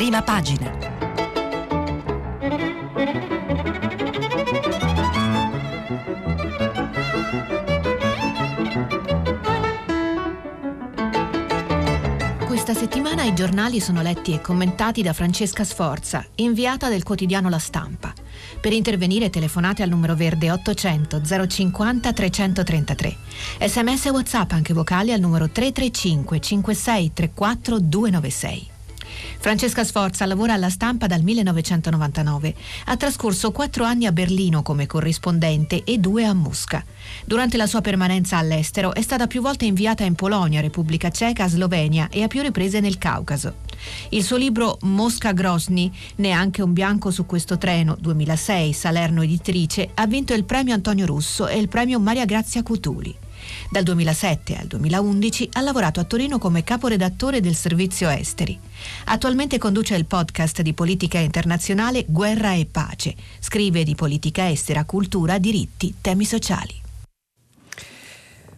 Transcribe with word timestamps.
prima 0.00 0.22
pagina. 0.22 0.70
Questa 12.46 12.72
settimana 12.72 13.24
i 13.24 13.34
giornali 13.34 13.78
sono 13.78 14.00
letti 14.00 14.32
e 14.32 14.40
commentati 14.40 15.02
da 15.02 15.12
Francesca 15.12 15.64
Sforza, 15.64 16.24
inviata 16.36 16.88
del 16.88 17.02
quotidiano 17.02 17.50
La 17.50 17.58
Stampa. 17.58 18.14
Per 18.58 18.72
intervenire 18.72 19.28
telefonate 19.28 19.82
al 19.82 19.90
numero 19.90 20.14
verde 20.14 20.50
800 20.50 21.20
050 21.46 22.12
333. 22.14 23.16
Sms 23.66 24.06
e 24.06 24.10
WhatsApp 24.10 24.52
anche 24.52 24.72
vocali 24.72 25.12
al 25.12 25.20
numero 25.20 25.50
335 25.50 26.40
56 26.40 27.12
34 27.12 27.78
296. 27.80 28.69
Francesca 29.38 29.84
Sforza 29.84 30.26
lavora 30.26 30.54
alla 30.54 30.70
stampa 30.70 31.06
dal 31.06 31.22
1999. 31.22 32.54
Ha 32.86 32.96
trascorso 32.96 33.52
quattro 33.52 33.84
anni 33.84 34.06
a 34.06 34.12
Berlino 34.12 34.62
come 34.62 34.86
corrispondente 34.86 35.82
e 35.84 35.98
due 35.98 36.24
a 36.24 36.34
Mosca. 36.34 36.84
Durante 37.24 37.56
la 37.56 37.66
sua 37.66 37.80
permanenza 37.80 38.36
all'estero 38.36 38.94
è 38.94 39.02
stata 39.02 39.26
più 39.26 39.40
volte 39.40 39.64
inviata 39.64 40.04
in 40.04 40.14
Polonia, 40.14 40.60
Repubblica 40.60 41.10
Ceca, 41.10 41.48
Slovenia 41.48 42.08
e 42.10 42.22
a 42.22 42.28
più 42.28 42.42
riprese 42.42 42.80
nel 42.80 42.98
Caucaso. 42.98 43.68
Il 44.10 44.22
suo 44.22 44.36
libro 44.36 44.78
Mosca 44.82 45.32
Grosny, 45.32 45.90
neanche 46.16 46.62
un 46.62 46.72
bianco 46.72 47.10
su 47.10 47.26
questo 47.26 47.58
treno, 47.58 47.96
2006, 47.98 48.72
Salerno 48.72 49.22
editrice, 49.22 49.90
ha 49.94 50.06
vinto 50.06 50.34
il 50.34 50.44
premio 50.44 50.74
Antonio 50.74 51.06
Russo 51.06 51.48
e 51.48 51.58
il 51.58 51.68
premio 51.68 51.98
Maria 51.98 52.24
Grazia 52.24 52.62
Cutuli. 52.62 53.16
Dal 53.70 53.82
2007 53.82 54.56
al 54.56 54.66
2011 54.66 55.48
ha 55.52 55.60
lavorato 55.60 56.00
a 56.00 56.04
Torino 56.04 56.38
come 56.38 56.64
caporedattore 56.64 57.40
del 57.40 57.54
Servizio 57.54 58.08
Esteri. 58.08 58.58
Attualmente 59.06 59.58
conduce 59.58 59.94
il 59.94 60.06
podcast 60.06 60.62
di 60.62 60.72
politica 60.72 61.18
internazionale 61.18 62.04
Guerra 62.08 62.54
e 62.54 62.66
Pace. 62.66 63.14
Scrive 63.38 63.84
di 63.84 63.94
politica 63.94 64.48
estera, 64.50 64.84
cultura, 64.84 65.38
diritti, 65.38 65.94
temi 66.00 66.24
sociali. 66.24 66.88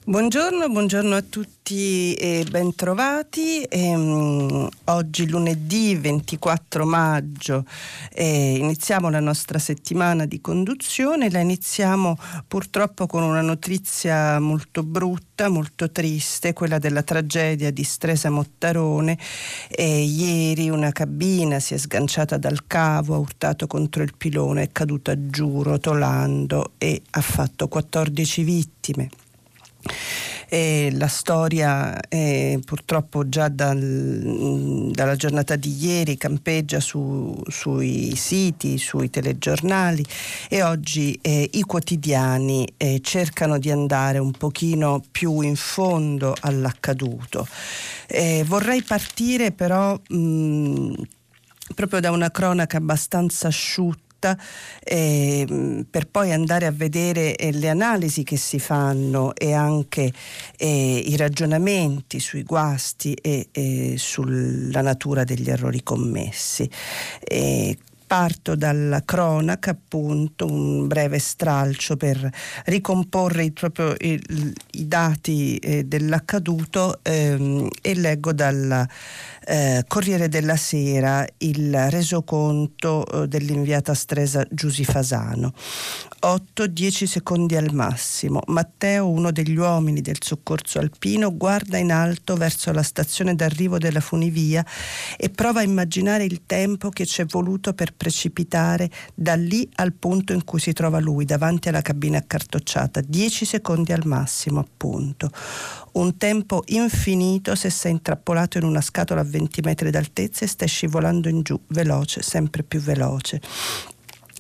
Buongiorno, 0.04 0.68
buongiorno 0.68 1.14
a 1.14 1.22
tutti 1.22 2.14
e 2.14 2.44
bentrovati. 2.50 3.62
Ehm, 3.62 4.68
oggi 4.86 5.28
lunedì 5.28 5.94
24 5.94 6.84
maggio 6.84 7.64
eh, 8.12 8.56
iniziamo 8.56 9.10
la 9.10 9.20
nostra 9.20 9.60
settimana 9.60 10.26
di 10.26 10.40
conduzione. 10.40 11.30
La 11.30 11.38
iniziamo 11.38 12.18
purtroppo 12.48 13.06
con 13.06 13.22
una 13.22 13.42
notizia 13.42 14.40
molto 14.40 14.82
brutta, 14.82 15.48
molto 15.48 15.92
triste, 15.92 16.52
quella 16.52 16.78
della 16.80 17.04
tragedia 17.04 17.70
di 17.70 17.84
Stresa 17.84 18.28
Mottarone. 18.28 19.16
Eh, 19.68 20.02
ieri 20.02 20.68
una 20.68 20.90
cabina 20.90 21.60
si 21.60 21.74
è 21.74 21.76
sganciata 21.76 22.38
dal 22.38 22.66
cavo, 22.66 23.14
ha 23.14 23.18
urtato 23.18 23.68
contro 23.68 24.02
il 24.02 24.14
pilone, 24.16 24.62
è 24.62 24.72
caduta 24.72 25.14
giù 25.28 25.62
rotolando 25.62 26.72
e 26.76 27.02
ha 27.08 27.20
fatto 27.20 27.68
14 27.68 28.42
vittime. 28.42 29.08
E 30.48 30.90
la 30.92 31.08
storia 31.08 31.98
eh, 32.08 32.60
purtroppo 32.62 33.26
già 33.26 33.48
dal, 33.48 34.90
dalla 34.92 35.16
giornata 35.16 35.56
di 35.56 35.74
ieri 35.82 36.18
campeggia 36.18 36.78
su, 36.78 37.42
sui 37.48 38.14
siti, 38.16 38.76
sui 38.76 39.08
telegiornali 39.08 40.04
e 40.50 40.62
oggi 40.62 41.18
eh, 41.22 41.48
i 41.52 41.62
quotidiani 41.62 42.70
eh, 42.76 43.00
cercano 43.02 43.58
di 43.58 43.70
andare 43.70 44.18
un 44.18 44.32
pochino 44.32 45.02
più 45.10 45.40
in 45.40 45.56
fondo 45.56 46.34
all'accaduto. 46.40 47.46
Eh, 48.06 48.44
vorrei 48.46 48.82
partire 48.82 49.52
però 49.52 49.98
mh, 50.06 50.92
proprio 51.74 52.00
da 52.00 52.10
una 52.10 52.30
cronaca 52.30 52.76
abbastanza 52.76 53.48
asciutta 53.48 54.11
diretta 54.22 54.38
eh, 54.84 55.84
per 55.90 56.06
poi 56.06 56.32
andare 56.32 56.66
a 56.66 56.70
vedere 56.70 57.34
eh, 57.34 57.52
le 57.52 57.68
analisi 57.68 58.22
che 58.22 58.36
si 58.36 58.60
fanno 58.60 59.34
e 59.34 59.52
anche 59.52 60.12
eh, 60.56 60.96
i 61.04 61.16
ragionamenti 61.16 62.20
sui 62.20 62.44
guasti 62.44 63.14
e 63.14 63.94
sulla 63.96 64.80
natura 64.80 65.24
degli 65.24 65.50
errori 65.50 65.82
commessi. 65.82 66.68
Parto 68.12 68.56
dalla 68.56 69.02
cronaca, 69.06 69.70
appunto, 69.70 70.44
un 70.44 70.86
breve 70.86 71.18
stralcio 71.18 71.96
per 71.96 72.30
ricomporre 72.66 73.44
il, 73.44 73.54
proprio 73.54 73.94
il, 74.00 74.52
i 74.72 74.86
dati 74.86 75.56
eh, 75.56 75.84
dell'accaduto 75.84 76.98
ehm, 77.02 77.70
e 77.80 77.94
leggo 77.94 78.34
dal 78.34 78.86
eh, 79.44 79.84
Corriere 79.86 80.28
della 80.28 80.56
Sera 80.56 81.26
il 81.38 81.90
resoconto 81.90 83.06
eh, 83.06 83.28
dell'inviata 83.28 83.94
Stresa 83.94 84.44
Giusi 84.50 84.84
Fasano. 84.84 85.52
8-10 86.22 87.04
secondi 87.04 87.56
al 87.56 87.72
massimo. 87.72 88.40
Matteo, 88.46 89.08
uno 89.08 89.32
degli 89.32 89.56
uomini 89.56 90.00
del 90.00 90.18
soccorso 90.20 90.78
alpino, 90.78 91.36
guarda 91.36 91.78
in 91.78 91.90
alto 91.90 92.36
verso 92.36 92.70
la 92.72 92.82
stazione 92.82 93.34
d'arrivo 93.34 93.78
della 93.78 94.00
funivia 94.00 94.64
e 95.16 95.30
prova 95.30 95.60
a 95.60 95.64
immaginare 95.64 96.24
il 96.24 96.42
tempo 96.46 96.90
che 96.90 97.06
ci 97.06 97.22
è 97.22 97.24
voluto 97.24 97.72
per 97.74 97.94
precipitare 97.94 98.88
da 99.14 99.34
lì 99.34 99.68
al 99.76 99.92
punto 99.92 100.32
in 100.32 100.44
cui 100.44 100.60
si 100.60 100.72
trova 100.72 101.00
lui, 101.00 101.24
davanti 101.24 101.68
alla 101.68 101.82
cabina 101.82 102.18
accartocciata. 102.18 103.00
10 103.00 103.44
secondi 103.44 103.92
al 103.92 104.06
massimo, 104.06 104.60
appunto. 104.60 105.30
Un 105.92 106.16
tempo 106.16 106.62
infinito 106.68 107.54
se 107.54 107.68
sei 107.68 107.92
intrappolato 107.92 108.56
in 108.56 108.64
una 108.64 108.80
scatola 108.80 109.20
a 109.20 109.24
20 109.24 109.60
metri 109.60 109.90
d'altezza 109.90 110.44
e 110.44 110.48
stai 110.48 110.66
scivolando 110.66 111.28
in 111.28 111.42
giù, 111.42 111.60
veloce, 111.68 112.22
sempre 112.22 112.62
più 112.62 112.80
veloce. 112.80 113.40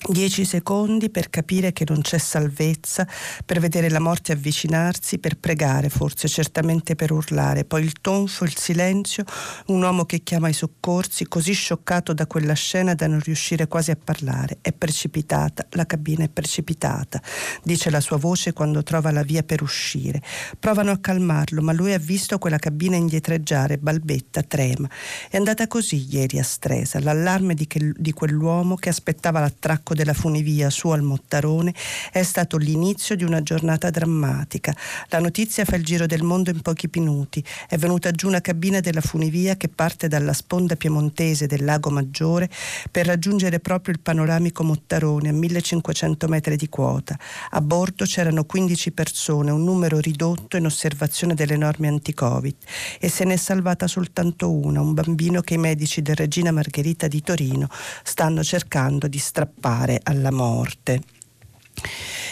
Dieci 0.08 0.44
secondi 0.44 1.10
per 1.10 1.30
capire 1.30 1.72
che 1.72 1.84
non 1.88 2.00
c'è 2.00 2.18
salvezza, 2.18 3.06
per 3.46 3.60
vedere 3.60 3.88
la 3.88 4.00
morte 4.00 4.32
avvicinarsi, 4.32 5.20
per 5.20 5.36
pregare, 5.38 5.90
forse 5.90 6.26
certamente 6.26 6.96
per 6.96 7.12
urlare, 7.12 7.64
poi 7.64 7.84
il 7.84 7.92
tonfo, 8.00 8.42
il 8.42 8.56
silenzio, 8.56 9.22
un 9.66 9.80
uomo 9.80 10.04
che 10.04 10.24
chiama 10.24 10.48
i 10.48 10.52
soccorsi, 10.54 11.28
così 11.28 11.52
scioccato 11.52 12.12
da 12.12 12.26
quella 12.26 12.54
scena 12.54 12.94
da 12.94 13.06
non 13.06 13.20
riuscire 13.20 13.68
quasi 13.68 13.92
a 13.92 13.96
parlare. 14.02 14.58
È 14.60 14.72
precipitata, 14.72 15.66
la 15.70 15.86
cabina 15.86 16.24
è 16.24 16.28
precipitata, 16.28 17.22
dice 17.62 17.88
la 17.88 18.00
sua 18.00 18.16
voce 18.16 18.52
quando 18.52 18.82
trova 18.82 19.12
la 19.12 19.22
via 19.22 19.44
per 19.44 19.62
uscire. 19.62 20.20
Provano 20.58 20.90
a 20.90 20.98
calmarlo, 20.98 21.62
ma 21.62 21.72
lui 21.72 21.92
ha 21.92 21.98
visto 21.98 22.38
quella 22.38 22.58
cabina 22.58 22.96
indietreggiare, 22.96 23.78
balbetta, 23.78 24.42
trema. 24.42 24.90
È 25.30 25.36
andata 25.36 25.68
così 25.68 26.08
ieri 26.10 26.40
a 26.40 26.44
Stresa, 26.44 26.98
l'allarme 26.98 27.54
di, 27.54 27.68
che, 27.68 27.92
di 27.96 28.10
quell'uomo 28.12 28.74
che 28.74 28.88
aspettava 28.88 29.38
l'attracco 29.38 29.90
blocco 29.92 29.94
della 29.94 30.14
funivia 30.14 30.70
su 30.70 30.88
al 30.88 31.02
Mottarone 31.02 31.72
è 32.10 32.22
stato 32.22 32.56
l'inizio 32.56 33.14
di 33.14 33.24
una 33.24 33.42
giornata 33.42 33.90
drammatica. 33.90 34.74
La 35.08 35.20
notizia 35.20 35.64
fa 35.64 35.76
il 35.76 35.84
giro 35.84 36.06
del 36.06 36.22
mondo 36.22 36.50
in 36.50 36.60
pochi 36.60 36.88
minuti. 36.92 37.44
È 37.68 37.76
venuta 37.76 38.10
giù 38.10 38.26
una 38.26 38.40
cabina 38.40 38.80
della 38.80 39.00
funivia 39.00 39.56
che 39.56 39.68
parte 39.68 40.08
dalla 40.08 40.32
sponda 40.32 40.76
piemontese 40.76 41.46
del 41.46 41.64
lago 41.64 41.90
Maggiore 41.90 42.50
per 42.90 43.06
raggiungere 43.06 43.60
proprio 43.60 43.94
il 43.94 44.00
panoramico 44.00 44.64
Mottarone 44.64 45.28
a 45.28 45.32
1500 45.32 46.28
metri 46.28 46.56
di 46.56 46.68
quota. 46.68 47.18
A 47.50 47.60
bordo 47.60 48.04
c'erano 48.04 48.44
15 48.44 48.92
persone, 48.92 49.50
un 49.50 49.62
numero 49.62 49.98
ridotto 49.98 50.56
in 50.56 50.66
osservazione 50.66 51.34
delle 51.34 51.56
norme 51.56 51.88
anti-Covid 51.88 52.56
e 52.98 53.08
se 53.08 53.24
ne 53.24 53.34
è 53.34 53.36
salvata 53.36 53.86
soltanto 53.86 54.50
una, 54.50 54.80
un 54.80 54.94
bambino 54.94 55.40
che 55.40 55.54
i 55.54 55.58
medici 55.58 56.02
del 56.02 56.16
Regina 56.16 56.50
Margherita 56.50 57.08
di 57.08 57.22
Torino 57.22 57.68
stanno 58.02 58.42
cercando 58.42 59.08
di 59.08 59.18
strappare 59.18 59.81
arrivare 59.82 60.00
alla 60.02 60.30
morte. 60.30 61.02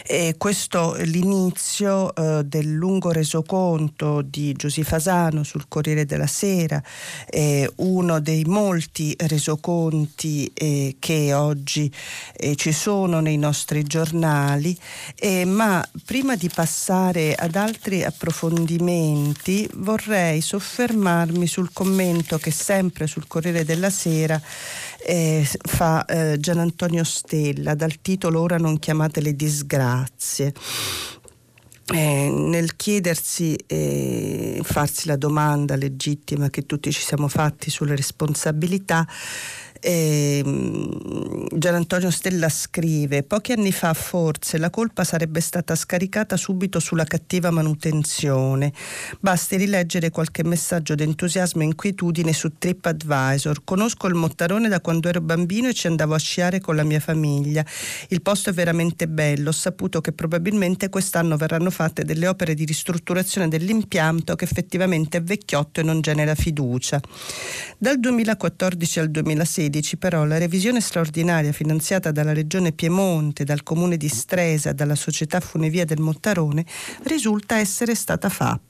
E 0.07 0.35
questo 0.39 0.95
è 0.95 1.05
l'inizio 1.05 2.15
eh, 2.15 2.43
del 2.45 2.69
lungo 2.69 3.13
resoconto 3.13 4.23
di 4.23 4.53
Giusy 4.55 4.83
Fasano 4.83 5.45
sul 5.45 5.67
Corriere 5.69 6.05
della 6.05 6.27
Sera, 6.27 6.83
eh, 7.29 7.71
uno 7.77 8.19
dei 8.19 8.45
molti 8.45 9.15
resoconti 9.19 10.51
eh, 10.53 10.97
che 10.99 11.33
oggi 11.33 11.93
eh, 12.37 12.57
ci 12.57 12.73
sono 12.73 13.21
nei 13.21 13.37
nostri 13.37 13.85
giornali, 13.85 14.77
eh, 15.15 15.45
ma 15.45 15.87
prima 16.05 16.35
di 16.35 16.51
passare 16.53 17.35
ad 17.35 17.55
altri 17.55 18.03
approfondimenti 18.03 19.69
vorrei 19.77 20.41
soffermarmi 20.41 21.47
sul 21.47 21.73
commento 21.73 22.39
che 22.39 22.51
sempre 22.51 23.07
sul 23.07 23.29
Corriere 23.29 23.65
della 23.65 23.91
Sera 23.91 24.41
eh, 25.07 25.47
fa 25.63 26.05
eh, 26.05 26.37
Gian 26.39 26.59
Antonio 26.59 27.05
Stella 27.05 27.75
dal 27.75 28.01
titolo 28.01 28.41
Ora 28.41 28.57
non 28.59 28.79
chiamatele 28.79 29.35
disgrazie. 29.35 30.53
eh, 31.93 32.31
nel 32.31 32.77
chiedersi 32.77 33.55
e 33.67 34.57
eh, 34.59 34.61
farsi 34.63 35.07
la 35.09 35.17
domanda 35.17 35.75
legittima 35.77 36.49
che 36.49 36.65
tutti 36.65 36.93
ci 36.93 37.01
siamo 37.01 37.27
fatti 37.29 37.71
sulle 37.71 37.97
responsabilità, 37.97 39.07
eh, 39.81 40.43
Gian 40.45 41.75
Antonio 41.75 42.11
Stella 42.11 42.49
scrive: 42.49 43.23
Pochi 43.23 43.53
anni 43.53 43.73
fa, 43.73 43.95
forse, 43.95 44.59
la 44.59 44.71
colpa 44.71 45.05
sarebbe 45.05 45.41
stata 45.41 45.75
scaricata 45.75 46.37
subito 46.37 46.79
sulla 46.79 47.05
cattiva 47.05 47.51
manutenzione. 47.51 48.73
Basti 49.21 49.57
rileggere 49.57 50.11
qualche 50.11 50.45
messaggio 50.45 50.95
d'entusiasmo 50.95 51.63
e 51.63 51.65
inquietudine 51.65 52.33
su 52.33 52.53
TripAdvisor. 52.59 53.65
Conosco 53.65 54.07
il 54.07 54.15
Mottarone 54.15 54.69
da 54.69 54.81
quando 54.81 55.09
ero 55.09 55.21
bambino 55.21 55.69
e 55.69 55.75
ci 55.75 55.87
andavo 55.87 56.15
a 56.15 56.19
sciare 56.19 56.61
con 56.61 56.77
la 56.77 56.85
mia 56.85 57.01
famiglia. 57.01 57.65
Il 58.09 58.23
posto 58.23 58.51
è 58.51 58.53
veramente 58.53 59.09
bello. 59.09 59.49
Ho 59.49 59.53
saputo 59.53 60.01
che 60.01 60.13
probabilmente 60.13 60.89
quest'anno 60.91 61.37
verranno 61.37 61.71
fatte 61.71 62.05
delle 62.05 62.27
opere 62.27 62.55
di 62.55 62.65
ristrutturazione 62.65 63.49
dell'impianto 63.49 64.37
che 64.37 64.45
effettivamente 64.45 65.19
è 65.19 65.23
vecchiotto 65.23 65.81
e 65.81 65.83
non 65.83 66.01
genera 66.01 66.35
fiducia. 66.35 67.01
Dal 67.79 67.99
2014 67.99 69.01
al 69.01 69.11
2016 69.11 69.70
2016 69.71 69.97
però 69.97 70.25
la 70.25 70.37
revisione 70.37 70.81
straordinaria 70.81 71.53
finanziata 71.53 72.11
dalla 72.11 72.33
Regione 72.33 72.73
Piemonte, 72.73 73.45
dal 73.45 73.63
Comune 73.63 73.97
di 73.97 74.09
Stresa, 74.09 74.73
dalla 74.73 74.97
Società 74.97 75.41
Funevia 75.41 75.85
del 75.85 76.01
Mottarone 76.01 76.67
risulta 77.05 77.57
essere 77.57 77.95
stata 77.95 78.29
fatta 78.29 78.69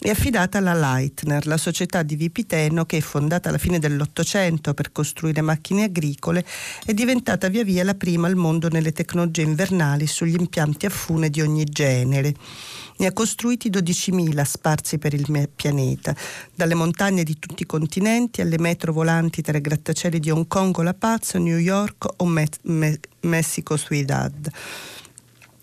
è 0.00 0.08
affidata 0.10 0.58
alla 0.58 0.74
Leitner, 0.74 1.46
la 1.46 1.56
società 1.56 2.02
di 2.02 2.16
Vipiteno 2.16 2.84
che, 2.84 3.00
fondata 3.00 3.48
alla 3.48 3.58
fine 3.58 3.78
dell'Ottocento 3.78 4.74
per 4.74 4.90
costruire 4.90 5.42
macchine 5.42 5.84
agricole, 5.84 6.44
è 6.84 6.92
diventata 6.92 7.48
via 7.48 7.62
via 7.62 7.84
la 7.84 7.94
prima 7.94 8.26
al 8.26 8.34
mondo 8.34 8.68
nelle 8.68 8.90
tecnologie 8.90 9.42
invernali 9.42 10.08
sugli 10.08 10.34
impianti 10.36 10.86
a 10.86 10.90
fune 10.90 11.30
di 11.30 11.40
ogni 11.40 11.64
genere. 11.64 12.34
Ne 13.00 13.06
ha 13.06 13.12
costruiti 13.12 13.70
12.000 13.70 14.42
sparsi 14.42 14.98
per 14.98 15.14
il 15.14 15.48
pianeta, 15.54 16.14
dalle 16.52 16.74
montagne 16.74 17.22
di 17.22 17.38
tutti 17.38 17.62
i 17.62 17.66
continenti 17.66 18.40
alle 18.40 18.58
metro 18.58 18.92
volanti 18.92 19.40
tra 19.40 19.56
i 19.56 19.60
grattacieli 19.60 20.18
di 20.18 20.30
Hong 20.30 20.48
Kong 20.48 20.76
o 20.76 20.82
La 20.82 20.94
Paz, 20.94 21.34
New 21.34 21.58
York 21.58 22.06
o 22.16 22.24
Me- 22.26 22.48
Me- 22.62 22.98
Messico 23.20 23.78
Ciudad. 23.78 24.50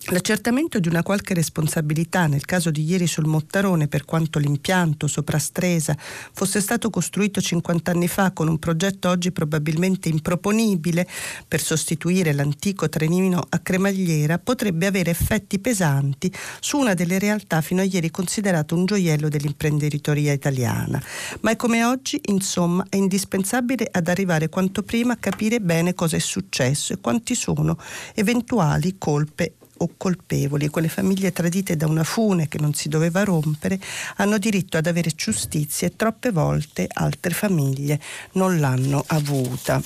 L'accertamento 0.10 0.80
di 0.80 0.88
una 0.88 1.02
qualche 1.02 1.34
responsabilità 1.34 2.28
nel 2.28 2.46
caso 2.46 2.69
di 2.69 2.84
ieri 2.84 3.07
sul 3.07 3.25
Mottarone 3.25 3.88
per 3.88 4.06
quanto 4.06 4.38
l'impianto 4.38 5.07
sopra 5.07 5.40
Stresa 5.40 5.98
fosse 5.98 6.62
stato 6.62 6.92
costruito 6.92 7.42
50 7.42 7.90
anni 7.90 8.07
fa 8.07 8.30
con 8.31 8.48
un 8.48 8.60
progetto 8.60 9.10
oggi 9.10 9.31
probabilmente 9.31 10.07
improponibile 10.07 11.07
per 11.48 11.60
sostituire 11.60 12.34
l'antico 12.34 12.88
trenino 12.88 13.48
a 13.50 13.57
cremagliera 13.57 14.38
potrebbe 14.38 14.86
avere 14.86 15.10
effetti 15.10 15.57
pesanti 15.57 16.31
su 16.60 16.78
una 16.78 16.94
delle 16.94 17.18
realtà 17.18 17.62
fino 17.62 17.81
a 17.81 17.86
ieri 17.86 18.12
considerate 18.12 18.75
un 18.75 18.86
gioiello 18.86 19.28
dell'imprenditoria 19.28 20.34
italiana. 20.34 21.02
Ma 21.42 21.50
è 21.50 21.56
come 21.56 21.84
oggi, 21.84 22.22
insomma, 22.25 22.86
è 22.90 22.96
indispensabile 22.96 23.88
ad 23.92 24.07
arrivare 24.07 24.50
quanto 24.50 24.84
prima 24.84 25.13
a 25.13 25.18
capire 25.18 25.60
bene 25.62 25.96
cosa 25.96 26.16
è 26.16 26.19
successo 26.19 26.94
e 26.94 27.00
quanti 27.02 27.34
sono 27.34 27.75
eventuali 28.13 28.98
colpe 29.00 29.56
o 29.77 29.92
colpevoli, 29.98 30.69
quelle 30.69 30.89
famiglie 30.89 31.31
tradite 31.31 31.75
da 31.75 31.88
una 31.88 32.04
fune 32.04 32.48
che 32.48 32.60
non 32.60 32.74
si 32.74 32.89
doveva 32.89 33.24
rompere, 33.24 33.80
hanno 34.18 34.38
diritto 34.38 34.77
ad 34.77 34.88
avere 34.88 35.12
giustizia 35.12 35.88
e 35.88 35.95
troppe 35.95 36.31
volte 36.31 36.88
altre 36.92 37.33
famiglie 37.33 38.00
non 38.33 38.60
l'hanno 38.60 39.04
avuta. 39.07 39.81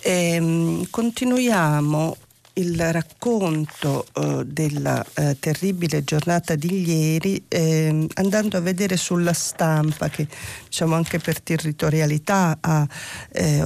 Ehm, 0.00 0.88
continuiamo 0.90 2.16
il 2.54 2.92
racconto 2.92 4.06
eh, 4.14 4.42
della 4.44 5.04
eh, 5.14 5.36
terribile 5.38 6.04
giornata 6.04 6.54
di 6.54 6.86
ieri 6.86 7.44
eh, 7.48 8.06
andando 8.14 8.56
a 8.56 8.60
vedere 8.60 8.96
sulla 8.96 9.32
stampa 9.32 10.08
che 10.08 10.26
diciamo 10.66 10.94
anche 10.94 11.18
per 11.18 11.40
territorialità 11.40 12.58
ha 12.60 12.86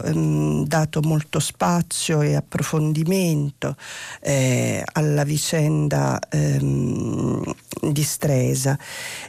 um, 0.04 0.64
dato 0.66 1.00
molto 1.02 1.40
spazio 1.40 2.20
e 2.20 2.34
approfondimento 2.34 3.76
eh, 4.20 4.82
alla 4.92 5.24
vicenda 5.24 6.18
um, 6.32 7.42
di 7.80 8.02
Stresa. 8.02 8.78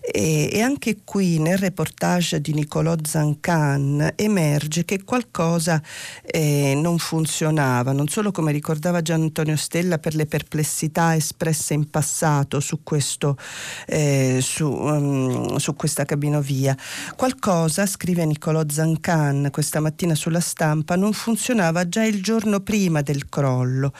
E, 0.01 0.49
e, 0.51 0.61
anche 0.61 0.99
qui 1.03 1.39
nel 1.39 1.57
reportage 1.57 2.41
di 2.41 2.53
Niccolò 2.53 2.95
Zancan 3.01 4.13
emerge 4.15 4.85
che 4.85 5.03
qualcosa 5.03 5.81
eh, 6.23 6.73
non 6.75 6.97
funzionava 6.97 7.91
non 7.91 8.07
solo 8.07 8.31
come 8.31 8.51
ricordava 8.51 9.01
Gian 9.01 9.21
Antonio 9.21 9.46
Antonio 9.47 9.55
Stella 9.55 9.97
per 9.97 10.13
le 10.13 10.25
perplessità 10.25 11.15
espresse 11.15 11.73
in 11.73 11.89
passato 11.89 12.59
su, 12.59 12.83
questo, 12.83 13.37
eh, 13.85 14.39
su, 14.41 14.69
um, 14.69 15.55
su 15.55 15.73
questa 15.75 16.03
cabinovia. 16.03 16.75
Qualcosa, 17.15 17.85
scrive 17.85 18.25
Niccolò 18.25 18.63
Zancan 18.67 19.47
questa 19.51 19.79
mattina 19.79 20.15
sulla 20.15 20.41
stampa, 20.41 20.97
non 20.97 21.13
funzionava 21.13 21.87
già 21.87 22.03
il 22.03 22.21
giorno 22.21 22.59
prima 22.59 23.01
del 23.01 23.29
crollo. 23.29 23.93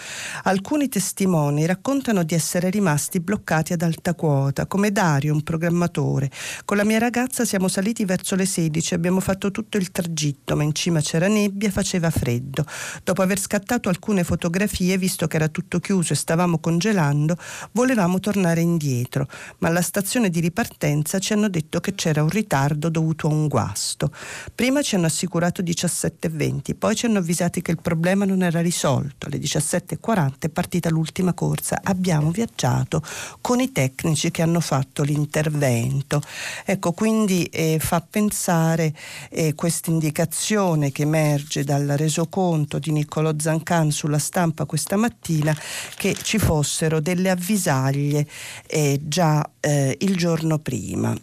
Alcuni 0.44 0.90
testimoni 0.90 1.66
raccontano 1.66 2.24
di 2.24 2.36
essere 2.36 2.70
rimasti 2.70 3.22
bloccati 3.22 3.72
ad 3.72 3.82
alta 3.84 4.16
quota, 4.16 4.66
come 4.66 4.92
Dario, 4.92 5.34
un 5.34 5.44
programmatore. 5.44 6.30
Con 6.66 6.76
la 6.76 6.84
mia 6.84 7.00
ragazza 7.00 7.46
siamo 7.46 7.70
saliti 7.70 8.04
verso 8.04 8.36
le 8.36 8.46
16, 8.46 8.94
abbiamo 8.94 9.22
fatto 9.22 9.52
tutto 9.52 9.78
il 9.78 9.92
tragitto, 9.92 10.58
ma 10.58 10.64
in 10.64 10.74
cima 10.74 11.00
c'era 11.00 11.28
nebbia, 11.28 11.72
faceva 11.72 12.10
freddo. 12.10 12.66
Dopo 13.04 13.22
aver 13.22 13.40
scattato 13.40 13.88
alcune 13.88 14.26
fotografie, 14.26 14.98
visto 14.98 15.28
che 15.28 15.37
era 15.38 15.48
tutto 15.48 15.80
chiuso 15.80 16.14
e 16.14 16.16
stavamo 16.16 16.60
congelando, 16.60 17.38
volevamo 17.72 18.20
tornare 18.20 18.62
indietro, 18.62 19.28
ma 19.60 19.70
alla 19.70 19.82
stazione 19.82 20.30
di 20.30 20.40
ripartenza 20.40 21.20
ci 21.20 21.34
hanno 21.34 21.48
detto 21.48 21.80
che 21.80 21.96
c'era 21.96 22.22
un 22.22 22.30
ritardo 22.30 22.90
dovuto 22.90 23.28
a 23.28 23.32
un 23.32 23.48
guasto. 23.48 24.12
Prima 24.54 24.82
ci 24.82 24.96
hanno 24.96 25.06
assicurato 25.06 25.62
17.20, 25.62 26.76
poi 26.78 26.96
ci 26.96 27.06
hanno 27.06 27.20
avvisati 27.20 27.62
che 27.62 27.72
il 27.72 27.82
problema 27.82 28.26
non 28.26 28.44
era 28.44 28.62
risolto. 28.62 29.28
Alle 29.28 29.38
17.40 29.38 30.34
è 30.40 30.50
partita 30.50 30.90
l'ultima 30.90 31.34
corsa. 31.34 31.80
Abbiamo 31.84 32.32
viaggiato 32.32 33.02
con 33.42 33.60
i 33.60 33.72
tecnici 33.72 34.32
che 34.32 34.42
hanno 34.42 34.60
fatto 34.60 35.04
l'intervento. 35.04 36.22
Ecco, 36.66 36.92
quindi 36.92 37.46
eh, 37.46 37.78
fa 37.80 38.02
pensare 38.02 38.94
eh, 39.30 39.54
questa 39.54 39.92
indicazione 39.92 40.92
che 40.92 41.04
emerge 41.04 41.64
dal 41.64 41.86
resoconto 41.86 42.80
di 42.80 42.92
Niccolò 42.92 43.34
Zancan 43.38 43.92
sulla 43.92 44.18
stampa 44.18 44.66
questa 44.66 44.96
mattina 44.96 45.26
mattina 45.28 45.56
che 45.96 46.16
ci 46.16 46.38
fossero 46.38 47.00
delle 47.02 47.30
avvisaglie 47.30 48.26
eh, 48.68 49.00
già 49.04 49.48
eh, 49.60 49.98
il 50.00 50.16
giorno 50.16 50.60
prima 50.60 51.16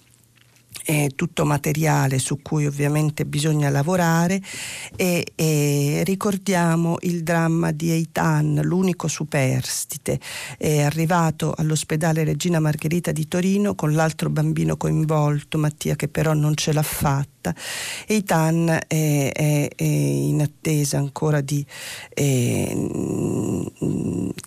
è 0.85 1.09
tutto 1.17 1.47
materiale 1.47 2.19
su 2.19 2.43
cui 2.43 2.67
ovviamente 2.67 3.25
bisogna 3.25 3.71
lavorare 3.71 4.41
e, 4.97 5.33
e 5.35 6.03
ricordiamo 6.05 6.97
il 7.01 7.23
dramma 7.23 7.73
di 7.73 7.91
Eitan, 7.91 8.61
l'unico 8.63 9.09
superstite, 9.09 10.21
è 10.59 10.83
arrivato 10.83 11.55
all'ospedale 11.57 12.23
Regina 12.25 12.61
Margherita 12.61 13.13
di 13.13 13.27
Torino 13.27 13.75
con 13.75 13.95
l'altro 13.95 14.29
bambino 14.29 14.77
coinvolto, 14.77 15.57
Mattia, 15.57 15.97
che 15.97 16.09
però 16.09 16.35
non 16.35 16.55
ce 16.55 16.73
l'ha 16.73 16.83
fatta 16.83 17.35
fatta. 17.45 17.55
Eitan 18.07 18.69
è, 18.87 19.31
è, 19.33 19.69
è 19.75 19.85
in 19.85 20.41
attesa 20.41 20.97
ancora 20.97 21.43
di 21.43 21.65
eh, 22.15 22.91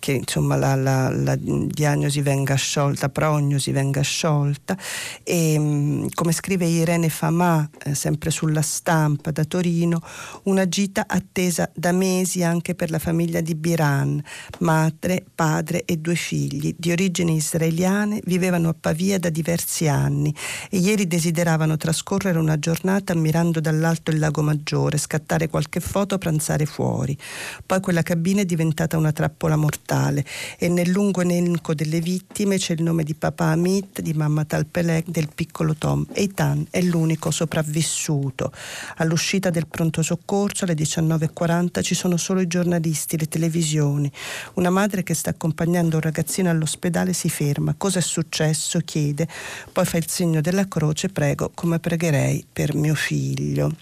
che 0.00 0.12
insomma 0.12 0.56
la, 0.56 0.74
la, 0.74 1.10
la, 1.10 1.36
diagnosi 1.36 2.20
venga 2.22 2.56
sciolta, 2.56 3.08
prognosi 3.08 3.70
venga 3.70 4.00
sciolta 4.00 4.76
e 5.22 6.06
come 6.14 6.27
scrive 6.32 6.66
Irene 6.66 7.08
Famà 7.08 7.68
eh, 7.84 7.94
sempre 7.94 8.30
sulla 8.30 8.62
stampa 8.62 9.30
da 9.30 9.44
Torino 9.44 10.00
una 10.44 10.68
gita 10.68 11.04
attesa 11.06 11.70
da 11.74 11.92
mesi 11.92 12.42
anche 12.42 12.74
per 12.74 12.90
la 12.90 12.98
famiglia 12.98 13.40
di 13.40 13.54
Biran 13.54 14.22
madre, 14.60 15.24
padre 15.34 15.84
e 15.84 15.96
due 15.98 16.14
figli 16.14 16.74
di 16.76 16.90
origini 16.90 17.36
israeliane 17.36 18.20
vivevano 18.24 18.68
a 18.68 18.74
Pavia 18.78 19.18
da 19.18 19.28
diversi 19.28 19.88
anni 19.88 20.34
e 20.70 20.78
ieri 20.78 21.06
desideravano 21.06 21.76
trascorrere 21.76 22.38
una 22.38 22.58
giornata 22.58 22.76
giornata 22.78 23.12
ammirando 23.12 23.60
dall'alto 23.60 24.10
il 24.10 24.18
lago 24.18 24.42
Maggiore, 24.42 24.98
scattare 24.98 25.48
qualche 25.48 25.80
foto, 25.80 26.18
pranzare 26.18 26.64
fuori. 26.64 27.16
Poi 27.64 27.80
quella 27.80 28.02
cabina 28.02 28.42
è 28.42 28.44
diventata 28.44 28.96
una 28.96 29.12
trappola 29.12 29.56
mortale 29.56 30.24
e 30.58 30.68
nel 30.68 30.90
lungo 30.90 31.22
elenco 31.22 31.74
delle 31.74 32.00
vittime 32.00 32.56
c'è 32.56 32.74
il 32.74 32.82
nome 32.82 33.04
di 33.04 33.14
papà 33.14 33.46
Amit, 33.46 34.00
di 34.00 34.12
mamma 34.12 34.44
Talpelec, 34.44 35.08
del 35.08 35.28
piccolo 35.34 35.74
Tom. 35.74 36.06
Eitan 36.18 36.66
è 36.70 36.80
l'unico 36.80 37.30
sopravvissuto. 37.30 38.52
All'uscita 38.96 39.50
del 39.50 39.68
pronto 39.68 40.02
soccorso 40.02 40.64
alle 40.64 40.74
19.40 40.74 41.82
ci 41.82 41.94
sono 41.94 42.16
solo 42.16 42.40
i 42.40 42.48
giornalisti, 42.48 43.16
le 43.16 43.28
televisioni. 43.28 44.10
Una 44.54 44.70
madre 44.70 45.04
che 45.04 45.14
sta 45.14 45.30
accompagnando 45.30 45.96
un 45.96 46.02
ragazzino 46.02 46.50
all'ospedale 46.50 47.12
si 47.12 47.28
ferma. 47.30 47.74
Cosa 47.76 48.00
è 48.00 48.02
successo? 48.02 48.80
chiede. 48.80 49.28
Poi 49.72 49.84
fa 49.84 49.96
il 49.96 50.08
segno 50.08 50.40
della 50.40 50.66
croce, 50.66 51.08
prego, 51.08 51.50
come 51.54 51.78
pregherei 51.78 52.44
per 52.52 52.74
mio 52.74 52.94
figlio. 52.94 53.72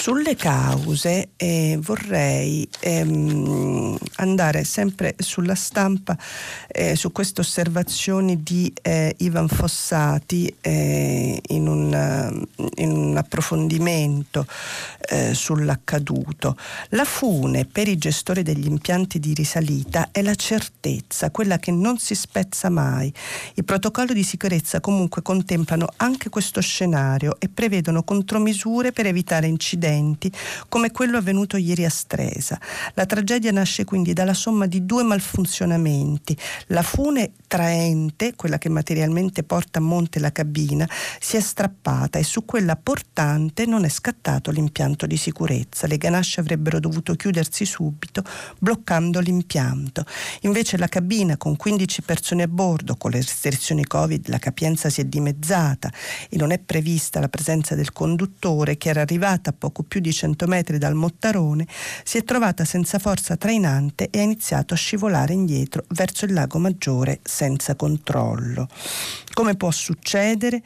Sulle 0.00 0.36
cause 0.36 1.30
eh, 1.34 1.76
vorrei 1.82 2.66
ehm, 2.78 3.98
andare 4.18 4.62
sempre 4.62 5.16
sulla 5.18 5.56
stampa 5.56 6.16
eh, 6.68 6.94
su 6.94 7.10
queste 7.10 7.40
osservazioni 7.40 8.44
di 8.44 8.72
eh, 8.80 9.12
Ivan 9.18 9.48
Fossati 9.48 10.54
eh, 10.60 11.42
in 11.48 11.66
un, 11.66 12.46
in, 12.76 12.90
un, 12.92 13.16
approfondimento 13.16 14.46
eh, 15.08 15.34
sull'accaduto. 15.34 16.56
La 16.90 17.04
fune 17.04 17.64
per 17.64 17.88
i 17.88 17.98
gestori 17.98 18.44
degli 18.44 18.66
impianti 18.66 19.18
di 19.18 19.34
risalita 19.34 20.10
è 20.12 20.22
la 20.22 20.36
certezza, 20.36 21.32
quella 21.32 21.58
che 21.58 21.72
non 21.72 21.98
si 21.98 22.14
spezza 22.14 22.70
mai. 22.70 23.12
I 23.54 23.64
protocolli 23.64 24.14
di 24.14 24.22
sicurezza 24.22 24.78
comunque 24.78 25.22
contemplano 25.22 25.88
anche 25.96 26.28
questo 26.28 26.60
scenario 26.60 27.34
e 27.40 27.48
prevedono 27.48 28.04
contromisure 28.04 28.92
per 28.92 29.06
evitare 29.06 29.48
incidenti 29.48 29.86
incidenti 29.88 30.30
come 30.68 30.90
quello 30.90 31.18
avvenuto 31.18 31.56
ieri 31.56 31.84
a 31.84 31.90
Stresa. 31.90 32.60
La 32.94 33.06
tragedia 33.06 33.50
nasce 33.50 33.84
quindi 33.84 34.12
dalla 34.12 34.34
somma 34.34 34.66
di 34.66 34.84
due 34.84 35.02
malfunzionamenti. 35.02 36.36
La 36.66 36.82
fune 36.82 37.32
traente, 37.46 38.34
quella 38.36 38.58
che 38.58 38.68
materialmente 38.68 39.42
porta 39.42 39.78
a 39.78 39.82
monte 39.82 40.20
la 40.20 40.30
cabina, 40.30 40.88
si 41.18 41.36
è 41.36 41.40
strappata 41.40 42.18
e 42.18 42.22
su 42.22 42.44
quella 42.44 42.76
portante 42.76 43.66
non 43.66 43.84
è 43.84 43.88
scattato 43.88 44.50
l'impianto 44.50 45.06
di 45.06 45.16
sicurezza. 45.16 45.86
Le 45.86 45.96
ganasce 45.96 46.40
avrebbero 46.40 46.78
dovuto 46.78 47.14
chiudersi 47.14 47.64
subito, 47.64 48.22
bloccando 48.58 49.20
l'impianto. 49.20 50.04
Invece 50.42 50.76
la 50.76 50.88
cabina 50.88 51.36
con 51.36 51.56
15 51.56 52.02
persone 52.02 52.42
a 52.44 52.48
bordo, 52.48 52.96
con 52.96 53.10
le 53.10 53.18
restrizioni 53.18 53.86
Covid, 53.86 54.28
la 54.28 54.38
capienza 54.38 54.90
si 54.90 55.00
è 55.00 55.04
dimezzata 55.04 55.90
e 56.28 56.36
non 56.36 56.50
è 56.50 56.58
prevista 56.58 57.20
la 57.20 57.28
presenza 57.28 57.74
del 57.74 57.92
conduttore 57.92 58.76
che 58.76 58.90
era 58.90 59.00
arrivata 59.00 59.52
poco 59.52 59.77
poco 59.78 59.82
più 59.84 60.00
di 60.00 60.12
100 60.12 60.46
metri 60.46 60.78
dal 60.78 60.94
Mottarone, 60.94 61.66
si 62.02 62.18
è 62.18 62.24
trovata 62.24 62.64
senza 62.64 62.98
forza 62.98 63.36
trainante 63.36 64.08
e 64.10 64.18
ha 64.18 64.22
iniziato 64.22 64.74
a 64.74 64.76
scivolare 64.76 65.32
indietro 65.32 65.84
verso 65.88 66.24
il 66.24 66.32
lago 66.32 66.58
Maggiore 66.58 67.20
senza 67.22 67.76
controllo. 67.76 68.68
Come 69.32 69.54
può 69.54 69.70
succedere? 69.70 70.62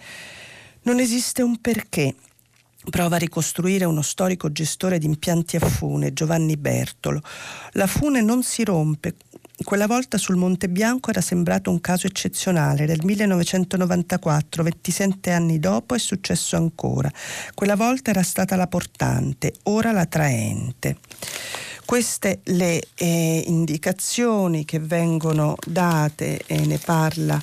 Non 0.82 0.98
esiste 0.98 1.42
un 1.42 1.60
perché. 1.60 2.14
Prova 2.90 3.14
a 3.14 3.18
ricostruire 3.18 3.84
uno 3.84 4.02
storico 4.02 4.50
gestore 4.50 4.98
di 4.98 5.06
impianti 5.06 5.56
a 5.56 5.60
fune, 5.60 6.12
Giovanni 6.12 6.56
Bertolo. 6.56 7.20
La 7.72 7.86
fune 7.86 8.22
non 8.22 8.42
si 8.42 8.64
rompe 8.64 9.14
quella 9.64 9.86
volta 9.86 10.18
sul 10.18 10.36
Monte 10.36 10.68
Bianco 10.68 11.10
era 11.10 11.20
sembrato 11.20 11.70
un 11.70 11.80
caso 11.80 12.06
eccezionale. 12.06 12.86
Nel 12.86 13.00
1994, 13.02 14.62
27 14.62 15.30
anni 15.30 15.58
dopo, 15.58 15.94
è 15.94 15.98
successo 15.98 16.56
ancora. 16.56 17.10
Quella 17.54 17.76
volta 17.76 18.10
era 18.10 18.22
stata 18.22 18.56
la 18.56 18.66
portante, 18.66 19.54
ora 19.64 19.92
la 19.92 20.06
traente. 20.06 20.96
Queste 21.84 22.40
le 22.44 22.82
eh, 22.94 23.44
indicazioni 23.46 24.64
che 24.64 24.78
vengono 24.78 25.56
date 25.66 26.42
e 26.46 26.64
ne 26.64 26.78
parla 26.78 27.40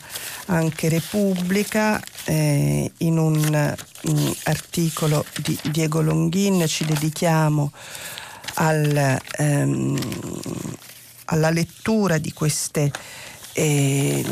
anche 0.47 0.89
Repubblica 0.89 2.01
eh, 2.25 2.91
in 2.97 3.17
un 3.17 3.75
in 4.03 4.33
articolo 4.43 5.25
di 5.43 5.59
Diego 5.71 6.01
Longhin 6.01 6.65
ci 6.67 6.85
dedichiamo 6.85 7.71
al, 8.55 9.19
ehm, 9.37 9.99
alla 11.29 11.50
lettura 11.50 12.17
di 12.17 12.33
queste 12.33 12.91
eh, 13.53 14.25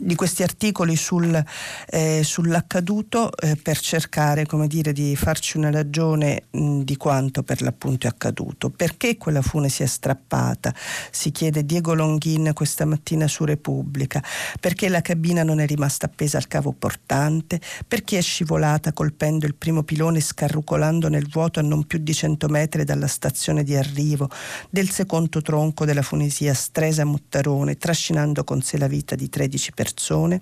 di 0.00 0.14
questi 0.14 0.42
articoli 0.42 0.96
sul, 0.96 1.42
eh, 1.88 2.22
sull'accaduto 2.22 3.30
eh, 3.36 3.56
per 3.56 3.78
cercare 3.78 4.46
come 4.46 4.66
dire, 4.66 4.92
di 4.92 5.16
farci 5.16 5.56
una 5.56 5.70
ragione 5.70 6.44
mh, 6.50 6.80
di 6.80 6.96
quanto 6.96 7.42
per 7.42 7.62
l'appunto 7.62 8.06
è 8.06 8.10
accaduto. 8.10 8.70
Perché 8.70 9.16
quella 9.16 9.42
fune 9.42 9.68
si 9.68 9.82
è 9.82 9.86
strappata? 9.86 10.74
Si 11.10 11.30
chiede 11.30 11.64
Diego 11.64 11.94
Longhin 11.94 12.52
questa 12.54 12.84
mattina 12.84 13.26
su 13.26 13.44
Repubblica. 13.44 14.22
Perché 14.60 14.88
la 14.88 15.00
cabina 15.00 15.42
non 15.42 15.60
è 15.60 15.66
rimasta 15.66 16.06
appesa 16.06 16.38
al 16.38 16.46
cavo 16.46 16.72
portante? 16.72 17.60
Perché 17.86 18.18
è 18.18 18.22
scivolata 18.22 18.92
colpendo 18.92 19.46
il 19.46 19.54
primo 19.54 19.82
pilone 19.82 20.20
scarrucolando 20.20 21.08
nel 21.08 21.28
vuoto 21.28 21.60
a 21.60 21.62
non 21.62 21.84
più 21.84 21.98
di 21.98 22.14
100 22.14 22.48
metri 22.48 22.84
dalla 22.84 23.06
stazione 23.06 23.62
di 23.64 23.76
arrivo 23.76 24.28
del 24.70 24.90
secondo 24.90 25.40
tronco 25.42 25.84
della 25.84 26.02
funesia 26.02 26.54
Stresa 26.54 27.04
Muttarone, 27.04 27.76
trascinando 27.76 28.44
con 28.44 28.62
sé 28.62 28.78
la 28.78 28.86
vita 28.86 29.14
di 29.14 29.28
13 29.28 29.71
persone? 29.74 30.40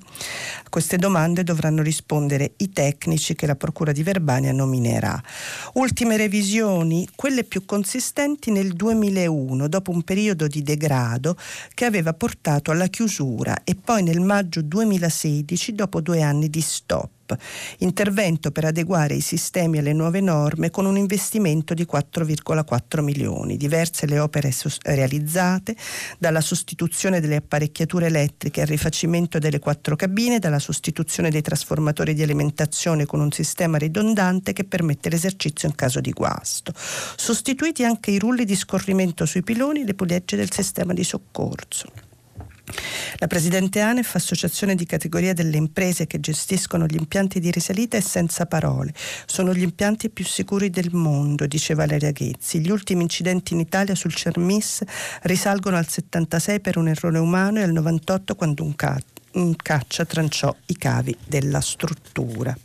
A 0.65 0.69
queste 0.69 0.97
domande 0.97 1.45
dovranno 1.45 1.83
rispondere 1.83 2.53
i 2.59 2.71
tecnici 2.71 3.35
che 3.35 3.47
la 3.47 3.57
Procura 3.57 3.93
di 3.93 4.03
Verbania 4.03 4.53
nominerà. 4.53 5.21
Ultime 5.75 6.17
revisioni, 6.17 7.09
quelle 7.15 7.45
più 7.45 7.65
consistenti 7.65 8.51
nel 8.51 8.73
2001, 8.73 9.69
dopo 9.69 9.91
un 9.91 10.03
periodo 10.03 10.47
di 10.47 10.63
degrado 10.63 11.37
che 11.75 11.85
aveva 11.85 12.13
portato 12.15 12.71
alla 12.71 12.89
chiusura 12.89 13.63
e 13.65 13.75
poi 13.75 14.03
nel 14.03 14.21
maggio 14.21 14.63
2016, 14.63 15.75
dopo 15.75 16.01
due 16.01 16.23
anni 16.23 16.49
di 16.49 16.61
stop 16.61 17.20
intervento 17.79 18.51
per 18.51 18.65
adeguare 18.65 19.15
i 19.15 19.21
sistemi 19.21 19.79
alle 19.79 19.93
nuove 19.93 20.21
norme 20.21 20.71
con 20.71 20.87
un 20.87 20.97
investimento 20.97 21.75
di 21.75 21.87
4,4 21.91 23.03
milioni. 23.03 23.57
Diverse 23.57 24.07
le 24.07 24.19
opere 24.19 24.53
realizzate, 24.83 25.77
dalla 26.19 26.41
sostituzione 26.41 27.21
delle 27.21 27.37
apparecchiature 27.37 28.07
elettriche 28.07 28.61
al 28.63 28.67
rifacimento 28.67 29.39
delle 29.39 29.59
quattro 29.59 29.97
cabine, 29.97 30.39
dalla 30.39 30.59
sostituzione 30.59 31.31
dei 31.31 31.43
trasformatori 31.43 32.15
di 32.15 32.23
alimentazione 32.23 33.07
con 33.07 33.21
un 33.21 33.31
sistema 33.31 33.79
ridondante 33.79 34.53
che 34.53 34.65
permette 34.65 35.09
l'esercizio 35.09 35.69
in 35.69 35.75
caso 35.75 36.01
di 36.01 36.11
guasto. 36.13 36.73
Sostituiti 36.75 37.85
anche 37.85 38.11
i 38.11 38.19
rulli 38.19 38.45
di 38.45 38.57
scorrimento 38.57 39.27
sui 39.27 39.43
piloni 39.43 39.83
e 39.83 39.85
le 39.85 39.95
pulegge 39.95 40.37
del 40.37 40.53
sistema 40.53 40.93
di 40.93 41.05
soccorso. 41.05 42.10
La 43.19 43.27
Presidente 43.27 43.81
ANEF, 43.81 44.15
associazione 44.15 44.75
di 44.75 44.87
categoria 44.87 45.33
delle 45.33 45.57
imprese 45.57 46.07
che 46.07 46.21
gestiscono 46.21 46.87
gli 46.87 46.97
impianti 46.97 47.41
di 47.41 47.51
risalita, 47.51 47.97
è 47.97 48.01
senza 48.01 48.47
parole. 48.47 48.93
Sono 49.27 49.53
gli 49.55 49.63
impianti 49.63 50.11
più 50.11 50.25
sicuri 50.25 50.71
del 50.71 50.91
mondo, 50.93 51.47
dice 51.47 51.75
Valeria 51.75 52.13
Ghezzi. 52.13 52.61
Gli 52.61 52.71
ultimi 52.71 53.03
incidenti 53.03 53.55
in 53.55 53.61
Italia 53.61 53.95
sul 53.95 54.15
Cermis 54.15 54.83
risalgono 55.23 55.77
al 55.77 55.89
76 55.89 56.61
per 56.61 56.77
un 56.79 56.89
errore 56.89 57.19
umano 57.19 57.59
e 57.59 57.63
al 57.63 57.73
98 57.73 58.35
quando 58.35 58.63
un, 58.63 58.75
ca- 58.75 59.01
un 59.33 59.55
caccia 59.57 60.05
tranciò 60.05 60.55
i 60.67 60.77
cavi 60.77 61.17
della 61.27 61.61
struttura. 61.61 62.57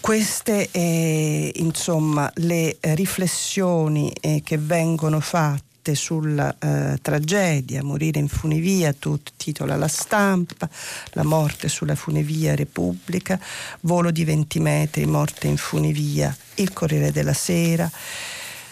Queste 0.00 0.68
eh, 0.70 1.50
insomma 1.56 2.30
le 2.36 2.76
riflessioni 2.80 4.12
eh, 4.20 4.40
che 4.44 4.56
vengono 4.56 5.18
fatte 5.18 5.65
scritte 5.86 5.94
sulla 5.94 6.56
eh, 6.58 6.98
tragedia, 7.00 7.84
Morire 7.84 8.18
in 8.18 8.28
funivia, 8.28 8.92
tut, 8.92 9.32
titola 9.36 9.76
La 9.76 9.86
stampa, 9.86 10.68
La 11.12 11.22
morte 11.22 11.68
sulla 11.68 11.94
funivia 11.94 12.56
Repubblica, 12.56 13.38
Volo 13.82 14.10
di 14.10 14.24
20 14.24 14.58
metri, 14.58 15.06
Morte 15.06 15.46
in 15.46 15.56
funivia, 15.56 16.34
Il 16.56 16.72
Corriere 16.72 17.12
della 17.12 17.34
Sera, 17.34 17.88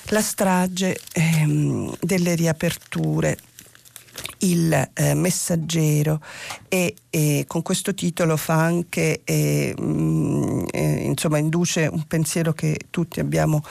la 0.08 0.20
strage 0.20 0.98
ehm, 1.12 1.94
delle 2.00 2.34
riaperture 2.34 3.36
il 4.38 4.90
eh, 4.94 5.14
messaggero. 5.14 6.20
E, 6.68 6.94
e, 7.10 7.44
con 7.46 7.62
questo 7.62 7.94
titolo 7.94 8.36
fa 8.36 8.54
anche 8.54 9.20
eh, 9.24 9.74
mh, 9.76 9.84
mm, 9.84 10.64
eh, 10.72 11.04
insomma 11.04 11.38
induce 11.38 11.86
un 11.86 12.04
pensiero 12.06 12.52
che 12.52 12.78
tutti 12.90 13.20
abbiamo 13.20 13.62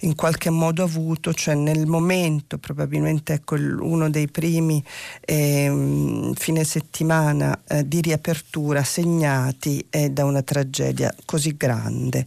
in 0.00 0.14
qualche 0.14 0.50
modo 0.50 0.84
avuto 0.84 1.34
cioè 1.34 1.54
nel 1.54 1.86
momento 1.86 2.58
probabilmente 2.58 3.32
ecco 3.32 3.56
uno 3.56 4.08
dei 4.10 4.28
primi 4.28 4.82
ehm, 5.20 6.34
fine 6.34 6.62
settimana 6.62 7.60
eh, 7.66 7.88
di 7.88 8.00
riapertura 8.00 8.84
segnati 8.84 9.84
da 10.10 10.24
una 10.24 10.42
tragedia 10.42 11.14
così 11.24 11.56
grande 11.56 12.26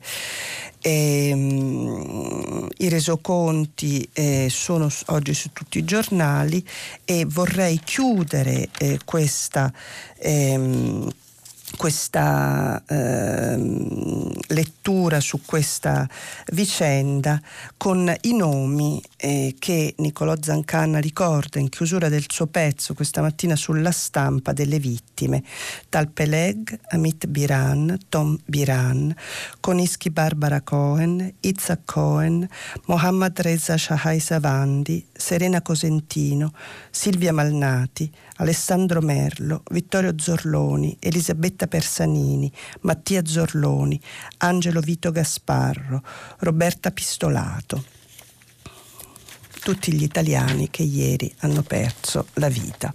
e, 0.81 1.31
um, 1.33 2.67
I 2.77 2.89
resoconti 2.89 4.07
eh, 4.13 4.47
sono 4.49 4.89
oggi 5.07 5.33
su 5.33 5.51
tutti 5.51 5.79
i 5.79 5.83
giornali 5.83 6.63
e 7.05 7.25
vorrei 7.25 7.79
chiudere 7.83 8.69
eh, 8.77 8.99
questa 9.03 9.73
ehm, 10.19 11.09
questa 11.77 12.83
eh, 12.85 13.57
lettura 14.47 15.19
su 15.21 15.41
questa 15.45 16.09
vicenda 16.51 17.41
con 17.77 18.13
i 18.21 18.35
nomi 18.35 19.01
eh, 19.15 19.55
che 19.57 19.93
Niccolò 19.97 20.35
Zancanna 20.39 20.99
ricorda 20.99 21.59
in 21.59 21.69
chiusura 21.69 22.09
del 22.09 22.25
suo 22.27 22.47
pezzo 22.47 22.93
questa 22.93 23.21
mattina 23.21 23.55
sulla 23.55 23.91
stampa 23.91 24.51
delle 24.51 24.79
vittime. 24.79 25.43
Tal 25.89 26.09
Peleg, 26.09 26.77
Amit 26.89 27.27
Biran, 27.27 27.97
Tom 28.09 28.37
Biran, 28.45 29.15
Koniski 29.59 30.09
Barbara 30.09 30.61
Cohen, 30.61 31.33
Itzhak 31.39 31.81
Cohen, 31.85 32.47
Mohammad 32.85 33.39
Reza 33.39 33.77
Shahai 33.77 34.19
Savandi, 34.19 35.05
Serena 35.13 35.61
Cosentino, 35.61 36.51
Silvia 36.89 37.31
Malnati, 37.31 38.11
Alessandro 38.37 39.01
Merlo, 39.01 39.63
Vittorio 39.71 40.13
Zorloni, 40.17 40.95
Elisabetta 40.99 41.66
Persanini, 41.67 42.51
Mattia 42.81 43.25
Zorloni, 43.25 43.99
Angelo 44.37 44.79
Vito 44.79 45.11
Gasparro, 45.11 46.03
Roberta 46.39 46.91
Pistolato. 46.91 47.83
Tutti 49.61 49.91
gli 49.93 50.03
italiani 50.03 50.69
che 50.69 50.83
ieri 50.83 51.33
hanno 51.39 51.61
perso 51.61 52.27
la 52.35 52.49
vita. 52.49 52.93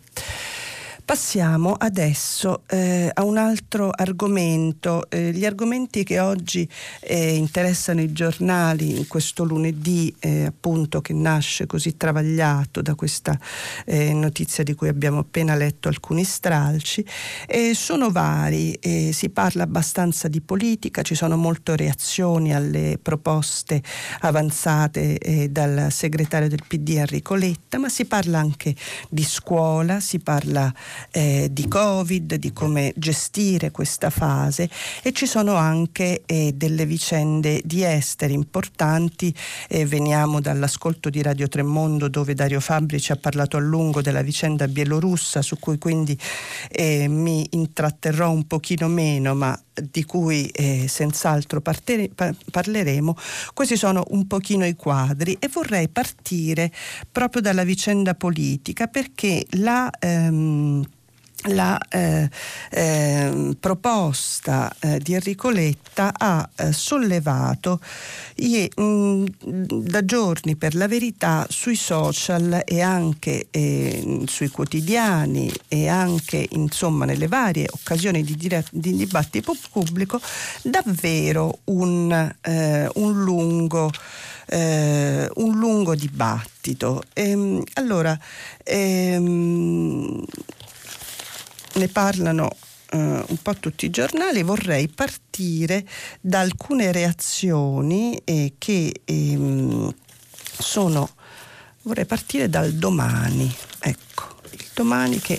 Passiamo 1.12 1.75
adesso 1.75 2.62
eh, 2.66 3.11
a 3.12 3.23
un 3.23 3.37
altro 3.37 3.90
argomento, 3.95 5.11
eh, 5.11 5.31
gli 5.33 5.45
argomenti 5.45 6.04
che 6.04 6.21
oggi 6.21 6.66
eh, 7.00 7.35
interessano 7.35 8.00
i 8.00 8.12
giornali 8.12 8.97
in 8.97 9.07
questo 9.07 9.45
lunedì 9.45 10.14
eh, 10.21 10.47
appunto 10.47 11.02
che 11.02 11.12
nasce 11.12 11.66
così 11.66 11.99
travagliato 11.99 12.81
da 12.81 12.95
questa 12.95 13.38
eh, 13.85 14.14
notizia 14.14 14.64
di 14.64 14.73
cui 14.73 14.88
abbiamo 14.88 15.19
appena 15.19 15.54
letto 15.54 15.88
alcuni 15.88 16.25
stralci, 16.25 17.04
sono 17.75 18.11
vari, 18.11 18.78
si 19.12 19.28
parla 19.28 19.64
abbastanza 19.64 20.28
di 20.28 20.40
politica, 20.40 21.02
ci 21.02 21.14
sono 21.14 21.37
molte 21.37 21.76
reazioni 21.76 22.54
alle 22.54 22.99
proposte 23.00 23.83
avanzate 24.21 25.19
eh, 25.19 25.49
dal 25.50 25.92
segretario 25.92 26.49
del 26.49 26.62
PD 26.66 26.97
Enrico 26.97 27.35
Letta, 27.35 27.76
ma 27.76 27.90
si 27.90 28.07
parla 28.07 28.38
anche 28.38 28.75
di 29.11 29.25
scuola, 29.25 30.00
si 30.00 30.19
parla 30.19 30.73
eh, 31.11 31.49
di 31.50 31.68
Covid, 31.68 32.35
di 32.35 32.52
come 32.52 32.92
gestire 32.97 33.71
questa 33.71 34.11
fase 34.11 34.68
e 35.02 35.12
ci 35.12 35.26
sono 35.26 35.54
anche 35.54 36.23
eh, 36.26 36.52
delle 36.54 36.87
vicende 36.87 37.61
di 37.64 37.85
esteri 37.85 38.32
importanti. 38.32 39.35
Eh, 39.68 39.87
veniamo 39.87 40.40
dall'ascolto 40.40 41.11
di 41.11 41.23
Radio 41.23 41.49
Tremondo 41.49 42.09
dove 42.09 42.35
Dario 42.35 42.61
Fabri 42.61 43.00
ci 43.00 43.12
ha 43.12 43.16
parlato 43.16 43.56
a 43.56 43.61
lungo 43.61 44.02
della 44.02 44.23
vicenda 44.23 44.68
bielorussa 44.68 45.42
su 45.42 45.59
cui 45.59 45.78
quindi 45.78 46.16
eh, 46.71 47.09
mi 47.09 47.47
intratterrò 47.50 48.30
un 48.30 48.47
pochino 48.47 48.88
meno 48.88 49.35
ma 49.35 49.59
di 49.75 50.05
cui 50.05 50.49
eh, 50.49 50.87
senz'altro 50.88 51.61
partere, 51.61 52.09
pa- 52.14 52.35
parleremo, 52.50 53.17
questi 53.55 53.76
sono 53.76 54.05
un 54.11 54.26
pochino 54.26 54.67
i 54.67 54.75
quadri 54.75 55.37
e 55.38 55.49
vorrei 55.49 55.88
partire 55.88 56.73
proprio 57.11 57.43
dalla 57.43 57.64
vicenda 57.64 58.14
politica 58.14 58.87
perché 58.87 59.47
la... 59.50 59.91
Ehm, 59.99 60.85
la 61.47 61.79
eh, 61.89 62.29
eh, 62.71 63.57
proposta 63.59 64.73
eh, 64.79 64.99
di 64.99 65.15
Enrico 65.15 65.51
Letta 65.51 66.13
ha 66.17 66.49
eh, 66.55 66.73
sollevato 66.73 67.81
i, 68.37 68.71
mh, 68.75 69.25
da 69.41 70.05
giorni 70.05 70.57
per 70.57 70.75
la 70.75 70.87
verità 70.87 71.47
sui 71.49 71.75
social 71.75 72.63
e 72.65 72.81
anche 72.81 73.49
eh, 73.51 74.23
sui 74.27 74.49
quotidiani 74.49 75.53
e 75.69 75.89
anche 75.89 76.47
insomma 76.51 77.05
nelle 77.05 77.27
varie 77.27 77.69
occasioni 77.71 78.23
di, 78.23 78.37
dire, 78.37 78.65
di 78.71 78.95
dibattito 78.95 79.57
pubblico 79.71 80.21
davvero 80.63 81.61
un, 81.65 82.35
eh, 82.41 82.89
un 82.95 83.23
lungo 83.23 83.91
un 84.55 85.57
lungo 85.57 85.95
dibattito. 85.95 87.03
Ehm, 87.15 87.63
allora, 87.75 88.19
ehm, 88.65 90.23
ne 91.75 91.88
parlano 91.88 92.50
uh, 92.93 92.99
un 92.99 93.37
po' 93.43 93.55
tutti 93.55 93.87
i 93.87 93.91
giornali, 93.91 94.43
vorrei 94.43 94.88
partire 94.88 95.87
da 96.21 96.41
alcune 96.41 96.93
reazioni 96.93 98.21
eh, 98.25 98.55
che 98.59 99.02
ehm, 99.05 99.95
sono, 100.59 101.11
vorrei 101.83 102.05
partire 102.05 102.49
dal 102.49 102.73
domani, 102.73 103.52
ecco, 103.81 104.37
il 104.50 104.67
domani 104.75 105.19
che 105.21 105.38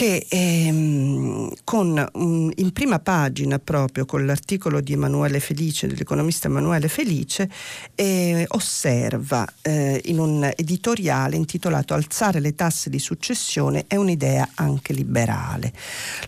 che 0.00 0.24
ehm, 0.30 1.52
con, 1.62 2.08
um, 2.14 2.50
in 2.54 2.72
prima 2.72 3.00
pagina 3.00 3.58
proprio 3.58 4.06
con 4.06 4.24
l'articolo 4.24 4.80
di 4.80 4.94
Emanuele 4.94 5.40
Felice, 5.40 5.88
dell'economista 5.88 6.48
Emanuele 6.48 6.88
Felice, 6.88 7.50
eh, 7.94 8.46
osserva 8.48 9.46
eh, 9.60 10.00
in 10.06 10.18
un 10.18 10.50
editoriale 10.56 11.36
intitolato 11.36 11.92
Alzare 11.92 12.40
le 12.40 12.54
tasse 12.54 12.88
di 12.88 12.98
successione 12.98 13.84
è 13.86 13.96
un'idea 13.96 14.48
anche 14.54 14.94
liberale. 14.94 15.70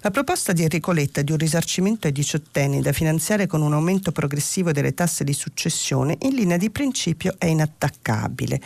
La 0.03 0.11
proposta 0.11 0.53
di 0.53 0.65
Enrico 0.65 0.93
Letta 0.93 1.23
di 1.23 1.33
un 1.33 1.39
risarcimento 1.39 2.07
ai 2.07 2.13
diciottenni 2.13 2.83
da 2.83 2.93
finanziare 2.93 3.47
con 3.47 3.63
un 3.63 3.73
aumento 3.73 4.13
progressivo 4.13 4.71
delle 4.73 4.93
tasse 4.93 5.25
di 5.25 5.33
successione 5.33 6.19
in 6.21 6.35
linea 6.35 6.59
di 6.59 6.69
principio 6.69 7.37
è 7.39 7.47
inattaccabile. 7.47 8.61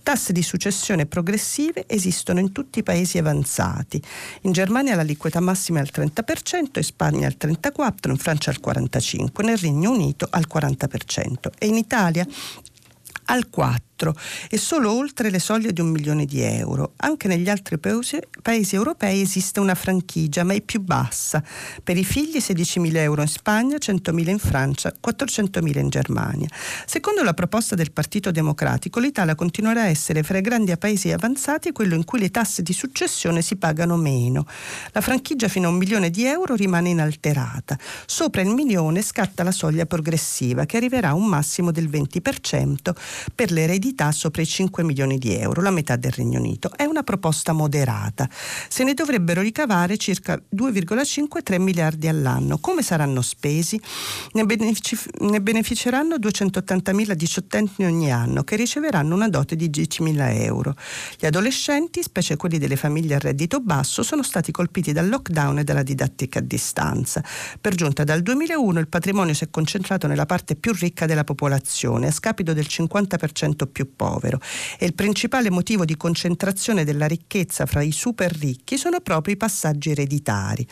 Tasse 0.00 0.32
di 0.32 0.44
successione 0.44 1.06
progressive 1.06 1.86
esistono 1.88 2.38
in 2.38 2.52
tutti 2.52 2.78
i 2.78 2.82
paesi 2.84 3.18
avanzati. 3.18 4.00
In 4.44 4.52
Germania 4.52 4.94
l'aliquota 4.94 5.40
massima 5.40 5.78
è 5.78 5.82
al 5.82 5.90
30%, 5.90 6.76
in 6.76 6.82
Spagna 6.82 7.26
al 7.26 7.36
34%, 7.40 8.10
in 8.10 8.16
Francia 8.18 8.50
al 8.50 8.60
45%, 8.62 9.42
nel 9.42 9.56
Regno 9.56 9.90
Unito 9.90 10.26
al 10.28 10.46
40% 10.52 11.50
e 11.58 11.66
in 11.66 11.76
Italia 11.76 12.26
al 13.26 13.48
4% 13.50 13.93
e 14.50 14.58
solo 14.58 14.92
oltre 14.92 15.30
le 15.30 15.38
soglie 15.38 15.72
di 15.72 15.80
un 15.80 15.88
milione 15.88 16.24
di 16.24 16.40
euro. 16.40 16.94
Anche 16.96 17.28
negli 17.28 17.48
altri 17.48 17.78
paesi, 17.78 18.18
paesi 18.42 18.74
europei 18.74 19.20
esiste 19.20 19.60
una 19.60 19.74
franchigia, 19.74 20.42
ma 20.42 20.54
è 20.54 20.60
più 20.60 20.80
bassa. 20.80 21.42
Per 21.82 21.96
i 21.96 22.04
figli 22.04 22.38
16.000 22.38 22.96
euro 22.96 23.22
in 23.22 23.28
Spagna, 23.28 23.76
100.000 23.76 24.28
in 24.28 24.38
Francia, 24.38 24.92
400.000 24.92 25.78
in 25.78 25.88
Germania. 25.88 26.48
Secondo 26.86 27.22
la 27.22 27.34
proposta 27.34 27.74
del 27.74 27.92
Partito 27.92 28.30
Democratico, 28.30 29.00
l'Italia 29.00 29.34
continuerà 29.34 29.82
a 29.82 29.88
essere 29.88 30.22
fra 30.22 30.38
i 30.38 30.42
grandi 30.42 30.76
paesi 30.76 31.10
avanzati 31.12 31.72
quello 31.72 31.94
in 31.94 32.04
cui 32.04 32.18
le 32.18 32.30
tasse 32.30 32.62
di 32.62 32.72
successione 32.72 33.42
si 33.42 33.56
pagano 33.56 33.96
meno. 33.96 34.46
La 34.92 35.00
franchigia 35.00 35.48
fino 35.48 35.68
a 35.68 35.70
un 35.70 35.76
milione 35.76 36.10
di 36.10 36.24
euro 36.24 36.54
rimane 36.54 36.88
inalterata. 36.88 37.78
Sopra 38.06 38.42
il 38.42 38.48
milione 38.48 39.02
scatta 39.02 39.42
la 39.42 39.52
soglia 39.52 39.86
progressiva 39.86 40.64
che 40.66 40.76
arriverà 40.76 41.10
a 41.10 41.14
un 41.14 41.26
massimo 41.26 41.70
del 41.70 41.88
20% 41.88 42.92
per 43.34 43.50
le 43.50 43.62
eredità 43.62 43.93
liquidità 43.94 44.12
sopra 44.12 44.42
i 44.42 44.46
5 44.46 44.82
milioni 44.82 45.18
di 45.18 45.34
euro, 45.34 45.62
la 45.62 45.70
metà 45.70 45.96
del 45.96 46.10
Regno 46.10 46.38
Unito. 46.38 46.70
È 46.74 46.84
una 46.84 47.02
proposta 47.02 47.52
moderata. 47.52 48.28
Se 48.68 48.82
ne 48.84 48.92
dovrebbero 48.92 49.40
ricavare 49.40 49.96
circa 49.96 50.40
2,5-3 50.54 51.60
miliardi 51.60 52.08
all'anno. 52.08 52.58
Come 52.58 52.82
saranno 52.82 53.22
spesi? 53.22 53.80
Ne, 54.32 54.44
benefici- 54.44 54.98
ne 55.20 55.40
beneficeranno 55.40 56.16
280.000 56.16 57.12
diciottenni 57.12 57.84
ogni 57.84 58.10
anno 58.10 58.42
che 58.42 58.56
riceveranno 58.56 59.14
una 59.14 59.28
dote 59.28 59.54
di 59.56 59.70
10.000 59.70 60.42
euro. 60.42 60.74
Gli 61.18 61.26
adolescenti, 61.26 62.02
specie 62.02 62.36
quelli 62.36 62.58
delle 62.58 62.76
famiglie 62.76 63.14
a 63.14 63.18
reddito 63.18 63.60
basso, 63.60 64.02
sono 64.02 64.22
stati 64.22 64.50
colpiti 64.50 64.92
dal 64.92 65.08
lockdown 65.08 65.58
e 65.58 65.64
dalla 65.64 65.82
didattica 65.82 66.40
a 66.40 66.42
distanza. 66.42 67.22
Per 67.60 67.74
giunta 67.74 68.02
dal 68.04 68.22
2001 68.22 68.80
il 68.80 68.88
patrimonio 68.88 69.34
si 69.34 69.44
è 69.44 69.50
concentrato 69.50 70.06
nella 70.06 70.26
parte 70.26 70.56
più 70.56 70.72
ricca 70.72 71.06
della 71.06 71.24
popolazione, 71.24 72.08
a 72.08 72.12
scapito 72.12 72.52
del 72.52 72.66
50% 72.68 73.68
più 73.74 73.94
povero 73.94 74.38
e 74.78 74.86
il 74.86 74.94
principale 74.94 75.50
motivo 75.50 75.84
di 75.84 75.96
concentrazione 75.96 76.84
della 76.84 77.06
ricchezza 77.06 77.66
fra 77.66 77.82
i 77.82 77.90
super 77.90 78.32
ricchi 78.32 78.78
sono 78.78 79.00
proprio 79.00 79.34
i 79.34 79.36
passaggi 79.36 79.90
ereditari. 79.90 80.66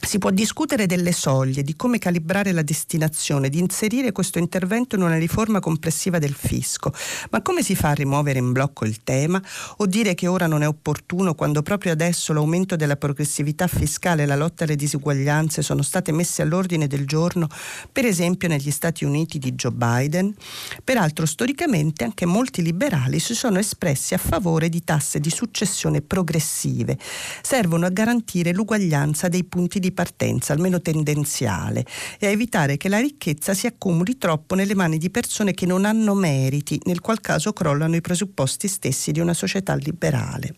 Si 0.00 0.18
può 0.18 0.30
discutere 0.30 0.86
delle 0.86 1.12
soglie, 1.12 1.62
di 1.62 1.76
come 1.76 1.98
calibrare 1.98 2.52
la 2.52 2.62
destinazione, 2.62 3.50
di 3.50 3.58
inserire 3.58 4.12
questo 4.12 4.38
intervento 4.38 4.96
in 4.96 5.02
una 5.02 5.18
riforma 5.18 5.60
complessiva 5.60 6.18
del 6.18 6.32
fisco, 6.32 6.94
ma 7.30 7.42
come 7.42 7.62
si 7.62 7.74
fa 7.74 7.90
a 7.90 7.94
rimuovere 7.94 8.38
in 8.38 8.52
blocco 8.52 8.86
il 8.86 9.02
tema 9.02 9.42
o 9.78 9.86
dire 9.86 10.14
che 10.14 10.26
ora 10.26 10.46
non 10.46 10.62
è 10.62 10.68
opportuno 10.68 11.34
quando 11.34 11.62
proprio 11.62 11.92
adesso 11.92 12.32
l'aumento 12.32 12.74
della 12.74 12.96
progressività 12.96 13.66
fiscale 13.66 14.22
e 14.22 14.26
la 14.26 14.36
lotta 14.36 14.64
alle 14.64 14.76
disuguaglianze 14.76 15.60
sono 15.60 15.82
state 15.82 16.12
messe 16.12 16.40
all'ordine 16.40 16.86
del 16.86 17.04
giorno, 17.04 17.48
per 17.92 18.06
esempio 18.06 18.48
negli 18.48 18.70
Stati 18.70 19.04
Uniti 19.04 19.38
di 19.38 19.52
Joe 19.52 19.72
Biden? 19.72 20.34
Peraltro 20.82 21.26
storicamente 21.26 22.04
anche 22.04 22.24
molti 22.24 22.62
liberali 22.62 23.18
si 23.18 23.34
sono 23.34 23.58
espressi 23.58 24.14
a 24.14 24.18
favore 24.18 24.70
di 24.70 24.82
tasse 24.84 25.20
di 25.20 25.28
successione 25.28 26.00
progressive. 26.00 26.96
Servono 27.42 27.84
a 27.84 27.90
garantire 27.90 28.54
l'uguaglianza 28.54 29.28
dei 29.28 29.44
punti 29.44 29.80
di 29.80 29.87
di 29.88 29.92
partenza, 29.92 30.52
almeno 30.52 30.80
tendenziale, 30.80 31.84
e 32.18 32.26
a 32.26 32.30
evitare 32.30 32.76
che 32.76 32.88
la 32.88 32.98
ricchezza 32.98 33.54
si 33.54 33.66
accumuli 33.66 34.18
troppo 34.18 34.54
nelle 34.54 34.74
mani 34.74 34.98
di 34.98 35.10
persone 35.10 35.54
che 35.54 35.66
non 35.66 35.84
hanno 35.84 36.14
meriti, 36.14 36.80
nel 36.84 37.00
qual 37.00 37.20
caso 37.20 37.52
crollano 37.52 37.96
i 37.96 38.00
presupposti 38.00 38.68
stessi 38.68 39.12
di 39.12 39.20
una 39.20 39.34
società 39.34 39.74
liberale. 39.74 40.54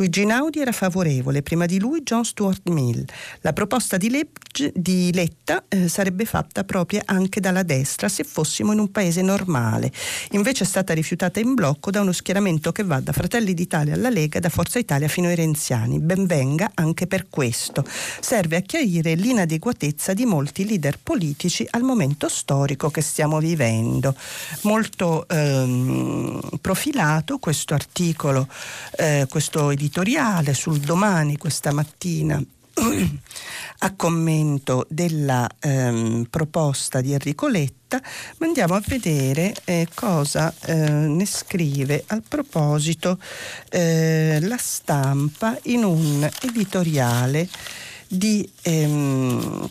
Luigi 0.00 0.24
Naudi 0.24 0.60
era 0.60 0.72
favorevole, 0.72 1.42
prima 1.42 1.66
di 1.66 1.78
lui 1.78 2.00
John 2.02 2.24
Stuart 2.24 2.70
Mill. 2.70 3.04
La 3.42 3.52
proposta 3.52 3.98
di, 3.98 4.08
legge, 4.08 4.72
di 4.74 5.12
Letta 5.12 5.64
eh, 5.68 5.88
sarebbe 5.88 6.24
fatta 6.24 6.64
propria 6.64 7.02
anche 7.04 7.38
dalla 7.38 7.62
destra 7.62 8.08
se 8.08 8.24
fossimo 8.24 8.72
in 8.72 8.78
un 8.78 8.90
paese 8.90 9.20
normale. 9.20 9.92
Invece 10.30 10.64
è 10.64 10.66
stata 10.66 10.94
rifiutata 10.94 11.38
in 11.38 11.52
blocco 11.52 11.90
da 11.90 12.00
uno 12.00 12.12
schieramento 12.12 12.72
che 12.72 12.82
va 12.82 12.98
da 13.00 13.12
Fratelli 13.12 13.52
d'Italia 13.52 13.92
alla 13.92 14.08
Lega, 14.08 14.40
da 14.40 14.48
Forza 14.48 14.78
Italia 14.78 15.06
fino 15.06 15.28
ai 15.28 15.34
renziani. 15.34 15.98
Benvenga 15.98 16.70
anche 16.76 17.06
per 17.06 17.26
questo. 17.28 17.84
Serve 18.20 18.56
a 18.56 18.60
chiarire 18.60 19.12
l'inadeguatezza 19.16 20.14
di 20.14 20.24
molti 20.24 20.64
leader 20.64 20.98
politici 21.02 21.66
al 21.72 21.82
momento 21.82 22.30
storico 22.30 22.88
che 22.88 23.02
stiamo 23.02 23.38
vivendo. 23.38 24.14
Molto 24.62 25.28
ehm, 25.28 26.40
profilato 26.62 27.36
questo 27.36 27.74
articolo, 27.74 28.48
eh, 28.96 29.26
questo 29.28 29.68
editoriale 29.90 30.54
sul 30.54 30.78
domani 30.78 31.36
questa 31.36 31.72
mattina 31.72 32.40
a 33.80 33.92
commento 33.96 34.86
della 34.88 35.50
ehm, 35.58 36.28
proposta 36.30 37.00
di 37.00 37.12
Enrico 37.12 37.48
Letta, 37.48 38.00
ma 38.38 38.46
andiamo 38.46 38.74
a 38.74 38.82
vedere 38.86 39.52
eh, 39.64 39.88
cosa 39.92 40.54
eh, 40.66 40.74
ne 40.76 41.26
scrive 41.26 42.04
al 42.06 42.22
proposito 42.26 43.18
eh, 43.68 44.38
la 44.42 44.56
stampa 44.58 45.58
in 45.64 45.82
un 45.82 46.30
editoriale 46.42 47.48
di 48.06 48.48
ehm, 48.62 49.68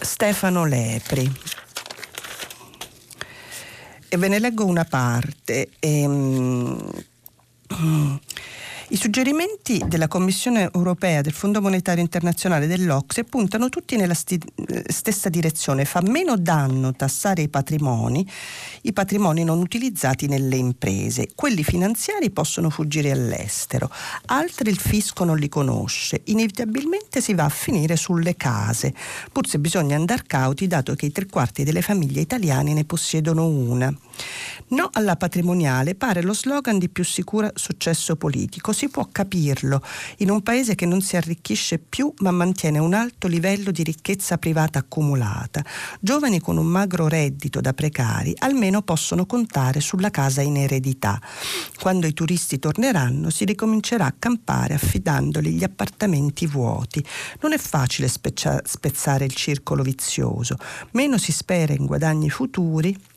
Stefano 0.00 0.66
Lepri. 0.66 1.32
E 4.06 4.16
ve 4.18 4.28
ne 4.28 4.38
leggo 4.38 4.66
una 4.66 4.84
parte. 4.84 5.70
Ehm, 5.80 6.90
i 8.88 8.96
suggerimenti 8.96 9.82
della 9.86 10.08
Commissione 10.08 10.70
europea, 10.72 11.22
del 11.22 11.32
Fondo 11.32 11.62
monetario 11.62 12.02
internazionale, 12.02 12.66
dell'Ocse 12.66 13.24
puntano 13.24 13.70
tutti 13.70 13.96
nella 13.96 14.12
sti- 14.12 14.40
stessa 14.86 15.30
direzione. 15.30 15.86
Fa 15.86 16.02
meno 16.02 16.36
danno 16.36 16.92
tassare 16.92 17.42
i 17.42 17.48
patrimoni, 17.48 18.28
i 18.82 18.92
patrimoni 18.92 19.42
non 19.42 19.60
utilizzati 19.60 20.26
nelle 20.26 20.56
imprese. 20.56 21.30
Quelli 21.34 21.64
finanziari 21.64 22.30
possono 22.30 22.68
fuggire 22.68 23.10
all'estero, 23.10 23.90
altri 24.26 24.68
il 24.70 24.78
fisco 24.78 25.24
non 25.24 25.38
li 25.38 25.48
conosce. 25.48 26.20
Inevitabilmente 26.24 27.22
si 27.22 27.32
va 27.32 27.44
a 27.44 27.48
finire 27.48 27.96
sulle 27.96 28.36
case, 28.36 28.92
pur 29.32 29.48
se 29.48 29.58
bisogna 29.58 29.96
andare 29.96 30.24
cauti 30.26 30.66
dato 30.66 30.94
che 30.94 31.06
i 31.06 31.12
tre 31.12 31.26
quarti 31.26 31.64
delle 31.64 31.80
famiglie 31.80 32.20
italiane 32.20 32.74
ne 32.74 32.84
possiedono 32.84 33.46
una. 33.46 33.92
No 34.68 34.90
alla 34.92 35.16
patrimoniale 35.16 35.94
pare 35.94 36.22
lo 36.22 36.34
slogan 36.34 36.78
di 36.78 36.88
più 36.90 37.02
sicuro 37.04 37.50
successo 37.54 38.16
politico. 38.16 38.72
Si 38.74 38.88
può 38.88 39.08
capirlo 39.10 39.80
in 40.18 40.30
un 40.30 40.42
paese 40.42 40.74
che 40.74 40.84
non 40.84 41.00
si 41.00 41.16
arricchisce 41.16 41.78
più 41.78 42.12
ma 42.18 42.32
mantiene 42.32 42.80
un 42.80 42.92
alto 42.92 43.28
livello 43.28 43.70
di 43.70 43.84
ricchezza 43.84 44.36
privata 44.36 44.80
accumulata. 44.80 45.64
Giovani 46.00 46.40
con 46.40 46.56
un 46.56 46.66
magro 46.66 47.06
reddito 47.06 47.60
da 47.60 47.72
precari 47.72 48.34
almeno 48.38 48.82
possono 48.82 49.26
contare 49.26 49.78
sulla 49.80 50.10
casa 50.10 50.42
in 50.42 50.56
eredità. 50.56 51.20
Quando 51.80 52.08
i 52.08 52.12
turisti 52.12 52.58
torneranno 52.58 53.30
si 53.30 53.44
ricomincerà 53.44 54.06
a 54.06 54.14
campare 54.18 54.74
affidandoli 54.74 55.52
gli 55.52 55.64
appartamenti 55.64 56.46
vuoti. 56.46 57.02
Non 57.42 57.52
è 57.52 57.58
facile 57.58 58.08
spezzare 58.08 59.24
il 59.24 59.34
circolo 59.34 59.84
vizioso. 59.84 60.56
Meno 60.92 61.16
si 61.16 61.30
spera 61.30 61.72
in 61.72 61.86
guadagni 61.86 62.28
futuri 62.28 63.12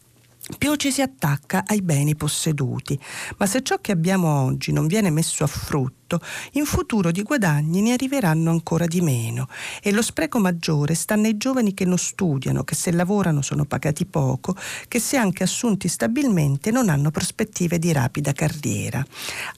più 0.57 0.75
ci 0.75 0.91
si 0.91 1.01
attacca 1.01 1.63
ai 1.65 1.81
beni 1.81 2.15
posseduti. 2.15 2.99
Ma 3.38 3.45
se 3.45 3.62
ciò 3.62 3.77
che 3.79 3.91
abbiamo 3.91 4.43
oggi 4.43 4.71
non 4.71 4.88
viene 4.88 5.10
messo 5.10 5.43
a 5.43 5.47
frutto, 5.47 5.96
tutto, 6.08 6.22
in 6.54 6.65
futuro 6.65 7.12
di 7.12 7.22
guadagni 7.22 7.82
ne 7.82 7.91
arriveranno 7.91 8.50
ancora 8.50 8.88
di 8.88 9.02
meno 9.02 9.48
e 9.82 9.91
lo 9.91 10.02
spreco 10.02 10.39
maggiore 10.39 10.96
sta 10.96 11.15
nei 11.15 11.38
giovani 11.38 11.74
che 11.74 11.86
non 11.86 11.98
studiano, 11.98 12.63
che 12.63 12.74
se 12.74 12.91
lavorano 12.91 13.41
sono 13.41 13.65
pagati 13.65 14.06
poco, 14.06 14.56
che 14.88 15.00
se 15.00 15.17
anche 15.17 15.43
assunti 15.43 15.89
stabilmente 15.89 16.72
non 16.72 16.89
hanno 16.89 17.12
prospettive 17.12 17.78
di 17.78 17.91
rapida 17.91 18.32
carriera. 18.32 19.06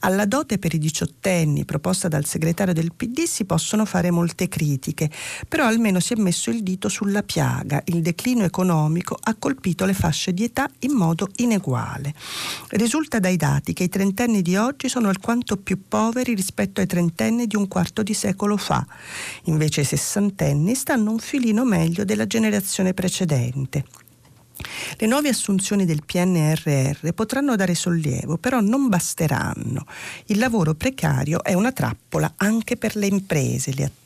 Alla 0.00 0.26
dote 0.26 0.58
per 0.58 0.74
i 0.74 0.78
diciottenni 0.78 1.64
proposta 1.64 2.08
dal 2.08 2.26
segretario 2.26 2.74
del 2.74 2.92
PD 2.94 3.22
si 3.22 3.44
possono 3.44 3.84
fare 3.84 4.10
molte 4.10 4.48
critiche, 4.48 5.08
però 5.48 5.66
almeno 5.66 6.00
si 6.00 6.14
è 6.14 6.16
messo 6.16 6.50
il 6.50 6.62
dito 6.62 6.88
sulla 6.88 7.22
piaga, 7.22 7.80
il 7.86 8.02
declino 8.02 8.42
economico 8.42 9.16
ha 9.20 9.36
colpito 9.38 9.84
le 9.84 9.94
fasce 9.94 10.34
di 10.34 10.44
età 10.44 10.68
in 10.80 10.92
modo 10.92 11.28
ineguale. 11.36 12.12
Risulta 12.70 13.20
dai 13.20 13.36
dati 13.36 13.72
che 13.72 13.84
i 13.84 13.88
trentenni 13.88 14.42
di 14.42 14.56
oggi 14.56 14.88
sono 14.88 15.08
alquanto 15.08 15.56
più 15.56 15.86
poveri 15.86 16.34
rispetto 16.40 16.80
ai 16.80 16.86
trentenni 16.86 17.46
di 17.46 17.54
un 17.54 17.68
quarto 17.68 18.02
di 18.02 18.14
secolo 18.14 18.56
fa. 18.56 18.84
Invece 19.44 19.82
i 19.82 19.84
sessantenni 19.84 20.74
stanno 20.74 21.10
un 21.10 21.18
filino 21.18 21.64
meglio 21.64 22.04
della 22.04 22.26
generazione 22.26 22.94
precedente. 22.94 23.84
Le 24.96 25.06
nuove 25.06 25.28
assunzioni 25.28 25.84
del 25.84 26.02
PNRR 26.04 27.12
potranno 27.14 27.56
dare 27.56 27.74
sollievo, 27.74 28.36
però 28.36 28.60
non 28.60 28.88
basteranno. 28.88 29.86
Il 30.26 30.38
lavoro 30.38 30.74
precario 30.74 31.42
è 31.42 31.54
una 31.54 31.72
trappola 31.72 32.34
anche 32.36 32.76
per 32.76 32.96
le 32.96 33.06
imprese, 33.06 33.72
le 33.74 33.84
attività 33.84 33.98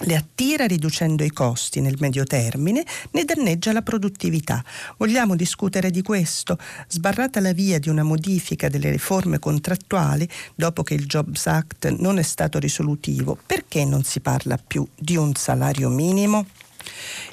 le 0.00 0.16
attira 0.16 0.66
riducendo 0.66 1.22
i 1.24 1.30
costi 1.30 1.80
nel 1.80 1.96
medio 1.98 2.24
termine, 2.24 2.84
ne 3.12 3.24
danneggia 3.24 3.72
la 3.72 3.82
produttività. 3.82 4.64
Vogliamo 4.96 5.36
discutere 5.36 5.90
di 5.90 6.02
questo? 6.02 6.58
Sbarrata 6.88 7.40
la 7.40 7.52
via 7.52 7.78
di 7.78 7.88
una 7.88 8.02
modifica 8.02 8.68
delle 8.68 8.90
riforme 8.90 9.38
contrattuali, 9.38 10.28
dopo 10.54 10.82
che 10.82 10.94
il 10.94 11.06
Jobs 11.06 11.46
Act 11.46 11.88
non 11.90 12.18
è 12.18 12.22
stato 12.22 12.58
risolutivo, 12.58 13.38
perché 13.46 13.84
non 13.84 14.02
si 14.02 14.20
parla 14.20 14.58
più 14.58 14.86
di 14.94 15.16
un 15.16 15.34
salario 15.34 15.88
minimo? 15.88 16.46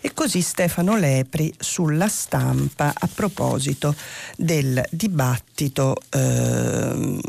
E 0.01 0.13
così 0.13 0.41
Stefano 0.41 0.95
Lepri 0.95 1.53
sulla 1.57 2.07
stampa 2.07 2.93
a 2.97 3.07
proposito 3.13 3.95
del 4.35 4.83
dibattito 4.89 5.95
eh, 6.09 7.19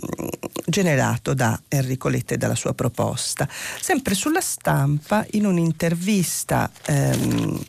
generato 0.67 1.35
da 1.35 1.61
Enrico 1.69 2.09
Letta 2.09 2.35
e 2.35 2.39
dalla 2.39 2.55
sua 2.55 2.73
proposta. 2.75 3.49
Sempre 3.81 4.15
sulla 4.15 4.41
stampa, 4.41 5.27
in 5.33 5.47
un'intervista 5.47 6.71
ehm, 6.87 7.61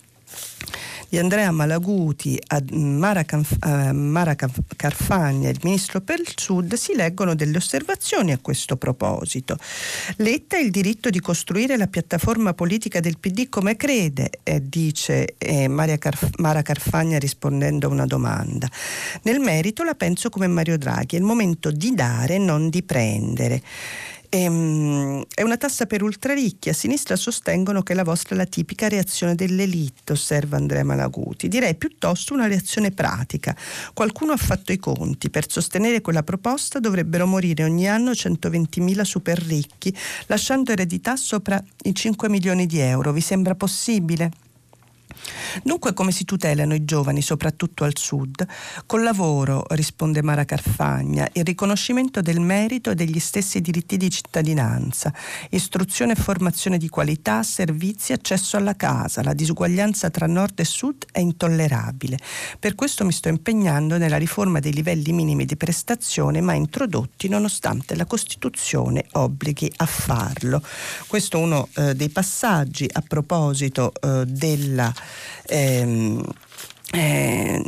di 1.13 1.19
Andrea 1.19 1.51
Malaguti 1.51 2.41
a 2.47 2.59
Mara, 2.71 3.23
Canf- 3.23 3.63
a 3.63 3.93
Mara 3.93 4.33
Carfagna, 4.33 5.47
il 5.47 5.59
ministro 5.61 6.01
per 6.01 6.19
il 6.19 6.33
Sud, 6.35 6.73
si 6.73 6.95
leggono 6.95 7.35
delle 7.35 7.57
osservazioni 7.57 8.31
a 8.31 8.39
questo 8.39 8.77
proposito. 8.77 9.55
Letta 10.15 10.55
ha 10.55 10.59
il 10.59 10.71
diritto 10.71 11.11
di 11.11 11.19
costruire 11.19 11.77
la 11.77 11.85
piattaforma 11.85 12.55
politica 12.55 12.99
del 12.99 13.19
PD 13.19 13.47
come 13.47 13.75
crede, 13.75 14.39
eh, 14.41 14.67
dice 14.67 15.35
eh, 15.37 15.69
Carf- 15.99 16.37
Mara 16.37 16.63
Carfagna 16.63 17.19
rispondendo 17.19 17.85
a 17.85 17.91
una 17.91 18.07
domanda. 18.07 18.67
Nel 19.21 19.39
merito 19.39 19.83
la 19.83 19.93
penso 19.93 20.31
come 20.31 20.47
Mario 20.47 20.79
Draghi, 20.79 21.15
è 21.15 21.19
il 21.19 21.25
momento 21.25 21.69
di 21.69 21.93
dare, 21.93 22.39
non 22.39 22.69
di 22.69 22.81
prendere. 22.81 23.61
Ehm, 24.35 25.23
è 25.31 25.43
una 25.43 25.57
tassa 25.57 25.85
per 25.85 26.01
ultraricchi. 26.01 26.69
A 26.69 26.73
sinistra 26.73 27.15
sostengono 27.15 27.83
che 27.83 27.93
la 27.93 28.03
vostra 28.03 28.33
è 28.33 28.37
la 28.39 28.45
tipica 28.45 28.87
reazione 28.87 29.35
dell'elite, 29.35 30.13
osserva 30.13 30.57
Andrea 30.57 30.83
Malaguti. 30.83 31.47
Direi 31.47 31.75
piuttosto 31.75 32.33
una 32.33 32.47
reazione 32.47 32.89
pratica. 32.89 33.55
Qualcuno 33.93 34.31
ha 34.31 34.37
fatto 34.37 34.71
i 34.71 34.79
conti. 34.79 35.29
Per 35.29 35.47
sostenere 35.51 36.01
quella 36.01 36.23
proposta 36.23 36.79
dovrebbero 36.79 37.27
morire 37.27 37.63
ogni 37.63 37.87
anno 37.87 38.09
120.000 38.09 39.01
super 39.03 39.37
ricchi, 39.37 39.95
lasciando 40.25 40.71
eredità 40.71 41.15
sopra 41.15 41.63
i 41.83 41.93
5 41.93 42.27
milioni 42.27 42.65
di 42.65 42.79
euro. 42.79 43.11
Vi 43.11 43.21
sembra 43.21 43.53
possibile? 43.53 44.31
Dunque 45.61 45.93
come 45.93 46.11
si 46.11 46.25
tutelano 46.25 46.73
i 46.73 46.85
giovani, 46.85 47.21
soprattutto 47.21 47.83
al 47.83 47.97
sud? 47.97 48.45
Col 48.85 49.03
lavoro, 49.03 49.65
risponde 49.69 50.21
Mara 50.23 50.45
Carfagna, 50.45 51.27
il 51.33 51.43
riconoscimento 51.43 52.21
del 52.21 52.39
merito 52.39 52.89
e 52.91 52.95
degli 52.95 53.19
stessi 53.19 53.61
diritti 53.61 53.97
di 53.97 54.09
cittadinanza, 54.09 55.13
istruzione 55.49 56.13
e 56.13 56.15
formazione 56.15 56.77
di 56.77 56.89
qualità, 56.89 57.43
servizi, 57.43 58.13
accesso 58.13 58.57
alla 58.57 58.75
casa. 58.75 59.21
La 59.21 59.33
disuguaglianza 59.33 60.09
tra 60.09 60.25
nord 60.25 60.59
e 60.59 60.65
sud 60.65 61.05
è 61.11 61.19
intollerabile. 61.19 62.17
Per 62.59 62.75
questo 62.75 63.05
mi 63.05 63.11
sto 63.11 63.29
impegnando 63.29 63.97
nella 63.97 64.17
riforma 64.17 64.59
dei 64.59 64.73
livelli 64.73 65.11
minimi 65.11 65.45
di 65.45 65.55
prestazione 65.55 66.41
mai 66.41 66.57
introdotti 66.57 67.27
nonostante 67.27 67.95
la 67.95 68.05
Costituzione 68.05 69.05
obblighi 69.11 69.71
a 69.77 69.85
farlo. 69.85 70.61
Questo 71.07 71.37
è 71.37 71.41
uno 71.41 71.67
eh, 71.75 71.95
dei 71.95 72.09
passaggi 72.09 72.89
a 72.91 73.03
proposito 73.05 73.93
eh, 74.01 74.25
della 74.25 74.93
ehm, 75.45 76.23
eh, 76.95 77.59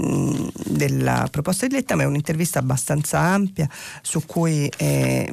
della 0.66 1.28
proposta 1.32 1.66
di 1.66 1.74
Letta, 1.74 1.96
ma 1.96 2.04
è 2.04 2.06
un'intervista 2.06 2.60
abbastanza 2.60 3.18
ampia 3.18 3.68
su 4.04 4.24
cui 4.26 4.70
eh, 4.78 5.28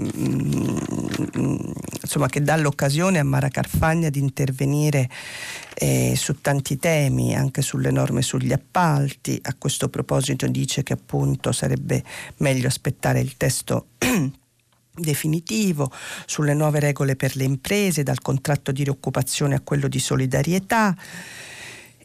insomma, 2.00 2.28
che 2.28 2.42
dà 2.42 2.56
l'occasione 2.56 3.18
a 3.18 3.24
Mara 3.24 3.50
Carfagna 3.50 4.08
di 4.08 4.18
intervenire 4.18 5.10
eh, 5.74 6.14
su 6.16 6.40
tanti 6.40 6.78
temi, 6.78 7.36
anche 7.36 7.60
sulle 7.60 7.90
norme 7.90 8.22
sugli 8.22 8.52
appalti. 8.52 9.38
A 9.42 9.54
questo 9.58 9.90
proposito 9.90 10.46
dice 10.46 10.82
che 10.82 10.94
appunto 10.94 11.52
sarebbe 11.52 12.02
meglio 12.38 12.68
aspettare 12.68 13.20
il 13.20 13.36
testo 13.36 13.88
definitivo 14.94 15.92
sulle 16.24 16.54
nuove 16.54 16.80
regole 16.80 17.14
per 17.14 17.36
le 17.36 17.44
imprese, 17.44 18.02
dal 18.02 18.22
contratto 18.22 18.72
di 18.72 18.84
rioccupazione 18.84 19.54
a 19.54 19.60
quello 19.60 19.88
di 19.88 19.98
solidarietà. 19.98 20.96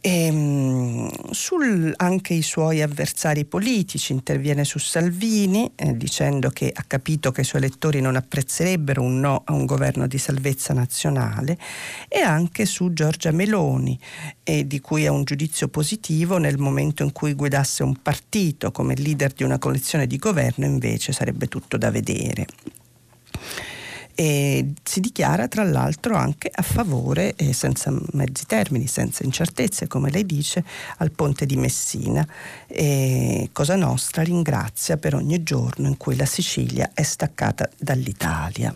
E, 0.07 0.27
ehm, 0.27 1.09
sul, 1.31 1.91
anche 1.97 2.33
i 2.33 2.41
suoi 2.41 2.81
avversari 2.81 3.43
politici 3.43 4.13
interviene 4.13 4.63
su 4.63 4.79
Salvini 4.79 5.69
eh, 5.75 5.97
dicendo 5.97 6.49
che 6.49 6.71
ha 6.73 6.85
capito 6.87 7.33
che 7.33 7.41
i 7.41 7.43
suoi 7.43 7.61
elettori 7.61 7.99
non 7.99 8.15
apprezzerebbero 8.15 9.01
un 9.01 9.19
no 9.19 9.41
a 9.43 9.51
un 9.51 9.65
governo 9.65 10.07
di 10.07 10.17
salvezza 10.17 10.73
nazionale 10.73 11.57
e 12.07 12.21
anche 12.21 12.65
su 12.65 12.93
Giorgia 12.93 13.31
Meloni 13.31 13.99
eh, 14.43 14.65
di 14.65 14.79
cui 14.79 15.05
ha 15.05 15.11
un 15.11 15.25
giudizio 15.25 15.67
positivo 15.67 16.37
nel 16.37 16.57
momento 16.57 17.03
in 17.03 17.11
cui 17.11 17.33
guidasse 17.33 17.83
un 17.83 18.01
partito 18.01 18.71
come 18.71 18.95
leader 18.95 19.33
di 19.33 19.43
una 19.43 19.59
coalizione 19.59 20.07
di 20.07 20.15
governo 20.15 20.63
invece 20.63 21.11
sarebbe 21.11 21.47
tutto 21.47 21.75
da 21.75 21.91
vedere 21.91 22.45
e 24.19 24.73
si 24.81 24.99
dichiara 24.99 25.47
tra 25.47 25.63
l'altro 25.63 26.15
anche 26.15 26.49
a 26.51 26.63
favore, 26.63 27.35
eh, 27.35 27.53
senza 27.53 27.93
mezzi 28.13 28.47
termini, 28.47 28.87
senza 28.87 29.23
incertezze, 29.23 29.85
come 29.85 30.09
lei 30.09 30.25
dice, 30.25 30.63
al 30.97 31.11
ponte 31.11 31.45
di 31.45 31.55
Messina. 31.55 32.27
E 32.65 33.49
Cosa 33.51 33.75
Nostra 33.75 34.23
ringrazia 34.23 34.97
per 34.97 35.13
ogni 35.13 35.43
giorno 35.43 35.87
in 35.87 35.97
cui 35.97 36.15
la 36.15 36.25
Sicilia 36.25 36.89
è 36.95 37.03
staccata 37.03 37.69
dall'Italia. 37.77 38.75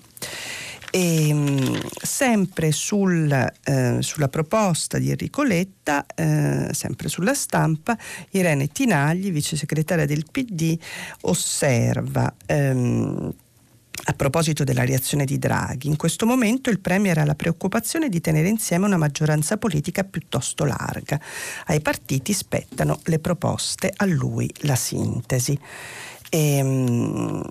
E, 0.91 1.29
ehm, 1.29 1.89
sempre 1.99 2.71
sul, 2.71 3.31
eh, 3.31 3.97
sulla 3.99 4.27
proposta 4.27 4.99
di 4.99 5.09
Enrico 5.09 5.41
Letta, 5.41 6.05
eh, 6.13 6.67
sempre 6.71 7.09
sulla 7.09 7.33
stampa, 7.33 7.97
Irene 8.29 8.67
Tinagli, 8.67 9.31
vice 9.31 9.55
segretaria 9.55 10.05
del 10.05 10.25
PD, 10.31 10.77
osserva 11.21 12.31
ehm, 12.45 13.33
a 14.03 14.13
proposito 14.13 14.63
della 14.63 14.83
reazione 14.83 15.25
di 15.25 15.37
Draghi, 15.37 15.87
in 15.87 15.95
questo 15.95 16.25
momento 16.25 16.69
il 16.69 16.79
Premier 16.79 17.19
ha 17.19 17.25
la 17.25 17.35
preoccupazione 17.35 18.09
di 18.09 18.19
tenere 18.21 18.47
insieme 18.47 18.85
una 18.85 18.97
maggioranza 18.97 19.57
politica 19.57 20.03
piuttosto 20.03 20.65
larga. 20.65 21.19
Ai 21.67 21.81
partiti 21.81 22.33
spettano 22.33 22.99
le 23.03 23.19
proposte, 23.19 23.93
a 23.95 24.05
lui 24.05 24.51
la 24.61 24.75
sintesi. 24.75 25.57
E, 26.29 26.57
ehm, 26.57 27.43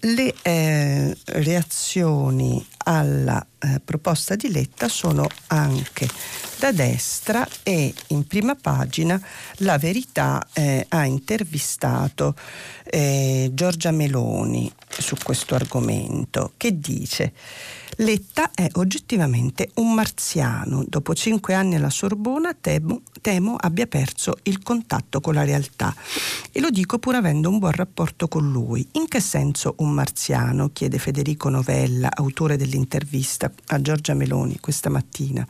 le 0.00 0.34
eh, 0.42 1.16
reazioni 1.24 2.64
alla 2.84 3.44
eh, 3.58 3.80
proposta 3.84 4.36
di 4.36 4.50
Letta 4.50 4.88
sono 4.88 5.26
anche 5.48 6.08
da 6.58 6.72
destra 6.72 7.46
e 7.62 7.92
in 8.08 8.26
prima 8.26 8.54
pagina 8.54 9.20
la 9.58 9.78
verità 9.78 10.46
eh, 10.52 10.86
ha 10.88 11.04
intervistato 11.04 12.34
eh, 12.84 13.50
Giorgia 13.52 13.90
Meloni 13.90 14.72
su 14.88 15.16
questo 15.22 15.54
argomento 15.54 16.52
che 16.56 16.78
dice 16.78 17.32
Letta 18.00 18.50
è 18.54 18.66
oggettivamente 18.76 19.72
un 19.74 19.92
marziano. 19.92 20.84
Dopo 20.88 21.14
cinque 21.14 21.52
anni 21.52 21.74
alla 21.74 21.90
Sorbona 21.90 22.56
temo, 22.58 23.02
temo 23.20 23.56
abbia 23.56 23.86
perso 23.86 24.38
il 24.44 24.62
contatto 24.62 25.20
con 25.20 25.34
la 25.34 25.44
realtà. 25.44 25.94
E 26.50 26.60
lo 26.60 26.70
dico 26.70 26.98
pur 26.98 27.16
avendo 27.16 27.50
un 27.50 27.58
buon 27.58 27.72
rapporto 27.72 28.26
con 28.26 28.50
lui. 28.50 28.88
In 28.92 29.06
che 29.06 29.20
senso 29.20 29.74
un 29.78 29.90
marziano? 29.90 30.70
chiede 30.72 30.96
Federico 30.96 31.50
Novella, 31.50 32.08
autore 32.10 32.56
dell'intervista 32.56 33.52
a 33.66 33.80
Giorgia 33.82 34.14
Meloni 34.14 34.60
questa 34.60 34.88
mattina, 34.88 35.46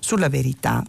sulla 0.00 0.28
verità. 0.28 0.84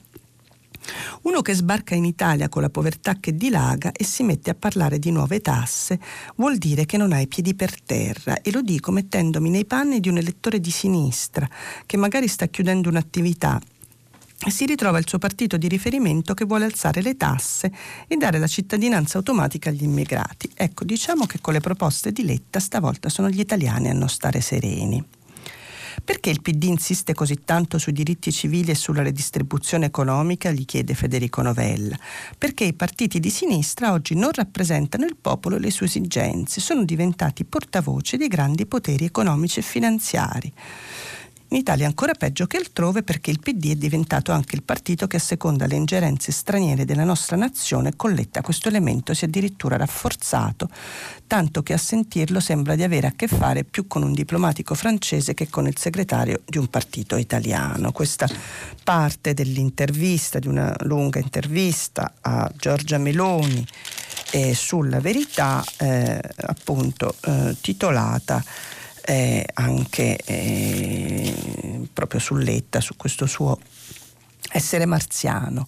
Uno 1.23 1.41
che 1.41 1.53
sbarca 1.53 1.95
in 1.95 2.05
Italia 2.05 2.49
con 2.49 2.61
la 2.61 2.69
povertà 2.69 3.19
che 3.19 3.35
dilaga 3.35 3.91
e 3.91 4.03
si 4.03 4.23
mette 4.23 4.49
a 4.49 4.55
parlare 4.55 4.99
di 4.99 5.11
nuove 5.11 5.41
tasse 5.41 5.99
vuol 6.35 6.57
dire 6.57 6.85
che 6.85 6.97
non 6.97 7.13
ha 7.13 7.19
i 7.19 7.27
piedi 7.27 7.55
per 7.55 7.81
terra 7.81 8.41
e 8.41 8.51
lo 8.51 8.61
dico 8.61 8.91
mettendomi 8.91 9.49
nei 9.49 9.65
panni 9.65 9.99
di 9.99 10.09
un 10.09 10.17
elettore 10.17 10.59
di 10.59 10.71
sinistra 10.71 11.47
che 11.85 11.97
magari 11.97 12.27
sta 12.27 12.47
chiudendo 12.47 12.89
un'attività 12.89 13.61
e 14.45 14.51
si 14.51 14.65
ritrova 14.65 14.97
il 14.97 15.07
suo 15.07 15.19
partito 15.19 15.55
di 15.55 15.67
riferimento 15.67 16.33
che 16.33 16.45
vuole 16.45 16.65
alzare 16.65 17.01
le 17.01 17.15
tasse 17.15 17.71
e 18.07 18.17
dare 18.17 18.39
la 18.39 18.47
cittadinanza 18.47 19.17
automatica 19.17 19.69
agli 19.69 19.83
immigrati. 19.83 20.49
Ecco, 20.53 20.83
diciamo 20.83 21.25
che 21.25 21.39
con 21.39 21.53
le 21.53 21.61
proposte 21.61 22.11
di 22.11 22.25
Letta 22.25 22.59
stavolta 22.59 23.07
sono 23.07 23.29
gli 23.29 23.39
italiani 23.39 23.89
a 23.89 23.93
non 23.93 24.09
stare 24.09 24.41
sereni. 24.41 25.22
Perché 26.03 26.29
il 26.29 26.41
PD 26.41 26.63
insiste 26.63 27.13
così 27.13 27.39
tanto 27.43 27.77
sui 27.77 27.91
diritti 27.91 28.31
civili 28.31 28.71
e 28.71 28.75
sulla 28.75 29.01
redistribuzione 29.01 29.85
economica, 29.85 30.51
gli 30.51 30.65
chiede 30.65 30.93
Federico 30.93 31.41
Novella. 31.41 31.97
Perché 32.37 32.63
i 32.63 32.73
partiti 32.73 33.19
di 33.19 33.29
sinistra 33.29 33.91
oggi 33.91 34.15
non 34.15 34.31
rappresentano 34.31 35.05
il 35.05 35.17
popolo 35.19 35.55
e 35.55 35.59
le 35.59 35.71
sue 35.71 35.87
esigenze, 35.87 36.61
sono 36.61 36.83
diventati 36.83 37.43
portavoce 37.43 38.17
dei 38.17 38.27
grandi 38.27 38.65
poteri 38.65 39.05
economici 39.05 39.59
e 39.59 39.63
finanziari. 39.63 40.53
In 41.53 41.59
Italia 41.59 41.83
è 41.83 41.87
ancora 41.87 42.15
peggio 42.15 42.47
che 42.47 42.57
altrove 42.57 43.03
perché 43.03 43.29
il 43.29 43.39
PD 43.39 43.73
è 43.73 43.75
diventato 43.75 44.31
anche 44.31 44.55
il 44.55 44.63
partito 44.63 45.05
che 45.05 45.17
asseconda 45.17 45.67
le 45.67 45.75
ingerenze 45.75 46.31
straniere 46.31 46.83
della 46.83 47.03
nostra 47.03 47.35
nazione 47.35 47.89
e 47.89 47.93
con 47.95 48.11
Letta 48.11 48.41
questo 48.41 48.69
elemento 48.69 49.13
si 49.13 49.25
è 49.25 49.27
addirittura 49.27 49.77
rafforzato, 49.77 50.67
tanto 51.27 51.61
che 51.61 51.73
a 51.73 51.77
sentirlo 51.77 52.39
sembra 52.39 52.73
di 52.73 52.81
avere 52.81 53.05
a 53.05 53.13
che 53.15 53.27
fare 53.27 53.65
più 53.65 53.85
con 53.85 54.01
un 54.01 54.13
diplomatico 54.13 54.73
francese 54.73 55.35
che 55.35 55.47
con 55.47 55.67
il 55.67 55.77
segretario 55.77 56.41
di 56.43 56.57
un 56.57 56.65
partito 56.71 57.17
italiano. 57.17 57.91
Questa 57.91 58.27
parte 58.83 59.35
dell'intervista, 59.35 60.39
di 60.39 60.47
una 60.47 60.75
lunga 60.79 61.19
intervista 61.19 62.15
a 62.21 62.51
Giorgia 62.57 62.97
Meloni 62.97 63.63
eh, 64.31 64.55
sulla 64.55 64.99
verità, 64.99 65.63
eh, 65.77 66.19
appunto 66.35 67.13
eh, 67.21 67.55
titolata 67.61 68.43
eh, 69.05 69.45
anche 69.53 70.17
eh, 70.17 71.87
proprio 71.91 72.19
su 72.19 72.35
Letta, 72.35 72.81
su 72.81 72.95
questo 72.95 73.25
suo 73.25 73.59
essere 74.51 74.85
marziano. 74.85 75.67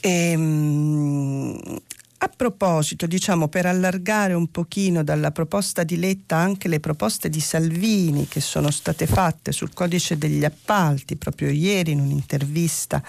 E, 0.00 0.30
ehm, 0.30 1.80
a 2.24 2.28
proposito, 2.34 3.06
diciamo, 3.06 3.48
per 3.48 3.66
allargare 3.66 4.32
un 4.32 4.50
pochino 4.50 5.04
dalla 5.04 5.30
proposta 5.30 5.82
di 5.82 5.98
Letta 5.98 6.36
anche 6.36 6.68
le 6.68 6.80
proposte 6.80 7.28
di 7.28 7.40
Salvini 7.40 8.26
che 8.28 8.40
sono 8.40 8.70
state 8.70 9.06
fatte 9.06 9.52
sul 9.52 9.74
codice 9.74 10.16
degli 10.16 10.42
appalti 10.42 11.16
proprio 11.16 11.50
ieri 11.50 11.92
in 11.92 12.00
un'intervista 12.00 13.02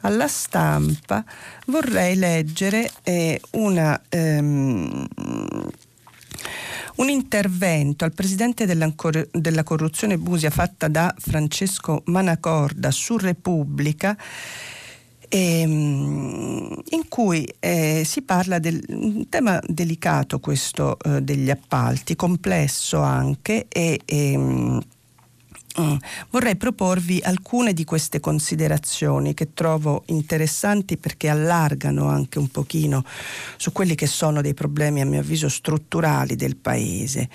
alla 0.00 0.26
stampa, 0.26 1.24
vorrei 1.66 2.16
leggere 2.16 2.90
eh, 3.04 3.40
una 3.52 4.02
ehm, 4.08 5.06
un 6.96 7.08
intervento 7.08 8.04
al 8.04 8.12
presidente 8.12 8.66
della, 8.66 9.62
corruzione 9.62 10.18
Busia 10.18 10.50
fatta 10.50 10.88
da 10.88 11.14
Francesco 11.18 12.02
Manacorda 12.06 12.90
su 12.90 13.16
Repubblica 13.16 14.16
ehm, 15.28 16.82
in 16.90 17.08
cui 17.08 17.46
eh, 17.58 18.02
si 18.04 18.22
parla 18.22 18.58
del 18.58 18.82
un 18.88 19.28
tema 19.28 19.60
delicato 19.66 20.38
questo 20.40 20.98
eh, 20.98 21.22
degli 21.22 21.50
appalti, 21.50 22.16
complesso 22.16 23.00
anche 23.00 23.66
e, 23.68 24.00
e 24.04 24.32
ehm, 24.32 24.82
Mm. 25.78 25.96
Vorrei 26.30 26.56
proporvi 26.56 27.20
alcune 27.22 27.74
di 27.74 27.84
queste 27.84 28.18
considerazioni 28.18 29.34
che 29.34 29.52
trovo 29.52 30.04
interessanti 30.06 30.96
perché 30.96 31.28
allargano 31.28 32.08
anche 32.08 32.38
un 32.38 32.48
pochino 32.48 33.04
su 33.56 33.72
quelli 33.72 33.94
che 33.94 34.06
sono 34.06 34.40
dei 34.40 34.54
problemi 34.54 35.02
a 35.02 35.06
mio 35.06 35.20
avviso 35.20 35.48
strutturali 35.48 36.34
del 36.34 36.56
Paese 36.56 37.28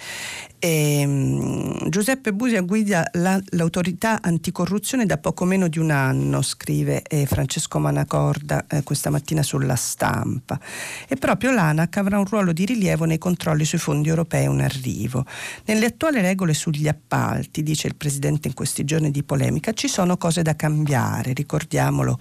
e, 0.64 1.04
um, 1.04 1.90
Giuseppe 1.90 2.34
Busia 2.34 2.62
guida 2.62 3.10
la, 3.14 3.42
l'autorità 3.50 4.22
anticorruzione 4.22 5.08
da 5.08 5.18
poco 5.18 5.44
meno 5.44 5.68
di 5.68 5.80
un 5.80 5.90
anno, 5.90 6.44
scrive 6.44 7.02
eh, 7.02 7.26
Francesco 7.26 7.80
Manacorda 7.80 8.68
eh, 8.68 8.84
questa 8.84 9.10
mattina 9.10 9.42
sulla 9.42 9.76
stampa. 9.76 10.60
E 11.08 11.16
proprio 11.16 11.52
l'ANAC 11.52 11.98
avrà 11.98 12.20
un 12.20 12.26
ruolo 12.26 12.54
di 12.54 12.66
rilievo 12.66 13.06
nei 13.06 13.18
controlli 13.18 13.66
sui 13.66 13.80
fondi 13.80 14.10
europei 14.10 14.46
un 14.46 14.62
arrivo. 14.62 15.26
Nelle 15.66 15.88
attuali 15.88 16.22
regole 16.22 16.54
sugli 16.54 16.88
appalti, 16.88 17.64
dice 17.64 17.88
il 17.88 17.96
Presidente 17.96 18.31
in 18.48 18.54
questi 18.54 18.84
giorni 18.84 19.12
di 19.12 19.24
polemica, 19.24 19.74
ci 19.74 19.88
sono 19.88 20.18
cose 20.18 20.42
da 20.42 20.56
cambiare. 20.56 21.34
Ricordiamolo, 21.34 22.18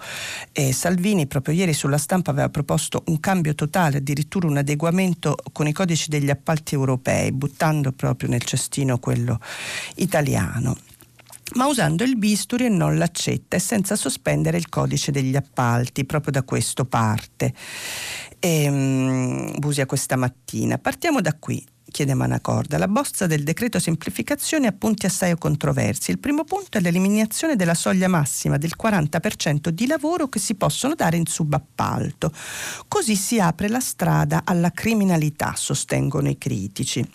eh, 0.51 0.73
Salvini 0.73 1.27
proprio 1.27 1.53
ieri 1.53 1.73
sulla 1.73 1.97
stampa 1.97 2.31
aveva 2.31 2.49
proposto 2.49 3.03
un 3.07 3.19
cambio 3.19 3.55
totale, 3.55 3.97
addirittura 3.97 4.47
un 4.47 4.57
adeguamento 4.57 5.35
con 5.51 5.67
i 5.67 5.73
codici 5.73 6.09
degli 6.09 6.29
appalti 6.29 6.75
europei, 6.75 7.31
buttando 7.31 7.91
proprio 7.91 8.29
nel 8.29 8.43
cestino 8.43 8.99
quello 8.99 9.39
italiano. 9.95 10.75
ma 11.53 11.65
usando 11.67 12.05
il 12.05 12.17
bisturi 12.17 12.65
e 12.65 12.69
non 12.69 12.97
l'accetta 12.97 13.57
e 13.57 13.59
senza 13.59 13.97
sospendere 13.97 14.57
il 14.57 14.69
codice 14.69 15.11
degli 15.11 15.35
appalti, 15.35 16.05
proprio 16.05 16.31
da 16.31 16.43
questo 16.43 16.85
parte. 16.85 17.53
E, 18.39 18.69
um, 18.69 19.59
Busia 19.59 19.85
questa 19.85 20.15
mattina. 20.15 20.77
Partiamo 20.77 21.19
da 21.19 21.35
qui 21.37 21.61
chiede 21.91 22.13
Manacorda, 22.15 22.77
la 22.77 22.87
bozza 22.87 23.27
del 23.27 23.43
decreto 23.43 23.77
semplificazione 23.77 24.67
ha 24.67 24.71
punti 24.71 25.05
assai 25.05 25.37
controversi. 25.37 26.09
Il 26.09 26.19
primo 26.19 26.43
punto 26.43 26.77
è 26.77 26.81
l'eliminazione 26.81 27.55
della 27.55 27.75
soglia 27.75 28.07
massima 28.07 28.57
del 28.57 28.71
40% 28.81 29.69
di 29.69 29.85
lavoro 29.85 30.27
che 30.27 30.39
si 30.39 30.55
possono 30.55 30.95
dare 30.95 31.17
in 31.17 31.25
subappalto. 31.27 32.31
Così 32.87 33.15
si 33.15 33.39
apre 33.39 33.67
la 33.67 33.79
strada 33.79 34.41
alla 34.45 34.71
criminalità, 34.71 35.53
sostengono 35.55 36.29
i 36.29 36.37
critici. 36.37 37.07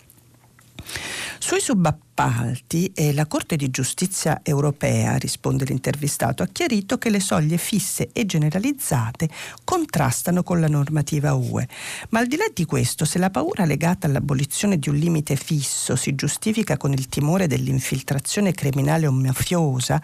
Sui 1.39 1.59
subappalti 1.59 2.06
appalti 2.17 2.91
e 2.95 3.13
la 3.13 3.27
Corte 3.27 3.55
di 3.55 3.69
giustizia 3.69 4.39
europea, 4.41 5.17
risponde 5.17 5.65
l'intervistato, 5.65 6.41
ha 6.41 6.47
chiarito 6.47 6.97
che 6.97 7.11
le 7.11 7.19
soglie 7.19 7.57
fisse 7.57 8.09
e 8.11 8.25
generalizzate 8.25 9.29
contrastano 9.63 10.41
con 10.41 10.59
la 10.59 10.67
normativa 10.67 11.35
UE. 11.35 11.67
Ma 12.09 12.19
al 12.19 12.25
di 12.25 12.35
là 12.35 12.45
di 12.51 12.65
questo, 12.65 13.05
se 13.05 13.19
la 13.19 13.29
paura 13.29 13.65
legata 13.65 14.07
all'abolizione 14.07 14.79
di 14.79 14.89
un 14.89 14.95
limite 14.95 15.35
fisso 15.35 15.95
si 15.95 16.15
giustifica 16.15 16.75
con 16.75 16.91
il 16.91 17.07
timore 17.07 17.45
dell'infiltrazione 17.45 18.51
criminale 18.51 19.05
o 19.05 19.11
mafiosa, 19.11 20.01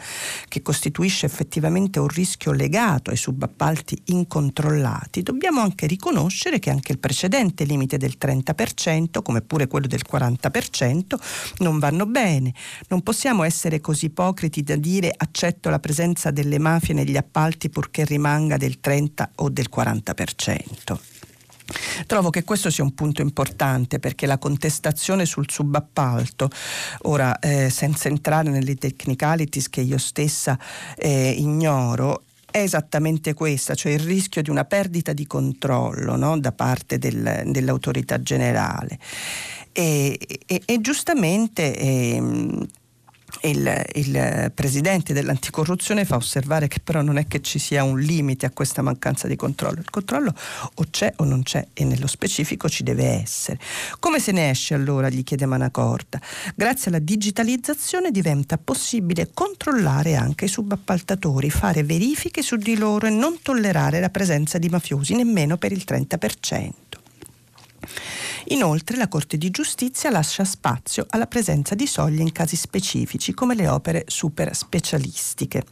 che 0.48 0.62
costituisce 0.62 1.26
effettivamente 1.26 1.98
un 1.98 2.08
rischio 2.08 2.52
legato 2.52 3.10
ai 3.10 3.18
subappalti 3.18 4.00
incontrollati, 4.06 5.24
dobbiamo 5.24 5.62
anche 5.62 5.88
riconoscere 5.88 6.60
che 6.60 6.70
anche 6.70 6.92
il 6.92 7.00
precedente 7.00 7.64
limite 7.64 7.98
del 7.98 8.18
30%, 8.20 9.24
come 9.24 9.42
pure 9.42 9.66
quello 9.68 9.88
del 9.88 10.04
40%, 10.08 11.16
non 11.60 11.80
vanno 11.80 12.03
vanno 12.04 12.06
bene. 12.06 12.54
Non 12.90 13.02
possiamo 13.02 13.44
essere 13.44 13.80
così 13.80 14.06
ipocriti 14.06 14.64
da 14.64 14.76
dire 14.76 15.14
accetto 15.16 15.70
la 15.70 15.80
presenza 15.80 16.32
delle 16.32 16.60
mafie 16.60 16.94
negli 16.94 17.18
appalti 17.18 17.70
purché 17.70 18.06
rimanga 18.06 18.58
del 18.58 18.80
30 18.80 19.32
o 19.36 19.50
del 19.50 19.70
40%. 19.74 20.98
Trovo 22.06 22.30
che 22.30 22.44
questo 22.44 22.70
sia 22.70 22.84
un 22.84 22.94
punto 22.94 23.22
importante 23.22 23.98
perché 23.98 24.26
la 24.26 24.38
contestazione 24.38 25.26
sul 25.26 25.50
subappalto, 25.50 26.50
ora 27.04 27.40
eh, 27.40 27.70
senza 27.70 28.10
entrare 28.10 28.50
nelle 28.50 28.76
technicalities 28.76 29.70
che 29.70 29.82
io 29.82 29.98
stessa 29.98 30.60
eh, 30.98 31.32
ignoro, 31.32 32.24
è 32.52 32.60
esattamente 32.60 33.34
questa, 33.34 33.74
cioè 33.74 33.94
il 33.94 34.00
rischio 34.00 34.44
di 34.44 34.52
una 34.52 34.66
perdita 34.66 35.14
di 35.14 35.26
controllo 35.26 36.16
no? 36.18 36.38
da 36.38 36.52
parte 36.52 37.00
del, 37.00 37.44
dell'autorità 37.46 38.22
generale. 38.22 39.00
E, 39.74 40.20
e, 40.46 40.62
e 40.66 40.82
giustamente 40.82 41.76
eh, 41.76 42.22
il, 43.42 43.86
il, 43.96 44.52
presidente 44.54 45.14
dell'anticorruzione 45.14 46.06
fa 46.06 46.16
osservare 46.16 46.68
che 46.68 46.80
però 46.80 47.02
non 47.02 47.18
è 47.18 47.28
che 47.28 47.42
ci 47.42 47.60
sia 47.60 47.84
un 47.84 48.00
limite 48.00 48.46
a 48.46 48.52
questa 48.52 48.82
mancanza 48.82 49.28
di 49.28 49.36
controllo. 49.36 49.80
Il 49.80 49.90
controllo 49.90 50.34
o 50.76 50.86
c'è 50.90 51.12
o 51.18 51.24
non 51.24 51.44
c'è 51.44 51.68
e 51.74 51.84
nello 51.84 52.08
specifico 52.08 52.70
ci 52.70 52.84
deve 52.84 53.06
essere. 53.22 53.60
Come 54.00 54.20
se 54.20 54.32
ne 54.32 54.50
esce 54.50 54.74
allora? 54.74 55.10
gli 55.10 55.24
chiede 55.24 55.46
Manacorta. 55.46 56.22
Grazie 56.56 56.90
alla 56.90 57.00
digitalizzazione 57.00 58.12
diventa 58.12 58.58
possibile 58.58 59.32
controllare 59.34 60.16
anche 60.16 60.46
i 60.46 60.50
subappaltatori, 60.50 61.50
fare 61.50 61.84
verifiche 61.84 62.42
su 62.42 62.56
di 62.56 62.78
loro 62.78 63.08
e 63.08 63.10
non 63.10 63.40
tollerare 63.42 64.00
la 64.00 64.10
presenza 64.10 64.58
di 64.58 64.70
mafiosi 64.70 65.16
nemmeno 65.16 65.58
per 65.58 65.72
il 65.72 65.84
30%. 65.86 66.72
Inoltre 68.48 68.98
la 68.98 69.08
Corte 69.08 69.38
di 69.38 69.50
Giustizia 69.50 70.10
lascia 70.10 70.44
spazio 70.44 71.06
alla 71.10 71.28
presenza 71.28 71.76
di 71.76 71.88
soglie 71.88 72.22
in 72.22 72.32
casi 72.32 72.56
specifici 72.58 73.34
come 73.34 73.56
le 73.56 73.70
opere 73.70 74.04
super 74.08 74.54
specialistiche. 74.54 75.64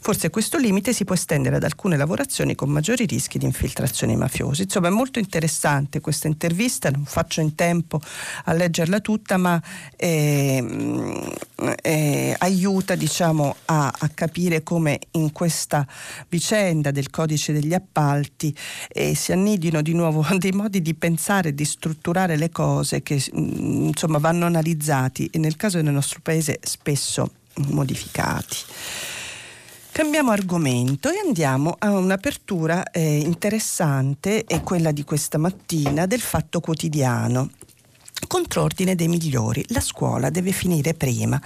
Forse 0.00 0.28
questo 0.28 0.58
limite 0.58 0.92
si 0.92 1.04
può 1.04 1.14
estendere 1.14 1.56
ad 1.56 1.64
alcune 1.64 1.96
lavorazioni 1.96 2.54
con 2.54 2.68
maggiori 2.68 3.06
rischi 3.06 3.38
di 3.38 3.46
infiltrazioni 3.46 4.14
mafiose. 4.14 4.64
Insomma 4.64 4.88
è 4.88 4.90
molto 4.90 5.18
interessante 5.18 6.00
questa 6.00 6.28
intervista, 6.28 6.90
non 6.90 7.06
faccio 7.06 7.40
in 7.40 7.54
tempo 7.54 8.00
a 8.44 8.52
leggerla 8.52 9.00
tutta, 9.00 9.38
ma 9.38 9.60
eh, 9.96 10.62
eh, 11.82 12.36
aiuta 12.38 12.94
diciamo, 12.94 13.56
a, 13.66 13.92
a, 13.96 14.08
capire 14.08 14.62
come 14.62 15.00
in 15.12 15.32
questa 15.32 15.86
vicenda 16.28 16.90
del 16.90 17.08
codice 17.08 17.52
degli 17.52 17.72
appalti 17.72 18.54
eh, 18.88 19.14
si 19.14 19.32
annidino 19.32 19.80
di 19.80 19.94
nuovo 19.94 20.26
dei 20.36 20.52
modi 20.52 20.82
di 20.82 20.94
pensare 20.94 21.50
e 21.50 21.54
di 21.54 21.64
strutturare 21.64 22.00
strutturare 22.02 22.36
le 22.36 22.50
cose 22.50 23.02
che 23.02 23.22
mm, 23.34 23.86
insomma 23.86 24.18
vanno 24.18 24.44
analizzati 24.46 25.28
e 25.32 25.38
nel 25.38 25.54
caso 25.54 25.80
del 25.80 25.92
nostro 25.92 26.18
paese 26.20 26.58
spesso 26.60 27.30
modificati. 27.68 28.56
Cambiamo 29.92 30.30
argomento 30.30 31.10
e 31.10 31.18
andiamo 31.24 31.76
a 31.78 31.90
un'apertura 31.90 32.90
eh, 32.90 33.18
interessante, 33.18 34.44
è 34.44 34.62
quella 34.62 34.90
di 34.90 35.04
questa 35.04 35.38
mattina 35.38 36.06
del 36.06 36.20
Fatto 36.20 36.60
Quotidiano. 36.60 37.50
Contrordine 38.26 38.94
dei 38.94 39.08
migliori, 39.08 39.64
la 39.68 39.80
scuola 39.80 40.30
deve 40.30 40.52
finire 40.52 40.94
prima. 40.94 41.40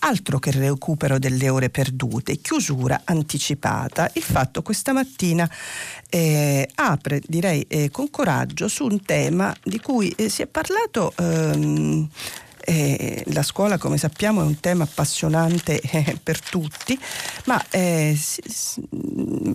Altro 0.00 0.38
che 0.38 0.50
il 0.50 0.56
recupero 0.56 1.18
delle 1.18 1.48
ore 1.48 1.70
perdute, 1.70 2.36
chiusura 2.36 3.02
anticipata. 3.04 4.10
Il 4.14 4.22
fatto 4.22 4.62
questa 4.62 4.92
mattina 4.92 5.48
eh, 6.08 6.68
apre, 6.76 7.20
direi 7.26 7.64
eh, 7.68 7.90
con 7.90 8.10
coraggio, 8.10 8.68
su 8.68 8.84
un 8.84 9.02
tema 9.02 9.54
di 9.62 9.80
cui 9.80 10.10
eh, 10.16 10.28
si 10.28 10.42
è 10.42 10.46
parlato 10.46 11.12
ehm, 11.16 12.08
eh, 12.64 13.22
la 13.28 13.42
scuola, 13.42 13.78
come 13.78 13.98
sappiamo, 13.98 14.40
è 14.40 14.44
un 14.44 14.58
tema 14.60 14.84
appassionante 14.84 15.80
eh, 15.80 16.18
per 16.22 16.40
tutti, 16.40 16.98
ma 17.44 17.62
eh, 17.70 18.18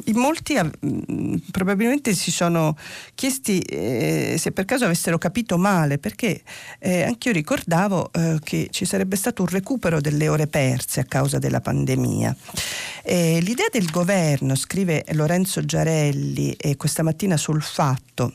in 0.05 0.15
molti 0.15 0.55
mm, 0.55 1.35
probabilmente 1.51 2.13
si 2.13 2.31
sono 2.31 2.77
chiesti 3.15 3.59
eh, 3.59 4.35
se 4.37 4.51
per 4.51 4.65
caso 4.65 4.85
avessero 4.85 5.17
capito 5.17 5.57
male, 5.57 5.97
perché 5.97 6.41
eh, 6.79 7.03
anch'io 7.03 7.31
ricordavo 7.31 8.11
eh, 8.11 8.39
che 8.43 8.67
ci 8.71 8.85
sarebbe 8.85 9.15
stato 9.15 9.41
un 9.41 9.47
recupero 9.47 9.99
delle 9.99 10.27
ore 10.27 10.47
perse 10.47 10.99
a 10.99 11.05
causa 11.05 11.39
della 11.39 11.61
pandemia. 11.61 12.35
l'idea 13.05 13.67
del 13.71 13.89
governo, 13.89 14.55
scrive 14.55 15.03
Lorenzo 15.11 15.63
Giarelli 15.65 16.55
questa 16.77 17.03
mattina 17.03 17.37
sul 17.37 17.61
fatto, 17.61 18.33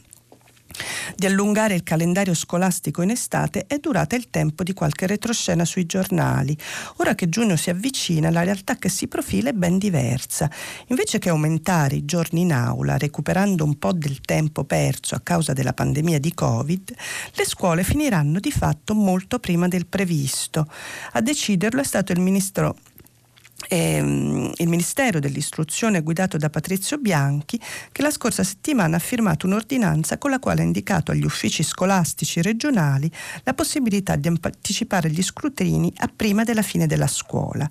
di 1.16 1.26
allungare 1.26 1.74
il 1.74 1.82
calendario 1.82 2.34
scolastico 2.34 3.02
in 3.02 3.10
estate 3.10 3.66
è 3.66 3.78
durata 3.78 4.16
il 4.16 4.28
tempo 4.30 4.62
di 4.62 4.72
qualche 4.72 5.06
retroscena 5.06 5.64
sui 5.64 5.86
giornali. 5.86 6.56
Ora 6.96 7.14
che 7.14 7.28
giugno 7.28 7.56
si 7.56 7.70
avvicina, 7.70 8.30
la 8.30 8.42
realtà 8.42 8.76
che 8.76 8.88
si 8.88 9.08
profila 9.08 9.50
è 9.50 9.52
ben 9.52 9.78
diversa. 9.78 10.50
Invece 10.88 11.18
che 11.18 11.28
aumentare 11.28 11.96
i 11.96 12.04
giorni 12.04 12.42
in 12.42 12.52
aula, 12.52 12.98
recuperando 12.98 13.64
un 13.64 13.78
po' 13.78 13.92
del 13.92 14.20
tempo 14.20 14.64
perso 14.64 15.14
a 15.14 15.20
causa 15.22 15.52
della 15.52 15.72
pandemia 15.72 16.18
di 16.18 16.34
Covid, 16.34 16.94
le 17.34 17.44
scuole 17.44 17.84
finiranno 17.84 18.40
di 18.40 18.50
fatto 18.50 18.94
molto 18.94 19.38
prima 19.38 19.68
del 19.68 19.86
previsto. 19.86 20.66
A 21.12 21.20
deciderlo 21.20 21.80
è 21.80 21.84
stato 21.84 22.12
il 22.12 22.20
ministro 22.20 22.76
ehm, 23.68 24.52
il 24.56 24.68
Ministero 24.68 25.18
dell'Istruzione 25.18 26.02
guidato 26.02 26.36
da 26.36 26.50
Patrizio 26.50 26.98
Bianchi 26.98 27.60
che 27.92 28.02
la 28.02 28.10
scorsa 28.10 28.42
settimana 28.42 28.96
ha 28.96 29.00
firmato 29.00 29.46
un'ordinanza 29.46 30.18
con 30.18 30.30
la 30.30 30.38
quale 30.38 30.62
ha 30.62 30.64
indicato 30.64 31.12
agli 31.12 31.24
uffici 31.24 31.62
scolastici 31.62 32.42
regionali 32.42 33.10
la 33.42 33.54
possibilità 33.54 34.16
di 34.16 34.28
anticipare 34.28 35.10
gli 35.10 35.22
scrutini 35.22 35.92
a 35.98 36.10
prima 36.14 36.44
della 36.44 36.62
fine 36.62 36.86
della 36.86 37.06
scuola. 37.06 37.68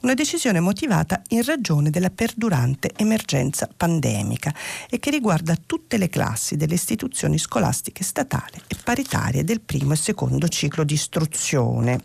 Una 0.00 0.14
decisione 0.14 0.60
motivata 0.60 1.22
in 1.28 1.42
ragione 1.42 1.90
della 1.90 2.10
perdurante 2.10 2.92
emergenza 2.96 3.68
pandemica 3.74 4.54
e 4.88 4.98
che 4.98 5.10
riguarda 5.10 5.56
tutte 5.64 5.96
le 5.96 6.08
classi 6.08 6.56
delle 6.56 6.74
istituzioni 6.74 7.38
scolastiche 7.38 8.04
statali 8.04 8.60
e 8.66 8.76
paritarie 8.82 9.44
del 9.44 9.60
primo 9.60 9.92
e 9.92 9.96
secondo 9.96 10.48
ciclo 10.48 10.84
di 10.84 10.94
istruzione. 10.94 12.02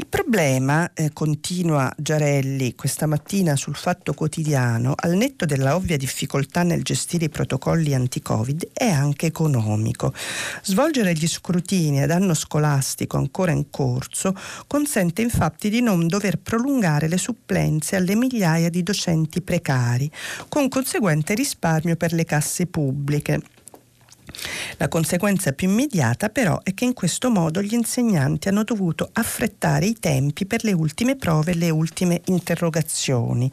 Il 0.00 0.06
problema, 0.06 0.94
eh, 0.94 1.12
continua 1.12 1.92
Giarelli 1.94 2.74
questa 2.74 3.04
mattina 3.04 3.54
sul 3.54 3.76
Fatto 3.76 4.14
Quotidiano, 4.14 4.94
al 4.96 5.14
netto 5.14 5.44
della 5.44 5.76
ovvia 5.76 5.98
difficoltà 5.98 6.62
nel 6.62 6.82
gestire 6.82 7.26
i 7.26 7.28
protocolli 7.28 7.92
anti-Covid, 7.92 8.70
è 8.72 8.88
anche 8.88 9.26
economico. 9.26 10.14
Svolgere 10.62 11.12
gli 11.12 11.28
scrutini 11.28 12.02
ad 12.02 12.12
anno 12.12 12.32
scolastico 12.32 13.18
ancora 13.18 13.52
in 13.52 13.68
corso 13.68 14.34
consente 14.66 15.20
infatti 15.20 15.68
di 15.68 15.82
non 15.82 16.06
dover 16.06 16.38
prolungare 16.38 17.06
le 17.06 17.18
supplenze 17.18 17.96
alle 17.96 18.16
migliaia 18.16 18.70
di 18.70 18.82
docenti 18.82 19.42
precari, 19.42 20.10
con 20.48 20.70
conseguente 20.70 21.34
risparmio 21.34 21.96
per 21.96 22.14
le 22.14 22.24
casse 22.24 22.64
pubbliche 22.64 23.42
La 24.76 24.88
conseguenza 24.88 25.52
più 25.52 25.68
immediata 25.68 26.28
però 26.28 26.60
è 26.62 26.74
che 26.74 26.84
in 26.84 26.94
questo 26.94 27.30
modo 27.30 27.62
gli 27.62 27.74
insegnanti 27.74 28.48
hanno 28.48 28.64
dovuto 28.64 29.08
affrettare 29.12 29.86
i 29.86 29.96
tempi 29.98 30.46
per 30.46 30.64
le 30.64 30.72
ultime 30.72 31.16
prove 31.16 31.52
e 31.52 31.54
le 31.56 31.70
ultime 31.70 32.22
interrogazioni, 32.26 33.50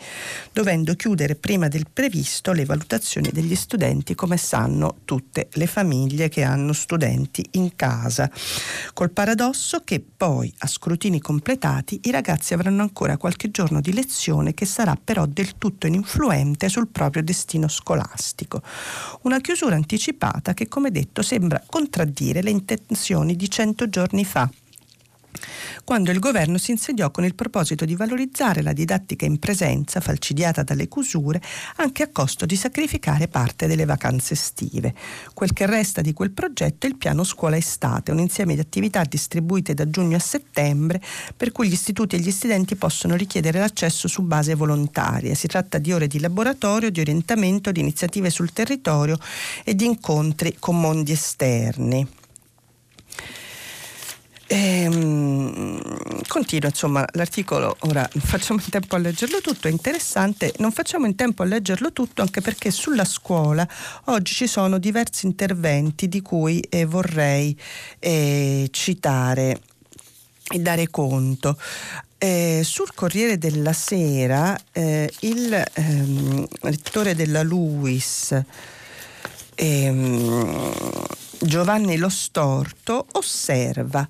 dovendo 0.52 0.94
chiudere 0.96 1.36
prima 1.36 1.68
del 1.68 1.88
previsto 1.92 2.52
le 2.52 2.66
valutazioni 2.66 3.30
degli 3.32 3.56
studenti 3.56 4.16
come 4.16 4.38
sanno 4.38 4.98
tutte 5.06 5.50
le 5.54 5.68
famiglie 5.68 6.30
che 6.30 6.44
hanno 6.44 6.74
studenti 6.74 7.46
in 7.52 7.76
casa, 7.76 8.30
col 8.94 9.12
paradosso 9.12 9.82
che 9.84 10.04
poi 10.16 10.54
a 10.60 10.68
scrutini 10.68 11.20
completati 11.20 12.00
i 12.04 12.12
ragazzi 12.12 12.54
avranno 12.54 12.82
ancora 12.82 13.18
qualche 13.18 13.52
giorno 13.52 13.82
di 13.82 13.94
lezione 13.94 14.54
che 14.54 14.66
sarà 14.66 14.98
però 15.02 15.26
del 15.26 15.58
tutto 15.58 15.88
ininfluente 15.88 16.70
sul 16.70 16.88
proprio 16.88 17.24
destino 17.24 17.68
scolastico. 17.68 18.62
Una 19.22 19.40
chiusura 19.40 19.76
anticipata 19.76 20.54
che 20.54 20.68
come 20.78 20.92
detto 20.92 21.24
sembra 21.24 21.64
contraddire 21.66 22.44
le 22.44 22.52
intenzioni 22.52 23.36
di 23.36 23.50
cento 23.50 23.90
giorni 23.90 24.24
fa 24.24 24.48
quando 25.84 26.12
il 26.12 26.20
governo 26.20 26.58
si 26.58 26.72
insediò 26.72 27.12
con 27.12 27.24
il 27.24 27.36
proposito 27.36 27.86
di 27.86 27.96
valorizzare 27.96 28.62
la 28.62 28.74
didattica 28.74 29.26
in 29.26 29.40
presenza, 29.40 30.02
falcidiata 30.02 30.64
dalle 30.64 30.88
chiusure, 30.88 31.42
anche 31.78 32.04
a 32.04 32.10
costo 32.12 32.46
di 32.46 32.56
sacrificare 32.56 33.28
parte 33.28 33.68
delle 33.68 33.86
vacanze 33.86 34.34
estive. 34.34 34.94
Quel 35.34 35.54
che 35.54 35.66
resta 35.66 36.02
di 36.02 36.14
quel 36.14 36.32
progetto 36.32 36.86
è 36.86 36.90
il 36.90 36.98
piano 36.98 37.24
scuola 37.24 37.56
estate, 37.56 38.12
un 38.12 38.20
insieme 38.20 38.56
di 38.56 38.60
attività 38.60 39.04
distribuite 39.04 39.74
da 39.74 39.90
giugno 39.90 40.18
a 40.18 40.20
settembre, 40.20 41.02
per 41.36 41.52
cui 41.52 41.70
gli 41.70 41.74
istituti 41.74 42.16
e 42.16 42.20
gli 42.20 42.32
studenti 42.32 42.76
possono 42.76 43.16
richiedere 43.16 43.60
l'accesso 43.60 44.08
su 44.08 44.24
base 44.24 44.56
volontaria. 44.56 45.36
Si 45.36 45.48
tratta 45.48 45.78
di 45.78 45.94
ore 45.94 46.08
di 46.08 46.20
laboratorio, 46.20 46.90
di 46.90 47.00
orientamento, 47.00 47.72
di 47.72 47.80
iniziative 47.80 48.30
sul 48.30 48.52
territorio 48.52 49.18
e 49.64 49.76
di 49.76 49.86
incontri 49.86 50.56
con 50.60 50.80
mondi 50.80 51.12
esterni. 51.14 52.26
Ehm, 54.50 55.82
continuo 56.26 56.70
insomma 56.70 57.06
l'articolo, 57.14 57.76
ora 57.82 58.08
facciamo 58.18 58.62
in 58.64 58.70
tempo 58.70 58.96
a 58.96 59.00
leggerlo 59.00 59.42
tutto, 59.42 59.68
è 59.68 59.72
interessante, 59.72 60.54
non 60.60 60.72
facciamo 60.72 61.06
in 61.06 61.16
tempo 61.16 61.44
a 61.44 61.46
leggerlo 61.46 61.92
tutto 61.92 62.22
anche 62.22 62.40
perché 62.40 62.72
sulla 62.72 63.04
scuola 63.04 63.68
oggi 64.06 64.34
ci 64.34 64.48
sono 64.48 64.78
diversi 64.78 65.26
interventi 65.26 66.08
di 66.08 66.22
cui 66.22 66.62
eh, 66.62 66.86
vorrei 66.86 67.60
eh, 68.00 68.70
citare 68.72 69.60
e 70.50 70.60
dare 70.60 70.90
conto. 70.90 71.58
Eh, 72.20 72.62
sul 72.64 72.94
Corriere 72.96 73.38
della 73.38 73.74
Sera 73.74 74.58
eh, 74.72 75.12
il 75.20 75.64
ehm, 75.74 76.48
rettore 76.62 77.14
della 77.16 77.44
LUIS 77.44 78.42
ehm, 79.56 81.06
Giovanni 81.40 81.98
Lo 81.98 82.10
Storto 82.10 83.06
osserva 83.14 84.08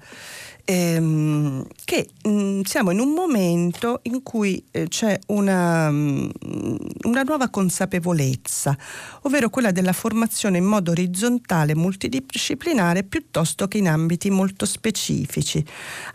ehm, 0.69 1.65
che 1.85 2.09
mh, 2.23 2.29
mm, 2.29 2.61
siamo 2.63 2.91
in 2.91 2.99
un 2.99 3.13
momento 3.13 4.01
in 4.03 4.21
cui 4.21 4.61
eh, 4.71 4.89
c'è 4.89 5.17
una, 5.27 5.89
mh, 5.89 6.31
mm, 6.45 6.75
una, 7.03 7.23
nuova 7.23 7.49
consapevolezza, 7.49 8.77
ovvero 9.21 9.49
quella 9.49 9.71
della 9.71 9.93
formazione 9.93 10.57
in 10.57 10.65
modo 10.65 10.91
orizzontale, 10.91 11.73
multidisciplinare, 11.73 13.03
piuttosto 13.03 13.67
che 13.69 13.77
in 13.77 13.87
ambiti 13.87 14.29
molto 14.29 14.65
specifici. 14.65 15.65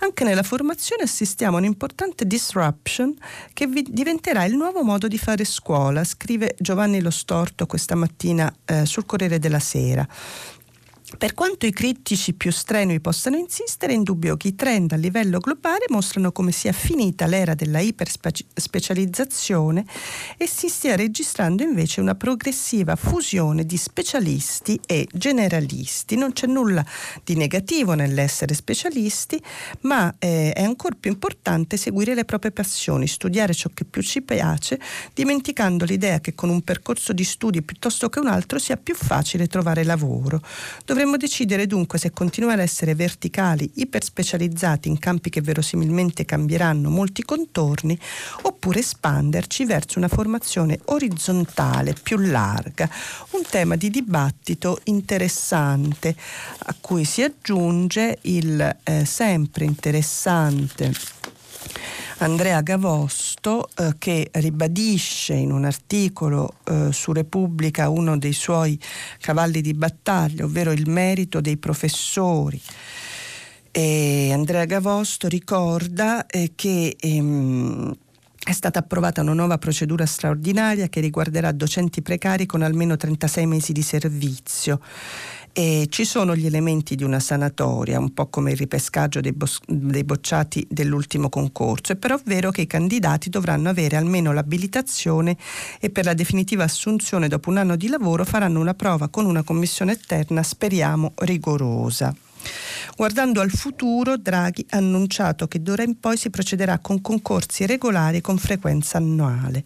Anche 0.00 0.24
nella 0.24 0.42
formazione 0.42 1.04
assistiamo 1.04 1.56
a 1.56 1.60
un'importante 1.60 2.26
disruption 2.26 3.14
che 3.54 3.66
vi- 3.66 3.86
diventerà 3.88 4.44
il 4.44 4.54
nuovo 4.54 4.82
modo 4.82 5.08
di 5.08 5.16
fare 5.16 5.44
scuola, 5.44 6.04
scrive 6.04 6.54
Giovanni 6.58 7.00
Lo 7.00 7.10
Storto 7.10 7.64
questa 7.64 7.94
mattina 7.94 8.52
eh, 8.66 8.84
sul 8.84 9.06
Corriere 9.06 9.38
della 9.38 9.60
Sera. 9.60 10.06
Per 11.18 11.34
quanto 11.34 11.66
i 11.66 11.72
critici 11.72 12.32
più 12.32 12.50
strenui 12.50 13.00
possano 13.00 13.36
insistere, 13.36 13.92
è 13.92 13.96
indubbio 13.96 14.36
che 14.36 14.48
i 14.48 14.54
trend 14.54 14.92
a 14.92 14.96
livello 14.96 15.38
globale 15.38 15.84
mostrano 15.88 16.32
come 16.32 16.52
sia 16.52 16.72
finita 16.72 17.26
l'era 17.26 17.54
della 17.54 17.80
iperspecializzazione 17.80 19.84
e 20.36 20.48
si 20.48 20.68
stia 20.68 20.96
registrando 20.96 21.62
invece 21.62 22.00
una 22.00 22.16
progressiva 22.16 22.96
fusione 22.96 23.64
di 23.64 23.76
specialisti 23.76 24.80
e 24.84 25.06
generalisti. 25.12 26.16
Non 26.16 26.32
c'è 26.32 26.46
nulla 26.46 26.84
di 27.22 27.36
negativo 27.36 27.94
nell'essere 27.94 28.54
specialisti, 28.54 29.40
ma 29.80 30.12
eh, 30.18 30.52
è 30.52 30.62
ancora 30.62 30.96
più 30.98 31.10
importante 31.10 31.76
seguire 31.76 32.14
le 32.14 32.24
proprie 32.24 32.50
passioni, 32.50 33.06
studiare 33.06 33.54
ciò 33.54 33.70
che 33.72 33.84
più 33.84 34.02
ci 34.02 34.22
piace, 34.22 34.80
dimenticando 35.14 35.84
l'idea 35.84 36.20
che 36.20 36.34
con 36.34 36.48
un 36.48 36.62
percorso 36.62 37.12
di 37.12 37.24
studi 37.24 37.62
piuttosto 37.62 38.08
che 38.08 38.18
un 38.18 38.28
altro 38.28 38.58
sia 38.58 38.76
più 38.76 38.94
facile 38.94 39.46
trovare 39.46 39.84
lavoro. 39.84 40.40
Dovremmo 40.84 41.01
Dovremmo 41.02 41.20
decidere 41.20 41.66
dunque 41.66 41.98
se 41.98 42.12
continuare 42.12 42.60
a 42.60 42.64
essere 42.64 42.94
verticali, 42.94 43.68
iperspecializzati 43.74 44.86
in 44.86 45.00
campi 45.00 45.30
che 45.30 45.40
verosimilmente 45.40 46.24
cambieranno 46.24 46.90
molti 46.90 47.24
contorni, 47.24 47.98
oppure 48.42 48.78
espanderci 48.78 49.64
verso 49.64 49.98
una 49.98 50.06
formazione 50.06 50.78
orizzontale 50.84 51.96
più 52.00 52.18
larga, 52.18 52.88
un 53.30 53.42
tema 53.50 53.74
di 53.74 53.90
dibattito 53.90 54.78
interessante 54.84 56.14
a 56.66 56.76
cui 56.80 57.04
si 57.04 57.24
aggiunge 57.24 58.18
il 58.20 58.76
eh, 58.84 59.04
sempre 59.04 59.64
interessante 59.64 60.94
Andrea 62.22 62.60
Gavosto 62.60 63.68
eh, 63.76 63.94
che 63.98 64.28
ribadisce 64.34 65.34
in 65.34 65.50
un 65.50 65.64
articolo 65.64 66.54
eh, 66.64 66.92
su 66.92 67.12
Repubblica 67.12 67.88
uno 67.88 68.16
dei 68.16 68.32
suoi 68.32 68.78
cavalli 69.18 69.60
di 69.60 69.74
battaglia, 69.74 70.44
ovvero 70.44 70.70
il 70.70 70.88
merito 70.88 71.40
dei 71.40 71.56
professori. 71.56 72.60
E 73.72 74.30
Andrea 74.32 74.64
Gavosto 74.66 75.26
ricorda 75.26 76.26
eh, 76.26 76.52
che 76.54 76.96
ehm, 77.00 77.92
è 78.44 78.52
stata 78.52 78.80
approvata 78.80 79.20
una 79.20 79.34
nuova 79.34 79.58
procedura 79.58 80.06
straordinaria 80.06 80.88
che 80.88 81.00
riguarderà 81.00 81.50
docenti 81.52 82.02
precari 82.02 82.46
con 82.46 82.62
almeno 82.62 82.96
36 82.96 83.46
mesi 83.46 83.72
di 83.72 83.82
servizio 83.82 84.80
e 85.52 85.86
ci 85.90 86.04
sono 86.04 86.34
gli 86.34 86.46
elementi 86.46 86.94
di 86.94 87.04
una 87.04 87.20
sanatoria, 87.20 87.98
un 87.98 88.14
po' 88.14 88.28
come 88.28 88.52
il 88.52 88.56
ripescaggio 88.56 89.20
dei, 89.20 89.32
bos- 89.32 89.60
dei 89.66 90.04
bocciati 90.04 90.66
dell'ultimo 90.68 91.28
concorso. 91.28 91.92
È 91.92 91.96
però 91.96 92.18
vero 92.24 92.50
che 92.50 92.62
i 92.62 92.66
candidati 92.66 93.28
dovranno 93.28 93.68
avere 93.68 93.96
almeno 93.96 94.32
l'abilitazione 94.32 95.36
e 95.78 95.90
per 95.90 96.06
la 96.06 96.14
definitiva 96.14 96.64
assunzione 96.64 97.28
dopo 97.28 97.50
un 97.50 97.58
anno 97.58 97.76
di 97.76 97.88
lavoro 97.88 98.24
faranno 98.24 98.60
una 98.60 98.74
prova 98.74 99.08
con 99.08 99.26
una 99.26 99.42
commissione 99.42 99.92
esterna, 99.92 100.42
speriamo, 100.42 101.12
rigorosa. 101.16 102.14
Guardando 102.96 103.40
al 103.40 103.50
futuro, 103.50 104.16
Draghi 104.16 104.66
ha 104.70 104.76
annunciato 104.76 105.48
che 105.48 105.62
d'ora 105.62 105.82
in 105.82 105.98
poi 105.98 106.16
si 106.16 106.30
procederà 106.30 106.78
con 106.78 107.00
concorsi 107.00 107.66
regolari 107.66 108.20
con 108.20 108.38
frequenza 108.38 108.98
annuale. 108.98 109.64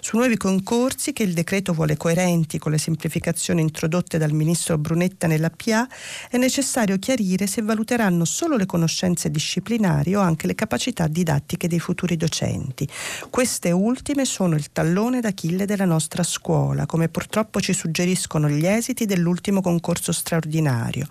Su 0.00 0.16
nuovi 0.16 0.36
concorsi, 0.36 1.12
che 1.12 1.22
il 1.22 1.34
decreto 1.34 1.72
vuole 1.72 1.96
coerenti 1.96 2.58
con 2.58 2.72
le 2.72 2.78
semplificazioni 2.78 3.60
introdotte 3.60 4.18
dal 4.18 4.32
ministro 4.32 4.78
Brunetta 4.78 5.26
nella 5.26 5.50
PA, 5.50 5.88
è 6.30 6.36
necessario 6.36 6.98
chiarire 6.98 7.46
se 7.46 7.62
valuteranno 7.62 8.24
solo 8.24 8.56
le 8.56 8.66
conoscenze 8.66 9.30
disciplinari 9.30 10.14
o 10.14 10.20
anche 10.20 10.46
le 10.46 10.54
capacità 10.54 11.06
didattiche 11.06 11.68
dei 11.68 11.80
futuri 11.80 12.16
docenti. 12.16 12.88
Queste 13.30 13.70
ultime 13.70 14.24
sono 14.24 14.54
il 14.54 14.70
tallone 14.72 15.20
d'Achille 15.20 15.66
della 15.66 15.84
nostra 15.84 16.22
scuola, 16.22 16.86
come 16.86 17.08
purtroppo 17.08 17.60
ci 17.60 17.72
suggeriscono 17.72 18.48
gli 18.48 18.66
esiti 18.66 19.04
dell'ultimo 19.04 19.60
concorso 19.60 20.12
straordinario, 20.12 21.06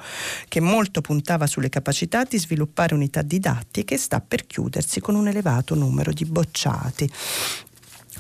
che 0.48 0.60
molto 0.60 1.02
puntava 1.08 1.48
sulle 1.48 1.70
capacità 1.70 2.26
di 2.26 2.38
sviluppare 2.38 2.94
unità 2.94 3.22
didattiche 3.22 3.96
sta 3.96 4.20
per 4.20 4.46
chiudersi 4.46 5.00
con 5.00 5.16
un 5.16 5.30
elevato 5.30 5.74
numero 5.74 6.12
di 6.12 6.26
bocciati. 6.26 7.10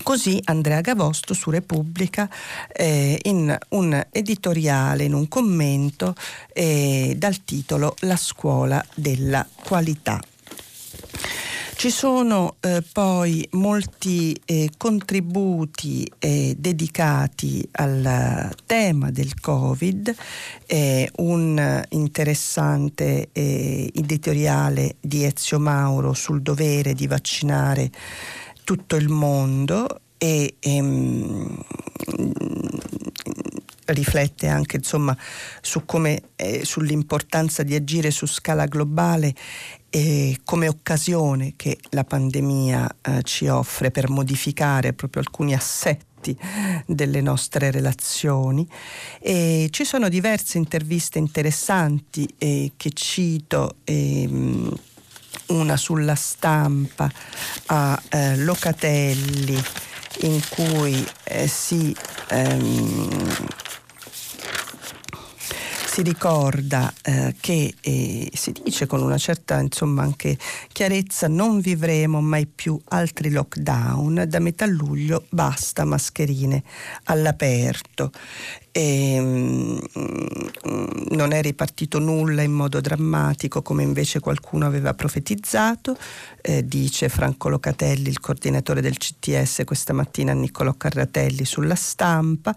Così 0.03 0.39
Andrea 0.45 0.79
Gavosto 0.79 1.33
su 1.33 1.49
Repubblica 1.49 2.29
eh, 2.71 3.19
in 3.23 3.53
un 3.71 4.05
editoriale, 4.09 5.03
in 5.03 5.13
un 5.13 5.27
commento 5.27 6.15
eh, 6.53 7.13
dal 7.17 7.43
titolo 7.43 7.93
La 7.99 8.15
scuola 8.15 8.81
della 8.95 9.45
qualità. 9.65 10.21
Ci 11.77 11.91
sono 11.91 12.55
eh, 12.59 12.81
poi 12.91 13.47
molti 13.51 14.35
eh, 14.45 14.71
contributi 14.77 16.11
eh, 16.17 16.55
dedicati 16.57 17.69
al 17.73 18.51
tema 18.65 19.11
del 19.11 19.39
Covid, 19.39 20.15
un 21.17 21.83
interessante 21.89 23.29
eh, 23.31 23.91
editoriale 23.93 24.95
di 24.99 25.23
Ezio 25.23 25.59
Mauro 25.59 26.13
sul 26.13 26.41
dovere 26.41 26.93
di 26.93 27.05
vaccinare 27.05 27.91
tutto 28.63 28.95
il 28.95 29.09
mondo 29.09 30.01
e 30.17 30.55
ehm, 30.57 31.63
riflette 33.85 34.47
anche 34.47 34.77
insomma, 34.77 35.15
su 35.61 35.85
come, 35.85 36.21
eh, 36.35 36.65
sull'importanza 36.65 37.63
di 37.63 37.75
agire 37.75 38.11
su 38.11 38.25
scala 38.25 38.65
globale 38.65 39.33
e 39.89 40.39
come 40.43 40.67
occasione 40.67 41.53
che 41.55 41.77
la 41.91 42.03
pandemia 42.03 42.95
eh, 43.01 43.23
ci 43.23 43.47
offre 43.47 43.91
per 43.91 44.09
modificare 44.09 44.93
proprio 44.93 45.21
alcuni 45.21 45.53
assetti 45.53 46.37
delle 46.85 47.21
nostre 47.21 47.71
relazioni. 47.71 48.67
E 49.19 49.67
ci 49.71 49.85
sono 49.85 50.09
diverse 50.09 50.57
interviste 50.57 51.19
interessanti 51.19 52.27
eh, 52.37 52.73
che 52.75 52.91
cito. 52.91 53.77
Eh, 53.83 54.29
una 55.47 55.77
sulla 55.77 56.15
stampa 56.15 57.09
a 57.67 58.01
eh, 58.09 58.37
Locatelli 58.37 59.61
in 60.21 60.41
cui 60.49 61.05
eh, 61.23 61.47
si 61.47 61.95
ehm, 62.29 63.47
si 65.97 66.03
ricorda 66.03 66.93
eh, 67.01 67.33
che 67.39 67.73
eh, 67.81 68.29
si 68.31 68.51
dice 68.51 68.85
con 68.85 69.01
una 69.01 69.17
certa 69.17 69.59
insomma 69.59 70.03
anche 70.03 70.37
chiarezza 70.71 71.27
non 71.27 71.59
vivremo 71.59 72.21
mai 72.21 72.45
più 72.45 72.79
altri 72.89 73.31
lockdown 73.31 74.25
da 74.27 74.37
metà 74.37 74.67
luglio 74.67 75.25
basta 75.29 75.85
mascherine 75.85 76.61
all'aperto 77.05 78.11
e, 78.77 79.19
mm, 79.19 79.77
non 81.09 81.31
è 81.31 81.41
ripartito 81.41 81.97
nulla 81.97 82.43
in 82.43 82.51
modo 82.51 82.79
drammatico 82.79 83.63
come 83.63 83.81
invece 83.81 84.19
qualcuno 84.19 84.67
aveva 84.67 84.93
profetizzato, 84.93 85.97
eh, 86.43 86.63
dice 86.63 87.09
Franco 87.09 87.49
Locatelli, 87.49 88.09
il 88.09 88.19
coordinatore 88.19 88.81
del 88.81 88.97
CTS 88.97 89.63
questa 89.65 89.93
mattina 89.93 90.33
a 90.33 90.35
Niccolò 90.35 90.73
Carratelli 90.73 91.43
sulla 91.43 91.73
stampa. 91.73 92.55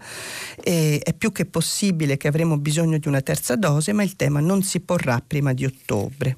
E 0.63 0.99
è 1.03 1.13
più 1.13 1.31
che 1.31 1.45
possibile 1.45 2.17
che 2.17 2.27
avremo 2.27 2.59
bisogno 2.59 2.99
di 2.99 3.07
una 3.07 3.21
terza 3.31 3.55
dose, 3.55 3.93
ma 3.93 4.03
il 4.03 4.17
tema 4.17 4.41
non 4.41 4.61
si 4.61 4.81
porrà 4.81 5.23
prima 5.25 5.53
di 5.53 5.63
ottobre. 5.63 6.35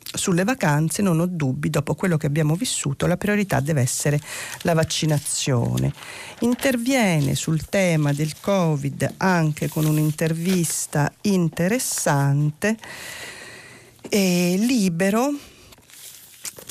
Sulle 0.00 0.42
vacanze 0.42 1.02
non 1.02 1.20
ho 1.20 1.26
dubbi, 1.26 1.68
dopo 1.68 1.94
quello 1.94 2.16
che 2.16 2.24
abbiamo 2.26 2.54
vissuto 2.54 3.06
la 3.06 3.18
priorità 3.18 3.60
deve 3.60 3.82
essere 3.82 4.18
la 4.62 4.72
vaccinazione. 4.72 5.92
Interviene 6.40 7.34
sul 7.34 7.66
tema 7.68 8.14
del 8.14 8.40
Covid 8.40 9.16
anche 9.18 9.68
con 9.68 9.84
un'intervista 9.84 11.12
interessante 11.22 12.78
e 14.08 14.54
libero 14.58 15.32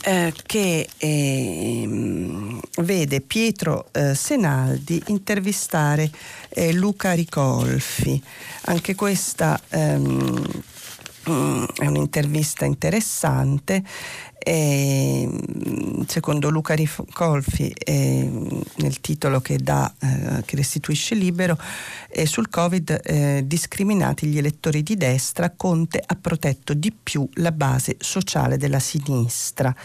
eh, 0.04 0.34
che 0.46 0.88
eh, 0.98 2.60
vede 2.78 3.22
Pietro 3.22 3.90
eh, 3.92 4.16
Senaldi 4.16 5.02
intervistare 5.08 6.10
eh, 6.50 6.74
Luca 6.74 7.14
Ricolfi. 7.14 8.22
Anche 8.64 8.96
questa 8.96 9.60
ehm, 9.70 10.64
Mm, 11.30 11.66
è 11.76 11.86
un'intervista 11.86 12.64
interessante. 12.64 13.84
E, 14.50 15.30
secondo 16.08 16.50
Luca 16.50 16.74
Ricolfi, 16.74 17.70
eh, 17.70 18.32
nel 18.78 19.02
titolo 19.02 19.42
che, 19.42 19.58
dà, 19.58 19.94
eh, 20.00 20.42
che 20.46 20.56
restituisce 20.56 21.16
libero, 21.16 21.60
eh, 22.08 22.26
sul 22.26 22.48
Covid 22.50 23.02
eh, 23.04 23.44
discriminati 23.46 24.28
gli 24.28 24.38
elettori 24.38 24.84
di 24.84 24.96
destra, 24.96 25.50
Conte 25.50 26.02
ha 26.04 26.16
protetto 26.16 26.74
di 26.74 26.94
più 26.94 27.28
la 27.34 27.52
base 27.52 27.98
sociale 28.00 28.56
della 28.56 28.80
sinistra. 28.80 29.76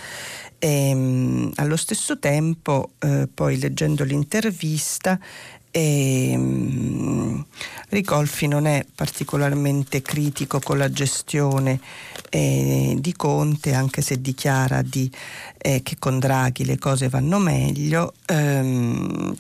E, 0.61 0.91
ehm, 0.91 1.51
allo 1.57 1.77
stesso 1.77 2.21
tempo, 2.21 2.93
eh, 3.01 3.29
poi 3.35 3.59
leggendo 3.59 4.05
l'intervista, 4.05 5.19
e, 5.73 6.35
um, 6.37 7.45
Ricolfi 7.89 8.47
non 8.47 8.67
è 8.67 8.87
particolarmente 8.95 10.03
critico 10.03 10.61
con 10.61 10.79
la 10.79 10.91
gestione 10.91 11.81
eh, 12.31 12.95
di 12.99 13.13
Conte, 13.15 13.73
anche 13.73 14.03
se 14.03 14.21
dichiara 14.21 14.83
di, 14.83 15.11
eh, 15.59 15.83
che 15.83 15.97
con 15.99 16.19
Draghi 16.19 16.65
le 16.65 16.79
cose 16.79 17.09
vanno 17.09 17.39
meglio. 17.39 18.15
Um, 18.29 19.37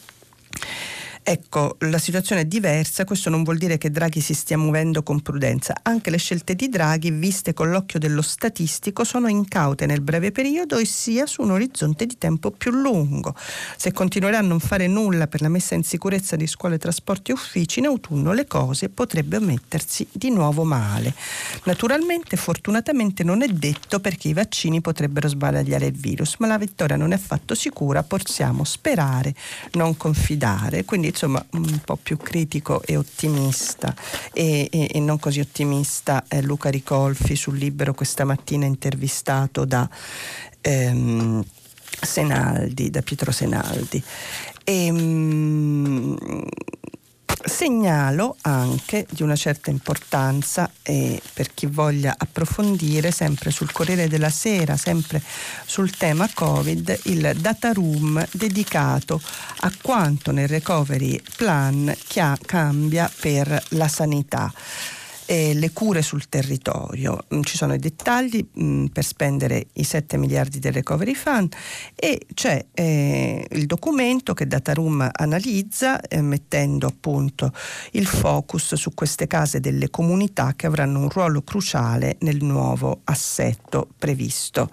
Ecco, 1.25 1.77
la 1.83 1.99
situazione 1.99 2.41
è 2.41 2.45
diversa, 2.47 3.05
questo 3.05 3.31
non 3.31 3.45
vuol 3.45 3.57
dire 3.57 3.79
che 3.79 3.93
Draghi 3.93 4.21
si 4.21 4.35
stia 4.35 4.59
muovendo 4.59 5.05
con 5.05 5.21
prudenza. 5.21 5.73
Anche 5.83 6.11
le 6.11 6.17
scelte 6.17 6.57
di 6.57 6.69
Draghi, 6.69 7.13
viste 7.13 7.55
con 7.55 7.71
l'occhio 7.71 8.01
dello 8.01 8.23
statistico, 8.23 9.05
sono 9.05 9.29
incaute 9.29 9.87
nel 9.87 10.01
breve 10.01 10.33
periodo 10.33 10.79
e 10.79 10.85
sia 10.85 11.27
su 11.27 11.43
un 11.43 11.53
orizzonte 11.53 12.07
di 12.07 12.19
tempo 12.19 12.51
più 12.51 12.73
lungo. 12.73 13.37
Se 13.77 13.93
continuerà 13.93 14.39
a 14.39 14.41
non 14.41 14.59
fare 14.59 14.89
nulla 14.89 15.29
per 15.29 15.43
la 15.43 15.49
messa 15.49 15.77
in 15.77 15.85
sicurezza 15.85 16.35
di 16.35 16.49
scuole, 16.49 16.77
trasporti 16.77 17.31
e 17.31 17.35
uffici, 17.35 17.79
in 17.79 17.87
autunno 17.87 18.33
le 18.33 18.49
cose 18.49 18.89
potrebbero 18.89 19.45
mettersi 19.45 20.05
di 20.11 20.31
nuovo 20.31 20.65
male. 20.65 21.15
Naturalmente, 21.65 22.37
fortunatamente 22.37 23.23
non 23.23 23.43
è 23.43 23.47
detto 23.47 24.01
perché 24.01 24.27
i 24.27 24.33
vaccini 24.33 24.81
potrebbero 24.81 25.29
sbaragliare 25.29 25.87
il 25.87 25.97
virus, 25.97 26.35
ma 26.41 26.49
la 26.49 26.59
vittoria 26.59 26.97
non 26.97 27.13
è 27.13 27.15
affatto 27.15 27.55
sicura, 27.55 28.03
possiamo 28.03 28.65
sperare, 28.65 29.37
non 29.75 29.97
confidare. 29.97 30.85
Quindi 30.85 31.11
insomma 31.13 31.45
un 31.53 31.81
po' 31.85 31.97
più 31.97 32.17
critico 32.17 32.83
e 32.83 32.97
ottimista 32.97 33.95
e, 34.33 34.69
e, 34.71 34.91
e 34.93 35.01
non 35.01 35.19
così 35.19 35.41
ottimista 35.41 36.25
è 36.27 36.41
Luca 36.41 36.71
Ricolfi 36.71 37.37
sul 37.37 37.57
libro 37.57 37.95
questa 37.95 38.25
mattina 38.25 38.65
intervistato 38.65 39.65
da 39.65 39.89
ehm, 40.61 41.45
Senaldi, 42.01 42.91
da 42.91 43.03
Pietro 43.03 43.31
Senaldi. 43.31 44.03
E, 44.65 44.87
ehm, 44.87 46.17
Segnalo 47.45 48.37
anche 48.43 49.07
di 49.11 49.23
una 49.23 49.35
certa 49.35 49.71
importanza 49.71 50.71
eh, 50.83 51.21
per 51.33 51.53
chi 51.53 51.67
voglia 51.67 52.15
approfondire 52.17 53.11
sempre 53.11 53.51
sul 53.51 53.73
Corriere 53.73 54.07
della 54.09 54.31
Sera, 54.31 54.77
sempre 54.77 55.21
sul 55.65 55.91
tema 55.91 56.29
Covid, 56.33 57.01
il 57.05 57.33
data 57.39 57.73
room 57.73 58.25
dedicato 58.31 59.21
a 59.61 59.73
quanto 59.83 60.31
nel 60.31 60.49
recovery 60.49 61.21
plan 61.37 61.93
cambia 62.47 63.11
per 63.21 63.63
la 63.71 63.89
sanità 63.89 64.53
e 65.27 65.55
le 65.55 65.71
cure 65.73 66.03
sul 66.03 66.29
territorio. 66.29 67.25
Mm, 67.35 67.43
ci 67.43 67.57
sono 67.57 67.75
i 67.75 67.79
dettagli 67.79 68.47
mh, 68.53 68.65
mm, 68.65 68.87
per 68.87 69.05
spendere 69.05 69.67
i 69.75 69.85
7 69.85 70.17
miliardi 70.17 70.59
del 70.59 70.73
Recovery 70.73 71.15
Fund 71.15 71.55
e 71.95 72.27
c'è 72.35 72.65
eh, 72.73 73.47
il 73.51 73.67
documento 73.67 74.35
che 74.35 74.47
Dataroom 74.47 75.09
analizza 75.13 76.01
eh, 76.01 76.21
mettendo 76.21 76.87
appunto 76.87 77.53
il 77.93 78.07
focus 78.07 78.75
su 78.75 78.93
queste 78.95 79.27
case 79.27 79.61
delle 79.61 79.91
comunità 79.91 80.55
che 80.57 80.67
avranno 80.67 81.01
un 81.01 81.09
ruolo 81.09 81.43
cruciale 81.43 82.17
nel 82.21 82.43
nuovo 82.43 83.01
assetto 83.05 83.89
previsto 83.99 84.71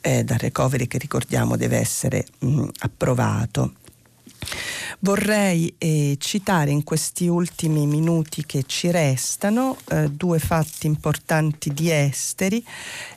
eh, 0.00 0.24
dal 0.24 0.38
Recovery 0.38 0.86
che 0.86 0.98
ricordiamo 0.98 1.56
deve 1.56 1.78
essere 1.78 2.26
mh, 2.40 2.46
mm, 2.46 2.68
approvato. 2.80 3.74
Vorrei 5.04 5.74
eh, 5.78 6.16
citare 6.20 6.70
in 6.70 6.84
questi 6.84 7.26
ultimi 7.26 7.86
minuti 7.86 8.44
che 8.46 8.62
ci 8.66 8.90
restano 8.92 9.76
eh, 9.88 10.08
due 10.08 10.38
fatti 10.38 10.86
importanti 10.86 11.74
di 11.74 11.90
esteri, 11.90 12.64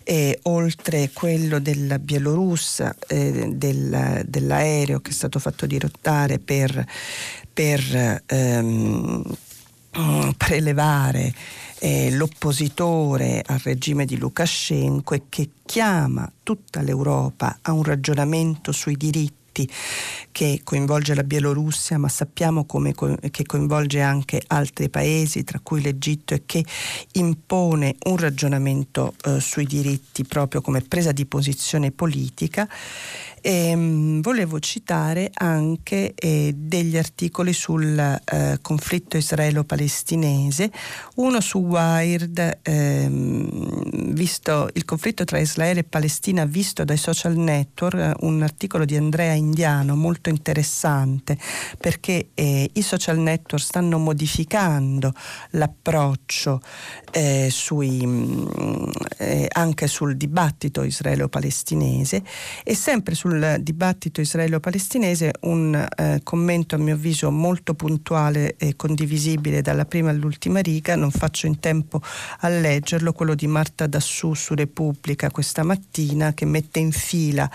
eh, 0.04 0.40
oltre 0.44 1.12
quello 1.14 1.60
della 1.60 2.00
Bielorussia, 2.00 2.96
eh, 3.08 3.54
del, 3.54 4.24
dell'aereo 4.26 5.00
che 5.00 5.12
è 5.12 5.14
stato 5.14 5.38
fatto 5.38 5.68
dirottare 5.68 6.40
per, 6.40 6.84
per 7.54 8.24
ehm, 8.26 9.38
prelevare 10.38 11.34
eh, 11.80 12.10
l'oppositore 12.12 13.44
al 13.46 13.60
regime 13.60 14.06
di 14.06 14.18
Lukashenko 14.18 15.14
e 15.14 15.22
che 15.30 15.50
chiama 15.64 16.30
tutta 16.42 16.82
l'Europa 16.82 17.60
a 17.62 17.74
un 17.74 17.84
ragionamento 17.84 18.72
sui 18.72 18.98
diritti 18.98 19.45
conflitti 19.56 19.70
che 20.32 20.60
coinvolge 20.66 21.16
la 21.16 21.24
Bielorussia, 21.24 21.98
ma 21.98 22.10
sappiamo 22.10 22.66
come, 22.66 22.94
che 23.32 23.46
coinvolge 23.46 24.02
anche 24.02 24.42
altri 24.48 24.90
paesi, 24.90 25.46
tra 25.46 25.62
cui 25.64 25.82
l'Egitto, 25.82 26.34
e 26.34 26.44
che 26.46 26.66
impone 27.14 27.96
un 28.08 28.18
ragionamento 28.18 29.14
eh, 29.24 29.40
sui 29.40 29.66
diritti 29.66 30.26
proprio 30.26 30.60
come 30.60 30.82
presa 30.82 31.14
di 31.14 31.26
posizione 31.26 31.92
politica 31.92 32.68
e, 33.46 33.68
ehm, 33.70 34.22
volevo 34.22 34.60
citare 34.60 35.30
anche 35.32 36.16
eh, 36.16 36.52
degli 36.56 36.98
articoli 36.98 37.54
sul 37.54 37.96
eh, 37.96 38.58
conflitto 38.60 39.18
israelo-palestinese, 39.18 40.72
uno 41.16 41.40
su 41.42 41.60
Wired, 41.60 42.60
ehm, 42.64 44.14
visto 44.14 44.70
il 44.74 44.84
conflitto 44.86 45.26
tra 45.26 45.38
Israele 45.38 45.82
e 45.82 45.84
Palestina 45.84 46.46
visto 46.46 46.84
dai 46.84 46.98
social 46.98 47.36
network, 47.36 48.16
un 48.22 48.42
articolo 48.42 48.84
di 48.84 48.96
Andrea 48.96 49.34
Indiano 49.34 49.96
molto 49.96 50.30
interessante 50.30 51.38
perché 51.78 52.30
eh, 52.34 52.70
i 52.74 52.82
social 52.82 53.20
network 53.20 53.64
stanno 53.64 54.00
modificando 54.00 55.14
l'approccio 55.52 56.62
eh, 57.12 57.50
sui, 57.52 58.06
mh, 58.06 58.50
mm, 58.60 58.90
eh, 59.20 59.48
anche 59.52 59.88
sul 59.88 60.18
dibattito 60.18 60.84
israelo-palestinese 60.84 62.24
e 62.64 62.76
sempre 62.76 63.14
sul 63.14 63.35
sul 63.36 63.58
dibattito 63.60 64.22
israelo-palestinese 64.22 65.34
un 65.42 65.76
eh, 65.76 66.22
commento 66.24 66.76
a 66.76 66.78
mio 66.78 66.94
avviso 66.96 67.30
molto 67.32 67.74
puntuale 67.74 68.56
e 68.58 68.76
condivisibile 68.76 69.62
dalla 69.62 69.86
prima 69.86 70.10
all'ultima 70.10 70.62
riga, 70.62 70.96
non 70.96 71.12
faccio 71.12 71.48
in 71.48 71.60
tempo 71.60 72.02
a 72.40 72.48
leggerlo, 72.48 73.12
quello 73.12 73.36
di 73.36 73.48
Marta 73.48 73.88
Dassù 73.88 74.34
su 74.34 74.54
Repubblica 74.54 75.30
questa 75.30 75.64
mattina 75.64 76.34
che 76.34 76.46
mette 76.46 76.80
in 76.80 76.92
fila 76.92 77.50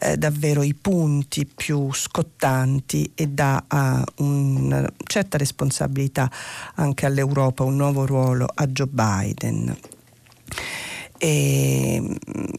eh, 0.00 0.16
davvero 0.16 0.62
i 0.62 0.74
punti 0.74 1.46
più 1.46 1.92
scottanti 1.92 3.10
e 3.14 3.26
dà 3.28 3.64
una 4.16 4.88
certa 5.04 5.38
responsabilità 5.38 6.30
anche 6.74 7.06
all'Europa, 7.06 7.64
un 7.64 7.76
nuovo 7.76 8.06
ruolo 8.06 8.46
a 8.52 8.66
Joe 8.66 8.88
Biden. 8.88 9.76
E 11.18 12.00
mm, 12.00 12.14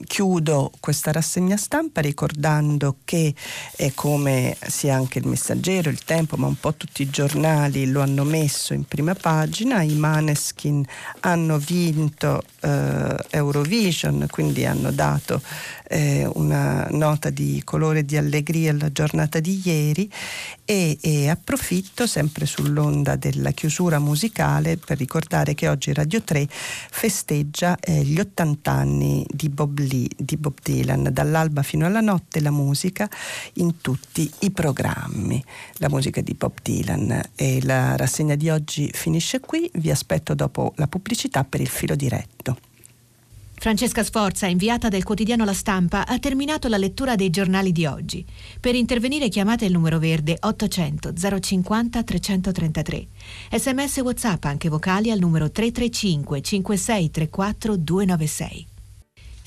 chiudo 0.05 0.71
questa 0.79 1.11
rassegna 1.11 1.57
stampa 1.57 2.01
ricordando 2.01 2.97
che 3.03 3.33
è 3.75 3.91
come 3.93 4.55
sia 4.67 4.95
anche 4.95 5.19
il 5.19 5.27
messaggero, 5.27 5.89
il 5.89 6.03
tempo, 6.03 6.37
ma 6.37 6.47
un 6.47 6.59
po' 6.59 6.73
tutti 6.73 7.01
i 7.01 7.09
giornali 7.09 7.89
lo 7.89 8.01
hanno 8.01 8.23
messo 8.23 8.73
in 8.73 8.85
prima 8.85 9.13
pagina, 9.15 9.81
i 9.81 9.95
Maneskin 9.95 10.85
hanno 11.21 11.57
vinto 11.57 12.43
eh, 12.67 13.25
Eurovision, 13.29 14.27
quindi 14.29 14.65
hanno 14.65 14.91
dato 14.91 15.41
eh, 15.89 16.29
una 16.33 16.87
nota 16.91 17.29
di 17.29 17.61
colore 17.63 18.03
di 18.03 18.17
allegria 18.17 18.71
alla 18.71 18.91
giornata 18.91 19.39
di 19.39 19.61
ieri 19.63 20.11
e, 20.65 20.97
e, 21.01 21.29
approfitto 21.29 22.05
sempre 22.05 22.45
sull'onda 22.45 23.15
della 23.15 23.51
chiusura 23.51 23.99
musicale 23.99 24.77
per 24.77 24.97
ricordare 24.97 25.53
che 25.53 25.69
oggi 25.69 25.93
Radio 25.93 26.21
3 26.21 26.47
festeggia 26.49 27.77
eh, 27.79 28.03
gli 28.03 28.19
80 28.19 28.71
anni 28.71 29.25
di 29.29 29.49
Bob, 29.49 29.79
Lee, 29.79 30.09
di 30.17 30.35
Bob 30.35 30.57
Dylan, 30.61 31.09
dall'alba 31.11 31.63
fino 31.63 31.85
alla 31.85 32.01
notte 32.01 32.41
la 32.41 32.51
musica 32.51 33.09
in 33.53 33.79
tutti 33.79 34.29
i 34.39 34.51
programmi, 34.51 35.43
la 35.75 35.89
musica 35.89 36.21
di 36.21 36.33
Bob 36.33 36.53
Dylan. 36.61 37.21
E 37.35 37.59
la 37.63 37.95
rassegna 37.95 38.35
di 38.35 38.49
oggi 38.49 38.89
finisce 38.93 39.39
qui, 39.39 39.69
vi 39.75 39.91
aspetto 39.91 40.33
dopo 40.33 40.73
la 40.75 40.87
pubblicità 40.87 41.43
per 41.43 41.61
il 41.61 41.69
filo 41.69 41.95
diretto. 41.95 42.56
Francesca 43.59 44.03
Sforza, 44.03 44.45
inviata 44.45 44.87
del 44.87 45.03
quotidiano 45.03 45.43
La 45.43 45.53
Stampa, 45.53 46.05
ha 46.05 46.19
terminato 46.19 46.67
la 46.67 46.77
lettura 46.77 47.15
dei 47.15 47.31
giornali 47.31 47.71
di 47.71 47.87
oggi. 47.87 48.23
Per 48.59 48.75
intervenire 48.75 49.29
chiamate 49.29 49.65
il 49.65 49.71
numero 49.71 49.97
verde 49.97 50.37
800 50.39 51.13
050 51.39 52.03
333. 52.03 53.07
Sms 53.51 53.97
WhatsApp 53.97 54.43
anche 54.45 54.69
vocali 54.69 55.09
al 55.09 55.17
numero 55.17 55.49
335 55.49 56.41
5634 56.41 57.75
296. 57.77 58.76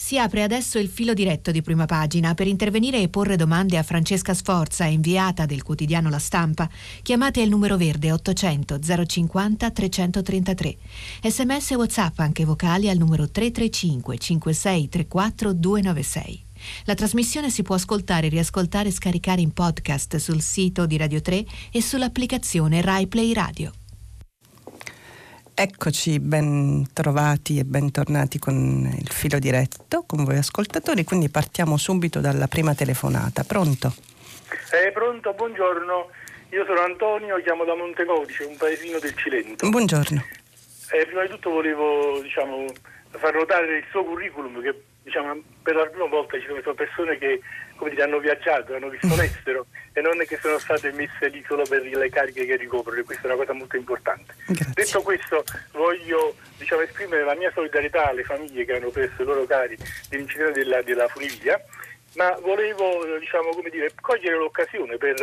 Si 0.02 0.18
apre 0.18 0.42
adesso 0.42 0.78
il 0.78 0.88
filo 0.88 1.12
diretto 1.12 1.50
di 1.50 1.60
prima 1.60 1.84
pagina 1.84 2.32
per 2.32 2.46
intervenire 2.46 3.02
e 3.02 3.10
porre 3.10 3.36
domande 3.36 3.76
a 3.76 3.82
Francesca 3.82 4.32
Sforza, 4.32 4.86
inviata 4.86 5.44
del 5.44 5.62
quotidiano 5.62 6.08
La 6.08 6.18
Stampa. 6.18 6.68
Chiamate 7.02 7.42
il 7.42 7.50
numero 7.50 7.76
verde 7.76 8.10
800 8.10 8.78
050 9.06 9.70
333. 9.70 10.76
Sms 11.22 11.70
WhatsApp 11.72 12.18
anche 12.20 12.46
vocali 12.46 12.88
al 12.88 12.96
numero 12.96 13.28
335 13.28 14.18
5634 14.18 15.52
296. 15.52 16.44
La 16.86 16.94
trasmissione 16.94 17.50
si 17.50 17.62
può 17.62 17.74
ascoltare, 17.74 18.28
riascoltare 18.28 18.88
e 18.88 18.92
scaricare 18.92 19.42
in 19.42 19.52
podcast 19.52 20.16
sul 20.16 20.40
sito 20.40 20.86
di 20.86 20.96
Radio 20.96 21.20
3 21.20 21.44
e 21.70 21.82
sull'applicazione 21.82 22.80
RaiPlay 22.80 23.34
Radio. 23.34 23.70
Eccoci 25.60 26.20
ben 26.20 26.86
trovati 26.94 27.58
e 27.58 27.64
bentornati 27.64 28.38
con 28.38 28.90
il 28.98 29.10
filo 29.10 29.38
diretto 29.38 30.04
con 30.06 30.24
voi 30.24 30.38
ascoltatori, 30.38 31.04
quindi 31.04 31.28
partiamo 31.28 31.76
subito 31.76 32.18
dalla 32.20 32.46
prima 32.46 32.74
telefonata. 32.74 33.44
Pronto? 33.44 33.92
Eh, 34.72 34.90
pronto, 34.90 35.34
buongiorno. 35.34 36.08
Io 36.52 36.64
sono 36.64 36.80
Antonio, 36.80 37.36
chiamo 37.42 37.64
da 37.64 37.74
Montecodice, 37.74 38.44
un 38.44 38.56
paesino 38.56 38.98
del 39.00 39.14
Cilento. 39.14 39.68
Buongiorno. 39.68 40.24
Eh, 40.92 41.04
prima 41.04 41.24
di 41.24 41.28
tutto 41.28 41.50
volevo 41.50 42.20
diciamo, 42.22 42.64
far 43.10 43.34
notare 43.34 43.76
il 43.76 43.84
suo 43.90 44.02
curriculum 44.02 44.62
che 44.62 44.82
diciamo, 45.02 45.42
per 45.62 45.74
la 45.74 45.84
prima 45.84 46.06
volta 46.06 46.38
ci 46.38 46.46
sono 46.46 46.72
persone 46.72 47.18
che 47.18 47.38
dire, 47.88 48.02
hanno 48.02 48.18
viaggiato, 48.18 48.74
hanno 48.74 48.88
visto 48.88 49.14
l'estero 49.16 49.66
e 49.92 50.00
non 50.00 50.20
è 50.20 50.26
che 50.26 50.38
sono 50.40 50.58
state 50.58 50.92
messe 50.92 51.28
lì 51.28 51.42
solo 51.46 51.64
per 51.64 51.82
le 51.82 52.10
cariche 52.10 52.46
che 52.46 52.56
ricoprono 52.56 53.00
e 53.00 53.04
questa 53.04 53.24
è 53.24 53.32
una 53.32 53.36
cosa 53.36 53.52
molto 53.52 53.76
importante. 53.76 54.34
Grazie. 54.46 54.72
Detto 54.74 55.02
questo 55.02 55.44
voglio 55.72 56.34
diciamo, 56.58 56.82
esprimere 56.82 57.24
la 57.24 57.34
mia 57.34 57.50
solidarietà 57.52 58.08
alle 58.08 58.24
famiglie 58.24 58.64
che 58.64 58.74
hanno 58.74 58.90
perso 58.90 59.22
i 59.22 59.24
loro 59.24 59.44
cari 59.46 59.76
nell'incidente 60.10 60.60
della, 60.60 60.82
della 60.82 61.08
funivia, 61.08 61.60
ma 62.14 62.30
volevo 62.40 63.04
diciamo, 63.18 63.50
dire, 63.70 63.90
cogliere 64.00 64.36
l'occasione 64.36 64.96
per 64.96 65.14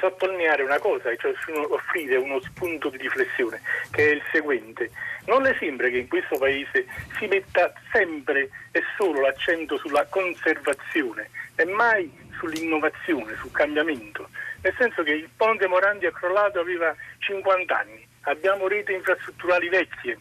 sottolineare 0.00 0.62
una 0.62 0.78
cosa, 0.78 1.14
cioè 1.16 1.32
offrire 1.68 2.16
uno 2.16 2.40
spunto 2.40 2.88
di 2.88 2.98
riflessione, 2.98 3.60
che 3.90 4.10
è 4.10 4.14
il 4.14 4.22
seguente. 4.32 4.90
Non 5.26 5.42
le 5.42 5.56
sembra 5.58 5.88
che 5.88 5.98
in 5.98 6.08
questo 6.08 6.36
Paese 6.36 6.86
si 7.18 7.26
metta 7.26 7.72
sempre 7.92 8.50
e 8.72 8.82
solo 8.96 9.20
l'accento 9.20 9.78
sulla 9.78 10.04
conservazione 10.06 11.30
e 11.56 11.64
mai 11.64 12.10
sull'innovazione, 12.38 13.34
sul 13.36 13.50
cambiamento? 13.52 14.28
Nel 14.62 14.74
senso 14.78 15.02
che 15.02 15.12
il 15.12 15.28
ponte 15.36 15.66
Morandi 15.66 16.06
è 16.06 16.12
crollato 16.12 16.60
aveva 16.60 16.94
50 17.18 17.78
anni, 17.78 18.06
abbiamo 18.22 18.66
reti 18.66 18.92
infrastrutturali 18.92 19.68
vecchie, 19.68 20.18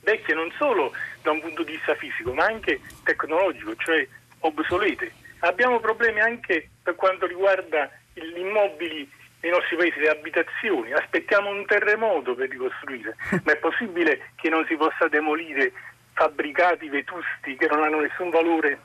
vecchie 0.00 0.34
non 0.34 0.50
solo 0.56 0.92
da 1.22 1.30
un 1.32 1.40
punto 1.40 1.62
di 1.62 1.72
vista 1.72 1.94
fisico 1.94 2.32
ma 2.32 2.46
anche 2.46 2.80
tecnologico, 3.04 3.74
cioè 3.76 4.06
obsolete. 4.40 5.12
Abbiamo 5.40 5.78
problemi 5.80 6.20
anche 6.20 6.70
per 6.82 6.94
quanto 6.96 7.26
riguarda 7.26 7.90
gli 8.14 8.38
immobili 8.38 9.08
nei 9.40 9.52
nostri 9.52 9.76
paesi, 9.76 10.00
le 10.00 10.08
abitazioni, 10.08 10.92
aspettiamo 10.92 11.50
un 11.50 11.64
terremoto 11.64 12.34
per 12.34 12.48
ricostruire, 12.48 13.14
ma 13.44 13.52
è 13.52 13.56
possibile 13.56 14.30
che 14.34 14.48
non 14.48 14.64
si 14.66 14.76
possa 14.76 15.06
demolire 15.08 15.72
fabbricati 16.14 16.88
vetusti 16.88 17.56
che 17.56 17.68
non 17.68 17.84
hanno 17.84 18.00
nessun 18.00 18.30
valore 18.30 18.80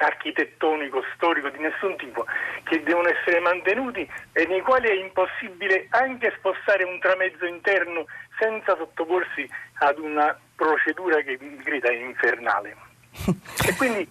architettonico, 0.00 1.02
storico 1.14 1.48
di 1.50 1.58
nessun 1.58 1.96
tipo, 1.96 2.24
che 2.64 2.82
devono 2.82 3.08
essere 3.08 3.40
mantenuti 3.40 4.08
e 4.32 4.46
nei 4.46 4.60
quali 4.60 4.88
è 4.88 4.94
impossibile 4.94 5.86
anche 5.90 6.32
spostare 6.38 6.84
un 6.84 6.98
tramezzo 6.98 7.44
interno 7.44 8.06
senza 8.38 8.76
sottoporsi 8.76 9.48
ad 9.78 9.98
una 9.98 10.36
procedura 10.54 11.20
che 11.22 11.38
mi 11.40 11.56
grida 11.56 11.90
infernale. 11.92 12.76
E 13.66 13.74
quindi 13.76 14.08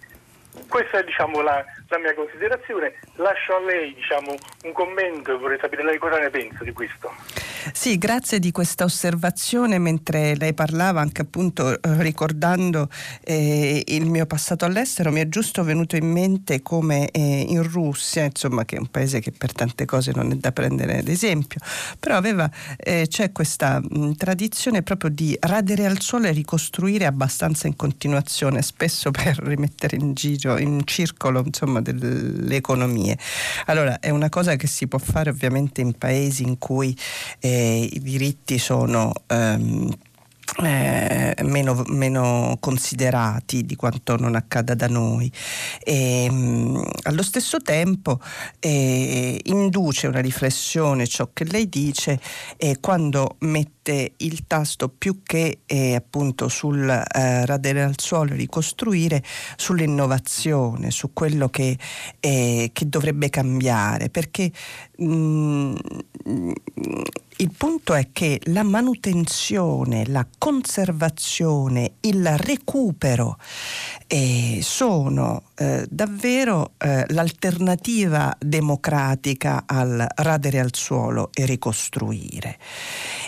questa 0.68 0.98
è 0.98 1.04
diciamo, 1.04 1.40
la, 1.40 1.64
la, 1.88 1.98
mia 1.98 2.14
considerazione. 2.14 2.94
Lascio 3.14 3.56
a 3.56 3.60
lei 3.60 3.94
diciamo, 3.94 4.34
un 4.62 4.72
commento 4.72 5.32
e 5.32 5.38
vorrei 5.38 5.58
sapere 5.58 5.84
lei 5.84 5.98
cosa 5.98 6.18
ne 6.18 6.30
pensa 6.30 6.64
di 6.64 6.72
questo. 6.72 7.12
Sì, 7.74 7.98
grazie 7.98 8.38
di 8.38 8.52
questa 8.52 8.84
osservazione 8.84 9.78
mentre 9.78 10.34
lei 10.36 10.54
parlava 10.54 11.02
anche 11.02 11.20
appunto 11.20 11.70
eh, 11.70 12.02
ricordando 12.02 12.88
eh, 13.22 13.82
il 13.86 14.06
mio 14.06 14.24
passato 14.24 14.64
all'estero 14.64 15.12
mi 15.12 15.20
è 15.20 15.28
giusto 15.28 15.62
venuto 15.62 15.94
in 15.96 16.10
mente 16.10 16.62
come 16.62 17.10
eh, 17.10 17.44
in 17.48 17.62
Russia, 17.62 18.24
insomma 18.24 18.64
che 18.64 18.76
è 18.76 18.78
un 18.78 18.86
paese 18.86 19.20
che 19.20 19.30
per 19.30 19.52
tante 19.52 19.84
cose 19.84 20.12
non 20.14 20.32
è 20.32 20.36
da 20.36 20.52
prendere 20.52 20.98
ad 20.98 21.08
esempio, 21.08 21.60
però 21.98 22.16
aveva, 22.16 22.50
eh, 22.78 23.06
c'è 23.06 23.30
questa 23.30 23.78
mh, 23.78 24.14
tradizione 24.14 24.82
proprio 24.82 25.10
di 25.10 25.36
radere 25.38 25.84
al 25.84 26.00
sole 26.00 26.30
e 26.30 26.32
ricostruire 26.32 27.04
abbastanza 27.04 27.66
in 27.66 27.76
continuazione, 27.76 28.62
spesso 28.62 29.10
per 29.12 29.38
rimettere 29.38 29.96
in 29.96 30.14
giro, 30.14 30.56
in 30.56 30.80
circolo 30.86 31.42
insomma 31.44 31.82
delle 31.82 32.56
economie. 32.56 33.18
Allora 33.66 34.00
è 34.00 34.08
una 34.08 34.30
cosa 34.30 34.56
che 34.56 34.66
si 34.66 34.88
può 34.88 34.98
fare 34.98 35.28
ovviamente 35.28 35.82
in 35.82 35.92
paesi 35.92 36.42
in 36.42 36.56
cui 36.56 36.96
eh, 37.38 37.49
eh, 37.50 37.88
i 37.92 38.00
diritti 38.00 38.58
sono 38.58 39.12
ehm, 39.26 39.90
eh, 40.62 41.34
meno, 41.42 41.84
meno, 41.88 42.56
considerati 42.60 43.64
di 43.64 43.76
quanto 43.76 44.16
non 44.16 44.34
accada 44.34 44.74
da 44.74 44.88
noi. 44.88 45.30
E, 45.82 46.24
ehm, 46.24 46.34
mh, 46.34 46.90
allo 47.02 47.22
stesso 47.22 47.58
tempo 47.58 48.20
eh, 48.58 49.40
induce 49.44 50.06
una 50.08 50.20
riflessione 50.20 51.06
ciò 51.06 51.30
che 51.32 51.44
lei 51.44 51.68
dice 51.68 52.20
eh, 52.56 52.78
quando 52.80 53.36
mette 53.40 54.12
il 54.18 54.46
tasto 54.46 54.88
più 54.88 55.22
che 55.22 55.60
eh, 55.66 55.94
appunto 55.94 56.48
sul 56.48 56.88
eh, 56.88 57.46
radere 57.46 57.82
al 57.82 57.98
suolo 57.98 58.32
e 58.32 58.36
ricostruire 58.36 59.22
sull'innovazione, 59.56 60.90
su 60.90 61.12
quello 61.12 61.48
che, 61.48 61.78
eh, 62.20 62.70
che 62.72 62.88
dovrebbe 62.88 63.30
cambiare, 63.30 64.10
perché 64.10 64.50
mh, 65.00 65.74
il 67.40 67.50
punto 67.56 67.94
è 67.94 68.08
che 68.12 68.38
la 68.44 68.62
manutenzione, 68.62 70.06
la 70.06 70.26
conservazione, 70.36 71.92
il 72.00 72.36
recupero 72.36 73.38
eh, 74.06 74.60
sono 74.62 75.44
eh, 75.54 75.86
davvero 75.88 76.72
eh, 76.76 77.06
l'alternativa 77.08 78.36
democratica 78.38 79.62
al 79.64 80.06
radere 80.16 80.60
al 80.60 80.74
suolo 80.74 81.30
e 81.32 81.46
ricostruire. 81.46 82.58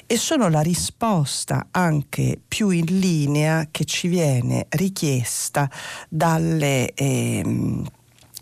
E 0.06 0.18
sono 0.18 0.50
la 0.50 0.60
risposta 0.60 1.68
anche 1.70 2.38
più 2.46 2.68
in 2.68 2.98
linea 2.98 3.68
che 3.70 3.86
ci 3.86 4.08
viene 4.08 4.66
richiesta 4.68 5.70
dalle 6.10 6.92
ehm, 6.92 7.86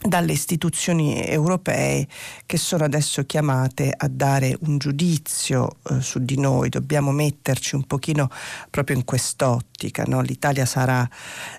dalle 0.03 0.33
istituzioni 0.33 1.23
europee 1.27 2.07
che 2.47 2.57
sono 2.57 2.85
adesso 2.85 3.25
chiamate 3.25 3.93
a 3.95 4.09
dare 4.09 4.57
un 4.63 4.79
giudizio 4.79 5.77
eh, 5.91 6.01
su 6.01 6.21
di 6.21 6.39
noi, 6.39 6.71
dobbiamo 6.71 7.13
metterci 7.13 7.75
un 7.75 7.85
pochino 7.85 8.31
proprio 8.71 8.97
in 8.97 9.05
quest'ottica, 9.05 10.05
no? 10.07 10.23
l'Italia 10.23 10.65
sarà 10.65 11.09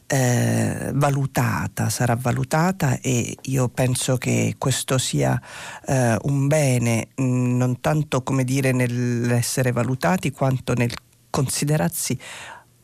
eh, 0.08 0.92
valutata, 0.94 1.90
sarà 1.90 2.16
valutata 2.16 3.00
e 3.00 3.38
io 3.44 3.70
penso 3.70 4.18
che 4.18 4.56
questo 4.58 4.98
sia 4.98 5.40
eh, 5.86 6.18
un 6.24 6.48
bene, 6.48 7.10
mh, 7.16 7.24
mm, 7.24 7.58
non 7.58 7.80
tanto 7.80 8.24
come 8.24 8.44
dire 8.44 8.72
nell'essere 8.72 9.72
valutati 9.72 10.32
quanto 10.32 10.74
nel 10.74 10.92
considerarsi 11.32 12.20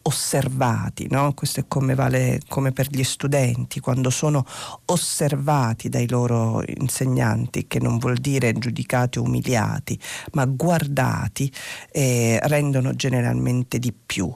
osservati, 0.08 1.08
no? 1.10 1.34
questo 1.34 1.60
è 1.60 1.66
come 1.68 1.94
vale 1.94 2.40
come 2.48 2.72
per 2.72 2.88
gli 2.90 3.04
studenti, 3.04 3.82
quando 3.82 4.10
sono 4.10 4.46
osservati 4.86 5.90
dai 5.90 6.08
loro 6.08 6.64
insegnanti, 6.66 7.68
che 7.68 7.80
non 7.80 7.98
vuol 7.98 8.16
dire 8.16 8.54
giudicati 8.54 9.20
o 9.20 9.24
umiliati, 9.24 10.00
ma 10.32 10.46
guardati, 10.46 11.52
eh, 11.92 12.40
rendono 12.44 12.96
generalmente 12.96 13.80
di 13.80 13.94
più. 13.94 14.34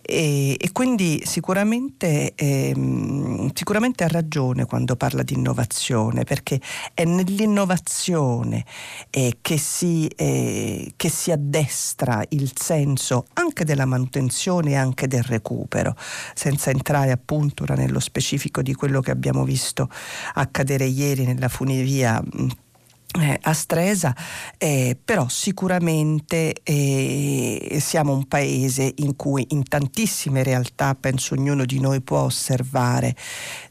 E, 0.00 0.56
e 0.58 0.72
quindi 0.72 1.22
sicuramente, 1.24 2.34
eh, 2.36 3.50
sicuramente 3.52 4.04
ha 4.04 4.08
ragione 4.08 4.64
quando 4.64 4.94
parla 4.94 5.24
di 5.24 5.34
innovazione, 5.34 6.22
perché 6.22 6.60
è 6.94 7.04
nell'innovazione 7.04 8.64
eh, 9.10 9.38
che, 9.40 9.58
si, 9.58 10.06
eh, 10.06 10.92
che 10.94 11.08
si 11.08 11.32
addestra 11.32 12.24
il 12.28 12.52
senso 12.54 13.26
anche 13.32 13.64
della 13.64 13.86
manutenzione 13.86 14.70
e 14.70 14.74
anche 14.76 14.99
anche 15.00 15.08
del 15.08 15.22
recupero, 15.22 15.94
senza 16.34 16.70
entrare 16.70 17.10
appunto 17.10 17.64
nello 17.74 18.00
specifico 18.00 18.60
di 18.60 18.74
quello 18.74 19.00
che 19.00 19.10
abbiamo 19.10 19.44
visto 19.44 19.88
accadere 20.34 20.84
ieri 20.84 21.24
nella 21.24 21.48
funivia 21.48 22.22
eh, 23.18 23.38
a 23.42 23.52
Stresa, 23.52 24.14
eh, 24.58 24.96
però 25.02 25.28
sicuramente 25.28 26.54
eh, 26.62 27.78
siamo 27.80 28.12
un 28.12 28.26
paese 28.26 28.92
in 28.96 29.16
cui 29.16 29.46
in 29.50 29.64
tantissime 29.64 30.42
realtà, 30.42 30.94
penso 30.94 31.34
ognuno 31.34 31.64
di 31.64 31.80
noi 31.80 32.02
può 32.02 32.20
osservare 32.20 33.16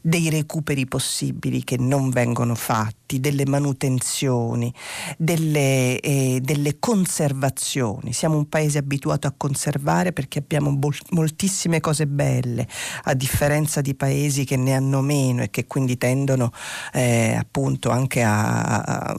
dei 0.02 0.28
recuperi 0.30 0.86
possibili 0.86 1.62
che 1.62 1.76
non 1.78 2.10
vengono 2.10 2.54
fatti 2.54 2.99
delle 3.18 3.46
manutenzioni, 3.46 4.72
delle, 5.16 5.98
eh, 5.98 6.38
delle, 6.40 6.78
conservazioni. 6.78 8.12
Siamo 8.12 8.36
un 8.36 8.48
paese 8.48 8.78
abituato 8.78 9.26
a 9.26 9.34
conservare 9.36 10.12
perché 10.12 10.38
abbiamo 10.38 10.76
bol- 10.76 10.94
moltissime 11.10 11.80
cose 11.80 12.06
belle, 12.06 12.68
a 13.04 13.14
differenza 13.14 13.80
di 13.80 13.94
paesi 13.94 14.44
che 14.44 14.56
ne 14.56 14.74
hanno 14.74 15.00
meno 15.00 15.42
e 15.42 15.50
che 15.50 15.66
quindi 15.66 15.98
tendono 15.98 16.52
eh, 16.92 17.34
appunto 17.36 17.90
anche 17.90 18.22
a, 18.22 18.80
a, 18.80 19.16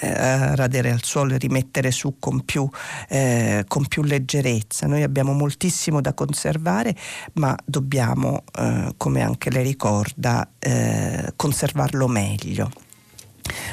a, 0.00 0.54
radere 0.54 0.90
al 0.90 1.02
suolo 1.02 1.34
e 1.34 1.38
rimettere 1.38 1.90
su 1.90 2.16
con 2.18 2.44
più, 2.44 2.68
eh, 3.08 3.64
con 3.66 3.86
più, 3.86 4.02
leggerezza. 4.02 4.86
Noi 4.86 5.02
abbiamo 5.02 5.32
moltissimo 5.32 6.00
da 6.00 6.12
conservare, 6.12 6.94
ma 7.34 7.56
dobbiamo, 7.64 8.42
eh, 8.58 8.92
come 8.96 9.22
anche 9.22 9.50
lei 9.50 9.62
ricorda, 9.62 10.50
eh, 10.58 11.32
conservarlo 11.36 12.08
meglio 12.08 12.41
meglio. 12.42 12.68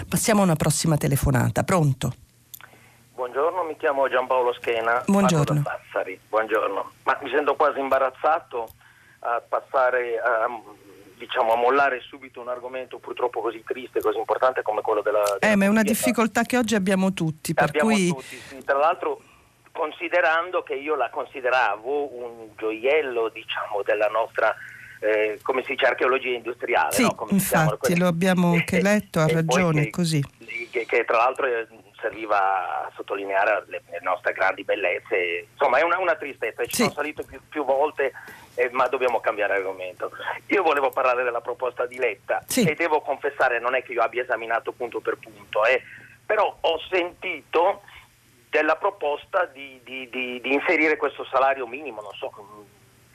Passiamo 0.07 0.41
a 0.41 0.43
una 0.43 0.55
prossima 0.55 0.97
telefonata. 0.97 1.63
Pronto? 1.63 2.13
Buongiorno, 3.13 3.63
mi 3.63 3.75
chiamo 3.77 4.07
Giampaolo 4.07 4.53
Schena. 4.53 5.03
Buongiorno. 5.05 5.63
Buongiorno. 6.29 6.91
Ma 7.03 7.19
mi 7.21 7.29
sento 7.29 7.55
quasi 7.55 7.79
imbarazzato 7.79 8.69
a 9.19 9.41
passare 9.47 10.17
a, 10.19 10.47
diciamo, 11.17 11.53
a 11.53 11.57
mollare 11.57 11.99
subito 12.01 12.39
un 12.39 12.47
argomento 12.47 12.97
purtroppo 12.99 13.41
così 13.41 13.61
triste, 13.65 13.99
così 13.99 14.17
importante 14.17 14.61
come 14.61 14.81
quello 14.81 15.01
della... 15.01 15.23
della 15.39 15.51
eh, 15.51 15.55
ma 15.57 15.65
è 15.65 15.67
una 15.67 15.83
difficoltà 15.83 16.43
che 16.43 16.57
oggi 16.57 16.75
abbiamo 16.75 17.13
tutti. 17.13 17.53
Per 17.53 17.65
abbiamo 17.65 17.89
cui... 17.89 18.07
tutti, 18.07 18.37
sì. 18.37 18.63
Tra 18.63 18.77
l'altro 18.77 19.21
considerando 19.71 20.63
che 20.63 20.75
io 20.75 20.95
la 20.95 21.09
consideravo 21.09 22.15
un 22.15 22.49
gioiello, 22.57 23.29
diciamo, 23.29 23.81
della 23.83 24.07
nostra 24.07 24.55
eh, 24.99 25.39
come 25.41 25.63
si 25.63 25.71
dice, 25.71 25.85
archeologia 25.85 26.35
industriale. 26.35 26.91
Sì, 26.91 27.03
no? 27.03 27.27
infatti 27.29 27.97
lo 27.97 28.07
abbiamo 28.07 28.51
anche 28.53 28.81
letto, 28.81 29.19
ha 29.19 29.27
ragione, 29.27 29.85
che, 29.85 29.89
così. 29.89 30.23
Che, 30.71 30.85
che, 30.85 31.05
tra 31.05 31.17
l'altro 31.17 31.45
eh, 31.45 31.67
serviva 31.99 32.85
a 32.85 32.91
sottolineare 32.95 33.63
le, 33.67 33.81
le, 33.89 33.99
nostre 34.01 34.33
grandi 34.33 34.63
bellezze, 34.63 35.47
insomma 35.51 35.79
è 35.79 35.83
una, 35.83 35.99
una 35.99 36.15
tristezza, 36.15 36.63
ci 36.65 36.75
sì. 36.75 36.81
sono 36.83 36.93
salito 36.93 37.23
più, 37.23 37.39
più 37.47 37.65
volte 37.65 38.13
eh, 38.55 38.69
ma 38.71 38.87
dobbiamo 38.87 39.19
cambiare 39.19 39.55
argomento. 39.55 40.11
Io 40.47 40.63
volevo 40.63 40.89
parlare 40.89 41.23
della 41.23 41.41
proposta 41.41 41.85
di 41.85 41.97
Letta 41.97 42.43
sì. 42.45 42.65
e 42.65 42.75
devo 42.75 43.01
confessare, 43.01 43.59
non 43.59 43.75
è 43.75 43.83
che 43.83 43.93
io 43.93 44.01
abbia 44.01 44.23
esaminato 44.23 44.73
punto 44.73 44.99
per 44.99 45.17
punto, 45.17 45.65
eh, 45.65 45.81
però 46.25 46.57
ho 46.59 46.79
sentito 46.89 47.81
della 48.49 48.75
proposta 48.75 49.45
di, 49.45 49.79
di, 49.83 50.09
di, 50.09 50.41
di 50.41 50.53
inserire 50.53 50.97
questo 50.97 51.23
salario 51.25 51.67
minimo, 51.67 52.01
non 52.01 52.13
so 52.13 52.29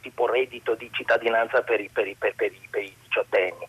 tipo 0.05 0.27
reddito 0.27 0.75
di 0.75 0.91
cittadinanza 0.93 1.63
per 1.63 1.81
i, 1.81 1.89
per 1.89 2.07
i, 2.07 2.15
per, 2.15 2.35
per 2.35 2.53
i, 2.53 2.69
per 2.71 2.83
i 2.83 2.95
diciottenni. 3.03 3.67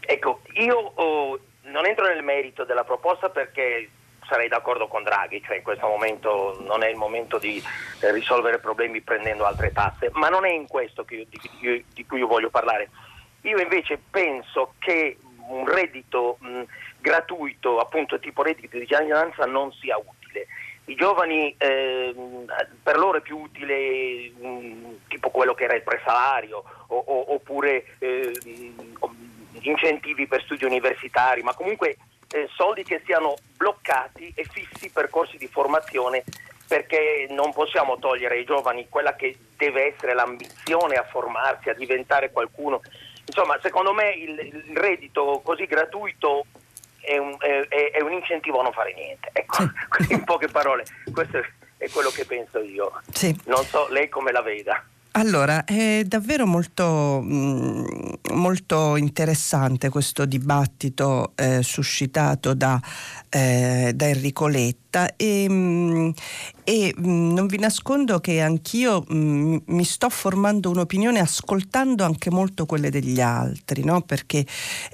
Ecco, 0.00 0.42
io 0.52 0.76
oh, 0.76 1.38
non 1.62 1.86
entro 1.86 2.06
nel 2.06 2.22
merito 2.22 2.64
della 2.64 2.84
proposta 2.84 3.28
perché 3.28 3.90
sarei 4.28 4.48
d'accordo 4.48 4.86
con 4.86 5.02
Draghi, 5.02 5.42
cioè 5.44 5.56
in 5.56 5.62
questo 5.64 5.86
momento 5.88 6.56
non 6.60 6.84
è 6.84 6.88
il 6.88 6.96
momento 6.96 7.38
di 7.38 7.62
risolvere 8.12 8.58
problemi 8.58 9.00
prendendo 9.00 9.44
altre 9.44 9.72
tasse, 9.72 10.10
ma 10.12 10.28
non 10.28 10.44
è 10.46 10.50
in 10.50 10.68
questo 10.68 11.04
io, 11.08 11.24
di, 11.28 11.40
di, 11.58 11.84
di, 11.92 12.06
cui 12.06 12.20
io 12.20 12.26
voglio 12.28 12.50
parlare. 12.50 12.90
Io 13.42 13.58
invece 13.58 14.00
penso 14.10 14.74
che 14.78 15.18
un 15.48 15.66
reddito 15.66 16.36
mh, 16.40 16.62
gratuito, 16.98 17.78
appunto 17.78 18.18
tipo 18.20 18.42
reddito 18.42 18.78
di 18.78 18.86
cittadinanza, 18.86 19.44
non 19.44 19.72
sia 19.72 19.96
utile 19.96 20.46
i 20.86 20.94
giovani 20.94 21.54
eh, 21.58 22.14
per 22.82 22.96
loro 22.98 23.18
è 23.18 23.20
più 23.20 23.38
utile 23.38 24.30
mh, 24.38 24.46
mm, 24.46 24.94
tipo 25.08 25.30
quello 25.30 25.54
che 25.54 25.64
era 25.64 25.74
il 25.74 25.82
presalario 25.82 26.62
o, 26.88 26.96
o, 26.96 27.34
oppure 27.34 27.96
eh, 27.98 28.32
incentivi 29.60 30.26
per 30.26 30.42
studi 30.42 30.64
universitari, 30.64 31.42
ma 31.42 31.54
comunque 31.54 31.96
eh, 32.32 32.48
soldi 32.54 32.84
che 32.84 33.02
siano 33.04 33.36
bloccati 33.56 34.32
e 34.34 34.44
fissi 34.44 34.90
percorsi 34.90 35.36
di 35.36 35.48
formazione 35.48 36.24
perché 36.68 37.26
non 37.30 37.52
possiamo 37.52 37.98
togliere 37.98 38.36
ai 38.36 38.44
giovani 38.44 38.88
quella 38.88 39.14
che 39.14 39.36
deve 39.56 39.94
essere 39.94 40.14
l'ambizione 40.14 40.96
a 40.96 41.04
formarsi, 41.04 41.68
a 41.68 41.74
diventare 41.74 42.32
qualcuno. 42.32 42.80
Insomma, 43.24 43.58
secondo 43.60 43.92
me 43.92 44.10
il, 44.10 44.38
il 44.38 44.76
reddito 44.76 45.40
così 45.44 45.66
gratuito 45.66 46.46
è 47.06 47.18
un, 47.18 47.36
è, 47.38 47.92
è 47.92 48.00
un, 48.00 48.12
incentivo 48.12 48.58
a 48.58 48.64
non 48.64 48.72
fare 48.72 48.92
niente. 48.94 49.30
Ecco, 49.32 49.70
sì. 50.00 50.12
in 50.14 50.24
poche 50.24 50.48
parole, 50.48 50.84
questo 51.12 51.40
è 51.76 51.88
quello 51.90 52.10
che 52.10 52.24
penso 52.24 52.60
io. 52.60 53.00
Sì. 53.12 53.38
Non 53.44 53.64
so 53.64 53.86
lei 53.90 54.08
come 54.08 54.32
la 54.32 54.42
veda. 54.42 54.84
Allora, 55.18 55.64
è 55.64 56.02
davvero 56.04 56.46
molto, 56.46 57.22
mm, 57.24 57.84
molto 58.34 58.96
interessante 58.96 59.88
questo 59.88 60.26
dibattito 60.26 61.32
eh, 61.36 61.62
suscitato 61.62 62.52
da, 62.52 62.78
eh, 63.30 63.92
da 63.94 64.08
Enrico 64.08 64.46
Letta 64.46 65.16
e, 65.16 65.46
mm, 65.48 66.10
e 66.64 66.94
mm, 66.98 67.32
non 67.32 67.46
vi 67.46 67.58
nascondo 67.58 68.18
che 68.18 68.40
anch'io 68.40 69.04
mi 69.08 69.84
sto 69.84 70.08
formando 70.08 70.68
un'opinione 70.70 71.18
ascoltando 71.18 72.04
anche 72.04 72.30
molto 72.30 72.66
quelle 72.66 72.90
degli 72.90 73.20
altri, 73.20 73.84
no? 73.84 74.02
perché 74.02 74.44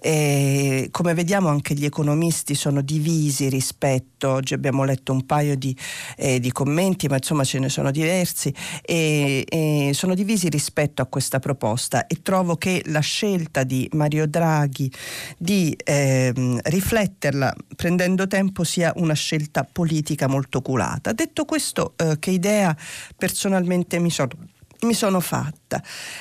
eh, 0.01 0.89
come 0.91 1.14
vediamo 1.14 1.49
anche 1.49 1.75
gli 1.75 1.85
economisti 1.85 2.55
sono 2.55 2.81
divisi 2.81 3.49
rispetto, 3.49 4.29
oggi 4.29 4.55
abbiamo 4.55 4.85
letto 4.85 5.12
un 5.12 5.25
paio 5.27 5.57
di, 5.57 5.77
eh, 6.16 6.39
di 6.39 6.53
commenti, 6.53 7.09
ma 7.09 7.16
insomma 7.16 7.45
ce 7.45 7.59
ne 7.59 7.68
sono 7.68 7.91
diversi, 7.91 8.55
e, 8.83 9.45
e 9.49 9.91
sono 9.95 10.12
divisi 10.15 10.49
rispetto 10.49 11.03
a 11.03 11.07
questa 11.07 11.39
proposta 11.39 12.07
e 12.07 12.21
trovo 12.23 12.57
che 12.57 12.83
la 12.87 13.01
scelta 13.01 13.63
di 13.65 13.89
Mario 13.93 14.27
Draghi 14.27 14.91
di 15.37 15.77
eh, 15.85 16.33
rifletterla 16.35 17.55
prendendo 17.77 18.27
tempo 18.27 18.65
sia 18.65 18.93
una 18.97 19.15
scelta 19.15 19.67
politica 19.71 20.27
molto 20.27 20.59
oculata. 20.59 21.13
Detto 21.13 21.45
questo 21.45 21.95
eh, 21.97 22.19
che 22.19 22.31
idea 22.31 22.77
personalmente 23.17 23.99
mi 23.99 24.11
sono, 24.11 24.31
mi 24.83 24.95
sono 24.95 25.21
fatta. 25.21 25.62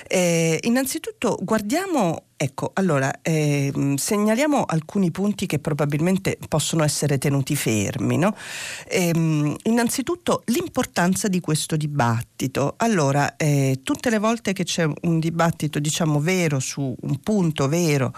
Eh, 0.08 0.60
innanzitutto 0.62 1.40
guardiamo 1.42 2.26
Ecco, 2.42 2.72
allora 2.74 3.22
eh, 3.22 3.72
segnaliamo 3.98 4.64
alcuni 4.64 5.12
punti 5.12 5.46
che 5.46 5.60
probabilmente 5.60 6.40
possono 6.48 6.84
essere 6.84 7.20
tenuti 7.20 7.56
fermi. 7.56 8.18
No? 8.18 8.36
Eh, 8.88 9.12
innanzitutto 9.62 10.42
l'importanza 10.46 11.28
di 11.28 11.40
questo 11.40 11.76
dibattito. 11.76 12.74
Allora, 12.78 13.36
eh, 13.36 13.82
tutte 13.84 14.10
le 14.10 14.18
volte 14.18 14.54
che 14.54 14.64
c'è 14.64 14.90
un 15.02 15.20
dibattito, 15.20 15.78
diciamo, 15.78 16.20
vero 16.20 16.60
su 16.60 16.96
un 17.00 17.20
punto 17.20 17.68
vero, 17.68 18.12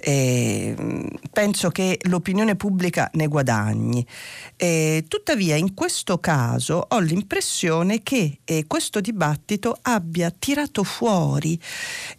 ehm, 0.00 1.08
penso 1.32 1.70
che 1.70 1.96
l'opinione 2.08 2.56
pubblica 2.56 3.08
ne 3.12 3.28
guadagni. 3.28 4.04
Eh, 4.56 5.04
tuttavia, 5.06 5.54
in 5.54 5.74
questo 5.74 6.18
caso 6.18 6.86
ho 6.88 6.98
l'impressione 6.98 8.02
che 8.02 8.40
eh, 8.42 8.64
questo 8.66 9.00
dibattito 9.00 9.78
abbia 9.80 10.34
tirato 10.36 10.69
tirato 10.70 10.84
fuori, 10.84 11.60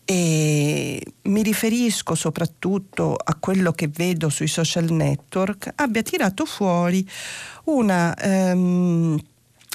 e 0.05 1.01
mi 1.23 1.41
riferisco 1.41 2.13
soprattutto 2.15 3.15
a 3.15 3.35
quello 3.39 3.71
che 3.71 3.87
vedo 3.87 4.29
sui 4.29 4.47
social 4.47 4.91
network, 4.91 5.71
abbia 5.75 6.03
tirato 6.03 6.45
fuori 6.45 7.07
una... 7.65 8.13
Um, 8.21 9.19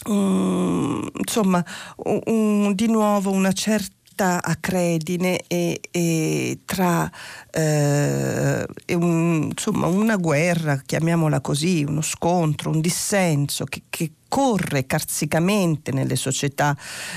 um, 0.07 1.11
insomma, 1.15 1.65
un, 1.97 2.75
di 2.75 2.87
nuovo 2.87 3.31
una 3.31 3.53
certa 3.53 4.43
acredine 4.43 5.43
e, 5.47 5.81
e 5.91 6.61
tra 6.65 7.11
eh, 7.51 8.67
un, 8.95 9.49
insomma, 9.51 9.87
una 9.87 10.17
guerra, 10.17 10.83
chiamiamola 10.85 11.41
così, 11.41 11.85
uno 11.87 12.03
scontro, 12.03 12.71
un 12.71 12.81
dissenso 12.81 13.65
che, 13.65 13.83
che 13.91 14.13
corre 14.29 14.87
carsicamente 14.87 15.93
nelle 15.93 16.17
società, 16.17 16.77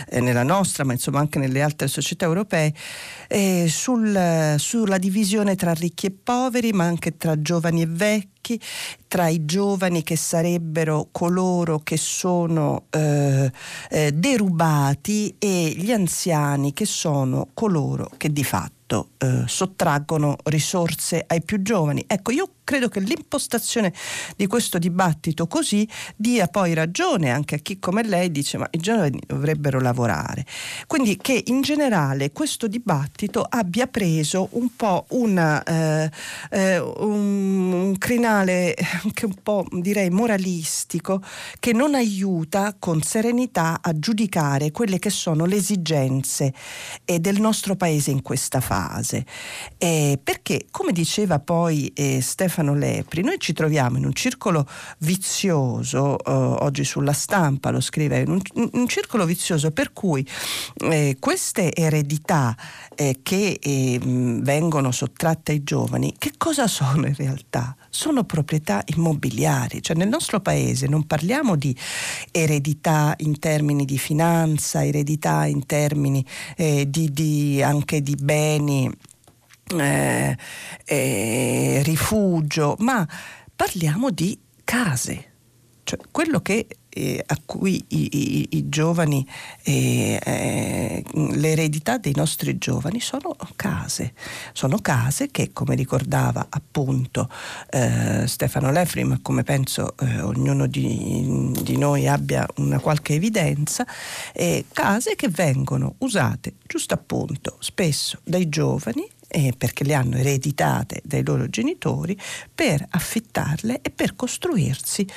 eh, 0.10 0.20
nella 0.20 0.44
nostra, 0.44 0.84
ma 0.84 0.94
insomma 0.94 1.20
anche 1.20 1.40
nelle 1.40 1.62
altre 1.62 1.88
società 1.88 2.26
europee, 2.26 2.74
eh, 3.28 3.68
sul, 3.70 4.56
sulla 4.58 4.98
divisione 4.98 5.56
tra 5.56 5.74
ricchi 5.74 6.08
e 6.08 6.12
poveri, 6.12 6.72
ma 6.72 6.86
anche 6.86 7.18
tra 7.18 7.42
giovani 7.42 7.82
e 7.82 7.88
vecchi, 7.88 8.60
tra 9.08 9.28
i 9.28 9.46
giovani 9.46 10.04
che 10.04 10.16
sarebbero 10.16 11.10
coloro 11.12 11.80
che 11.80 11.98
sono 11.98 12.86
eh, 12.90 13.52
eh 13.90 14.12
derubati 14.12 15.36
e 15.38 15.74
gli 15.76 15.92
anziani 15.92 16.74
che 16.74 16.86
sono 16.86 17.50
coloro 17.54 18.10
che 18.18 18.32
di 18.32 18.44
fatto 18.44 19.10
eh, 19.18 19.44
sottraggono 19.46 20.38
risorse 20.46 21.24
ai 21.28 21.42
più 21.44 21.62
giovani. 21.62 22.04
Ecco, 22.08 22.32
io 22.32 22.50
credo 22.70 22.88
che 22.88 23.00
l'impostazione 23.00 23.92
di 24.36 24.46
questo 24.46 24.78
dibattito 24.78 25.48
così 25.48 25.90
dia 26.16 26.46
poi 26.46 26.76
ragione 26.76 27.32
anche 27.32 27.56
a 27.56 27.58
chi 27.58 27.80
come 27.80 28.04
lei 28.04 28.30
dice 28.30 28.60
ma 28.60 28.68
i 28.70 28.78
giovani 28.78 29.20
dovrebbero 29.26 29.82
lavorare. 29.82 30.46
Quindi 30.86 31.18
che 31.18 31.42
in 31.48 31.62
generale 31.62 32.32
questo 32.32 32.68
dibattito 32.68 33.44
abbia 33.50 33.88
preso 33.88 34.50
un 34.52 34.76
po' 34.76 35.06
una, 35.10 35.64
eh, 35.64 36.12
eh, 36.52 36.78
un, 36.78 37.72
un 37.72 37.98
crinale 37.98 38.76
anche 39.02 39.26
un 39.26 39.34
po' 39.42 39.66
direi 39.72 40.12
moralistico 40.12 41.24
che 41.60 41.74
non 41.74 41.96
aiuta 41.96 42.76
con 42.78 43.02
serenità 43.02 43.80
a 43.82 43.98
giudicare 43.98 44.70
quelle 44.70 45.00
che 45.00 45.10
sono 45.10 45.46
le 45.46 45.56
esigenze 45.56 46.54
eh, 47.04 47.20
del 47.20 47.42
nostro 47.42 47.76
paese 47.76 48.12
in 48.12 48.22
questa 48.22 48.60
fase. 48.60 49.26
Eh, 49.80 50.20
perché 50.22 50.68
come 50.70 50.92
diceva 50.92 51.40
poi 51.40 51.92
eh, 51.96 52.22
Stefano 52.22 52.59
Stefano 52.60 52.76
Lepri, 52.76 53.24
noi 53.24 53.40
ci 53.40 53.54
troviamo 53.54 53.98
in 53.98 54.06
un 54.06 54.14
circolo 54.14 54.68
vizioso, 55.00 56.18
eh, 56.18 56.32
oggi 56.32 56.84
sulla 56.84 57.14
stampa 57.14 57.70
lo 57.70 57.80
scrive, 57.80 58.24
un, 58.28 58.42
un 58.74 58.88
circolo 58.88 59.26
vizioso 59.26 59.72
per 59.72 59.94
cui 59.94 60.28
eh, 60.90 61.16
queste 61.20 61.74
eredità 61.74 62.56
eh, 62.96 63.20
che 63.24 63.60
ehm, 63.62 64.42
vengono 64.42 64.92
sottratte 64.92 65.54
ai 65.54 65.64
giovani, 65.64 66.14
che 66.18 66.34
cosa 66.38 66.68
sono 66.68 67.08
in 67.08 67.16
realtà? 67.16 67.76
Sono 67.90 68.26
proprietà 68.26 68.84
immobiliari, 68.88 69.82
cioè 69.82 69.96
nel 69.96 70.10
nostro 70.10 70.42
paese 70.42 70.88
non 70.88 71.08
parliamo 71.08 71.56
di 71.56 71.74
eredità 72.32 73.14
in 73.20 73.40
termini 73.40 73.86
di 73.86 73.98
finanza, 73.98 74.84
eredità 74.84 75.46
in 75.46 75.66
termini 75.66 76.26
eh, 76.58 76.90
di, 76.90 77.12
di, 77.14 77.64
anche 77.64 78.02
di 78.02 78.16
beni 78.20 78.92
eh, 79.78 80.38
eh, 80.86 81.82
rifugio, 81.84 82.76
ma 82.80 83.08
parliamo 83.56 84.10
di 84.10 84.40
case, 84.64 85.26
cioè 85.84 86.00
quello 86.12 86.42
che, 86.42 86.68
eh, 86.90 87.24
a 87.26 87.38
cui 87.46 87.84
i, 87.90 88.10
i, 88.12 88.48
i 88.58 88.70
giovani, 88.70 89.28
eh, 89.64 90.20
eh, 90.24 91.04
l'eredità 91.14 91.98
dei 91.98 92.14
nostri 92.16 92.58
giovani 92.58 93.00
sono 93.00 93.36
case, 93.56 94.14
sono 94.54 94.78
case 94.80 95.30
che 95.32 95.52
come 95.52 95.76
ricordava 95.76 96.46
appunto 96.50 97.30
eh, 97.70 98.28
Stefano 98.28 98.72
Lefri, 98.72 99.04
ma 99.04 99.20
come 99.22 99.44
penso 99.44 99.96
ognuno 100.22 100.68
di, 100.68 101.52
di, 101.64 101.78
noi 101.78 102.08
abbia 102.08 102.48
una 102.58 102.80
qualche 102.80 103.16
evidenza, 103.16 103.86
case 104.72 105.16
che 105.16 105.30
vengono 105.30 105.96
usate 106.00 106.54
giusto 106.66 106.94
appunto 106.94 107.58
spesso 107.60 108.20
dai 108.24 108.48
giovani 108.48 109.18
eh, 109.30 109.54
perché 109.58 109.84
le 109.84 109.94
hanno 109.94 110.18
ereditate 110.18 111.02
dai 111.06 111.24
loro 111.24 111.48
genitori, 111.50 112.18
per 112.54 112.86
affittarle 112.90 113.80
e 113.82 113.90
per 113.92 114.16
costruirsi 114.16 115.08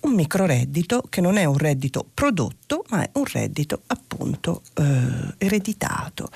un 0.00 0.14
microreddito 0.14 1.02
che 1.08 1.20
non 1.20 1.36
è 1.36 1.44
un 1.44 1.56
reddito 1.56 2.04
prodotto, 2.12 2.84
ma 2.88 3.02
è 3.02 3.10
un 3.14 3.24
reddito 3.24 3.82
appunto 3.86 4.62
eh, 4.74 5.34
ereditato. 5.38 6.28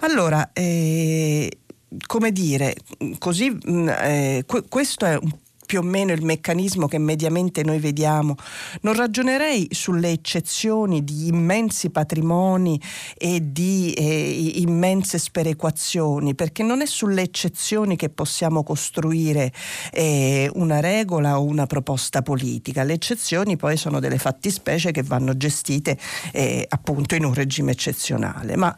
Allora, 0.00 0.50
eh, 0.52 1.58
come 2.06 2.32
dire, 2.32 2.74
così 3.18 3.50
mm, 3.50 3.88
eh, 3.88 4.44
questo 4.68 5.06
è 5.06 5.16
un 5.16 5.30
più 5.72 5.80
o 5.80 5.82
meno 5.82 6.12
il 6.12 6.22
meccanismo 6.22 6.86
che 6.86 6.98
mediamente 6.98 7.62
noi 7.64 7.78
vediamo, 7.78 8.34
non 8.82 8.92
ragionerei 8.92 9.68
sulle 9.70 10.10
eccezioni 10.10 11.02
di 11.02 11.28
immensi 11.28 11.88
patrimoni 11.88 12.78
e 13.16 13.40
di 13.42 13.94
eh, 13.94 14.52
immense 14.56 15.16
sperequazioni, 15.16 16.34
perché 16.34 16.62
non 16.62 16.82
è 16.82 16.84
sulle 16.84 17.22
eccezioni 17.22 17.96
che 17.96 18.10
possiamo 18.10 18.62
costruire 18.62 19.50
eh, 19.92 20.50
una 20.56 20.78
regola 20.80 21.40
o 21.40 21.44
una 21.44 21.64
proposta 21.64 22.20
politica. 22.20 22.82
Le 22.82 22.92
eccezioni 22.92 23.56
poi 23.56 23.78
sono 23.78 23.98
delle 23.98 24.18
fattispecie 24.18 24.90
che 24.90 25.02
vanno 25.02 25.34
gestite 25.38 25.96
eh, 26.32 26.66
appunto 26.68 27.14
in 27.14 27.24
un 27.24 27.32
regime 27.32 27.72
eccezionale. 27.72 28.56
Ma 28.56 28.76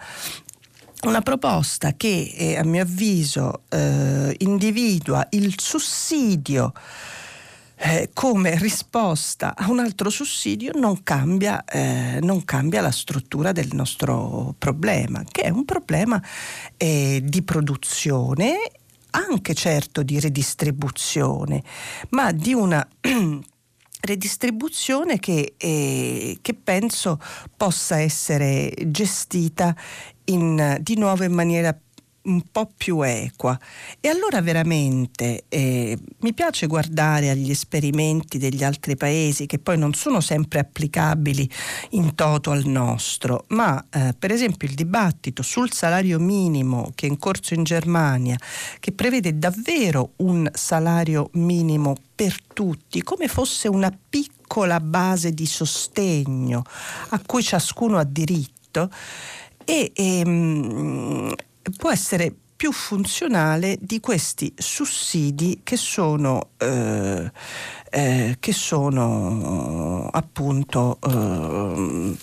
una 1.09 1.23
proposta 1.23 1.95
che 1.95 2.33
eh, 2.37 2.57
a 2.57 2.65
mio 2.65 2.83
avviso 2.83 3.63
eh, 3.69 4.35
individua 4.39 5.27
il 5.31 5.55
sussidio 5.59 6.73
eh, 7.77 8.11
come 8.15 8.57
risposta 8.59 9.55
a 9.57 9.71
un 9.71 9.79
altro 9.81 10.09
sussidio 10.09 10.73
non 10.75 11.03
cambia, 11.03 11.65
eh, 11.65 12.19
non 12.23 12.45
cambia, 12.45 12.81
la 12.81 12.91
struttura 12.91 13.53
del 13.53 13.69
nostro 13.73 14.55
problema, 14.59 15.23
che 15.31 15.43
è 15.43 15.51
un 15.51 15.65
problema 15.65 16.23
eh, 16.77 17.21
di 17.23 17.43
produzione, 17.43 18.57
anche 19.11 19.55
certo 19.55 20.03
di 20.03 20.19
redistribuzione, 20.19 21.63
ma 22.11 22.33
di 22.33 22.55
una 22.55 22.87
redistribuzione 24.01 25.19
che, 25.19 25.55
eh, 25.57 26.39
che, 26.41 26.55
penso 26.55 27.19
possa 27.57 27.99
essere 27.99 28.73
gestita 28.87 29.75
in, 30.27 30.79
di 30.81 30.97
nuovo 30.97 31.25
in 31.25 31.33
maniera 31.33 31.77
un 32.25 32.43
po' 32.51 32.71
più 32.77 33.03
equa. 33.03 33.59
E 34.01 34.09
allora 34.09 34.41
veramente 34.41 35.45
eh, 35.49 35.99
mi 36.21 36.33
piace 36.33 36.67
guardare 36.67 37.31
agli 37.31 37.51
esperimenti 37.51 38.39
degli 38.39 38.63
altri 38.63 38.97
paesi 38.97 39.47
che 39.47 39.59
poi 39.59 39.79
non 39.79 39.95
sono 39.95 40.21
sempre 40.21 40.61
applicabili 40.61 41.49
in 41.91 42.15
toto 42.15 42.51
al 42.51 42.65
nostro, 42.67 43.45
ma 43.49 43.85
eh, 43.91 44.15
per 44.19 44.31
esempio 44.31 44.69
il 44.69 44.75
dibattito 44.75 45.43
sul 45.43 45.73
salario 45.73 46.19
minimo 46.19 46.93
che 46.95 47.07
è 47.07 47.11
in 47.11 47.19
corso 47.19 47.55
in 47.55 47.65
Germania, 47.65 48.39
che 48.81 48.93
prevede 48.93 49.39
davvero 49.39 50.13
un 50.17 50.49
salario 50.53 51.31
minimo 51.33 51.95
per 52.15 52.37
tutti, 52.53 53.03
come 53.03 53.29
fosse 53.29 53.69
una 53.69 53.93
piccola 54.09 54.81
base 54.81 55.33
di 55.33 55.47
sostegno 55.47 56.63
a 57.11 57.21
cui 57.25 57.43
ciascuno 57.43 57.99
ha 57.99 58.05
diritto 58.05 58.91
e 59.65 59.93
ehm, 59.95 61.35
può 61.77 61.91
essere 61.91 62.35
più 62.57 62.73
funzionale 62.73 63.77
di 63.81 64.01
questi 64.01 64.53
sussidi 64.57 65.61
che 65.63 65.77
sono, 65.77 66.51
eh, 66.57 67.31
eh, 67.91 68.37
che 68.39 68.53
sono 68.53 70.09
appunto 70.11 70.99
eh, 71.03 72.17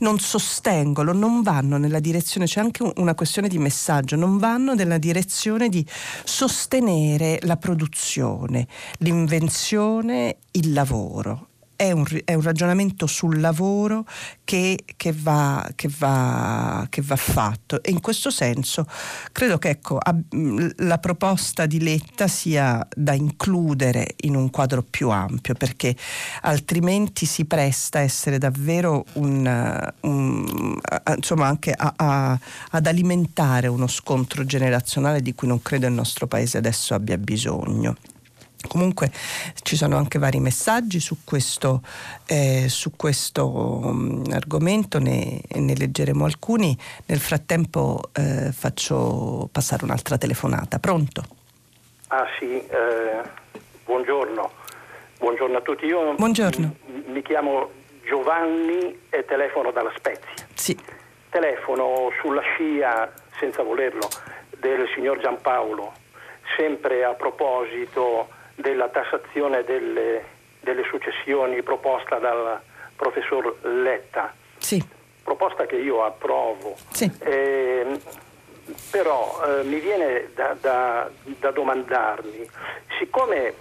non 0.00 0.18
sostengono, 0.18 1.12
non 1.12 1.42
vanno 1.42 1.78
nella 1.78 2.00
direzione, 2.00 2.46
c'è 2.46 2.60
anche 2.60 2.92
una 2.96 3.14
questione 3.14 3.48
di 3.48 3.58
messaggio, 3.58 4.16
non 4.16 4.38
vanno 4.38 4.74
nella 4.74 4.98
direzione 4.98 5.68
di 5.68 5.86
sostenere 6.24 7.38
la 7.42 7.56
produzione, 7.56 8.66
l'invenzione, 8.98 10.38
il 10.50 10.72
lavoro 10.72 11.48
è 11.76 11.90
un, 11.92 12.04
è 12.24 12.34
un, 12.34 12.42
ragionamento 12.42 13.06
sul 13.06 13.38
lavoro 13.38 14.06
che, 14.44 14.78
che, 14.96 15.12
va, 15.14 15.68
che, 15.74 15.88
va, 15.98 16.86
che, 16.88 17.02
va, 17.02 17.16
fatto 17.16 17.82
e 17.82 17.90
in 17.90 18.00
questo 18.00 18.30
senso 18.30 18.86
credo 19.32 19.58
che 19.58 19.68
ecco, 19.70 19.98
la 20.76 20.98
proposta 20.98 21.66
di 21.66 21.82
Letta 21.82 22.26
sia 22.28 22.86
da 22.94 23.12
includere 23.12 24.14
in 24.22 24.34
un 24.34 24.50
quadro 24.50 24.82
più 24.82 25.10
ampio 25.10 25.54
perché 25.54 25.94
altrimenti 26.42 27.26
si 27.26 27.44
presta 27.44 27.98
a 27.98 28.02
essere 28.02 28.38
davvero 28.38 29.04
un, 29.14 29.92
un 30.00 30.78
insomma 31.14 31.46
anche 31.46 31.72
a, 31.72 31.92
a, 31.96 32.38
ad 32.70 32.86
alimentare 32.86 33.66
uno 33.66 33.86
scontro 33.86 34.44
generazionale 34.44 35.20
di 35.20 35.34
cui 35.34 35.48
non 35.48 35.60
credo 35.60 35.86
il 35.86 35.92
nostro 35.92 36.26
paese 36.26 36.58
adesso 36.58 36.94
abbia 36.94 37.18
bisogno. 37.18 37.96
Comunque 38.68 39.10
ci 39.62 39.76
sono 39.76 39.96
anche 39.96 40.18
vari 40.18 40.40
messaggi 40.40 40.98
su 40.98 41.18
questo, 41.24 41.82
eh, 42.26 42.66
su 42.68 42.96
questo 42.96 43.48
um, 43.48 44.22
argomento, 44.32 44.98
ne, 44.98 45.40
ne, 45.54 45.76
leggeremo 45.76 46.24
alcuni. 46.24 46.76
Nel 47.06 47.20
frattempo 47.20 48.00
eh, 48.12 48.50
faccio 48.52 49.48
passare 49.52 49.84
un'altra 49.84 50.18
telefonata. 50.18 50.78
Pronto? 50.78 51.22
Ah 52.08 52.26
sì, 52.38 52.58
eh, 52.58 53.22
buongiorno. 53.84 54.50
Buongiorno 55.18 55.56
a 55.56 55.60
tutti. 55.60 55.86
Io 55.86 56.14
buongiorno. 56.14 56.74
Mi, 56.86 57.04
mi 57.06 57.22
chiamo 57.22 57.70
Giovanni 58.04 59.00
e 59.10 59.24
telefono 59.24 59.70
dalla 59.70 59.92
Spezia. 59.96 60.46
Sì. 60.54 60.78
Telefono 61.30 62.10
sulla 62.20 62.42
scia, 62.42 63.12
senza 63.38 63.62
volerlo, 63.62 64.08
del 64.58 64.88
signor 64.94 65.20
Giampaolo, 65.20 65.92
sempre 66.56 67.04
a 67.04 67.12
proposito 67.12 68.28
della 68.56 68.88
tassazione 68.88 69.62
delle, 69.64 70.24
delle 70.60 70.82
successioni 70.90 71.62
proposta 71.62 72.18
dal 72.18 72.60
professor 72.96 73.56
Letta. 73.62 74.34
Sì. 74.58 74.84
Proposta 75.22 75.66
che 75.66 75.76
io 75.76 76.04
approvo. 76.04 76.76
Sì. 76.90 77.10
Eh, 77.20 78.00
però 78.90 79.40
eh, 79.44 79.62
mi 79.64 79.78
viene 79.78 80.30
da, 80.34 80.56
da, 80.60 81.08
da 81.22 81.50
domandarmi, 81.50 82.48
siccome 82.98 83.54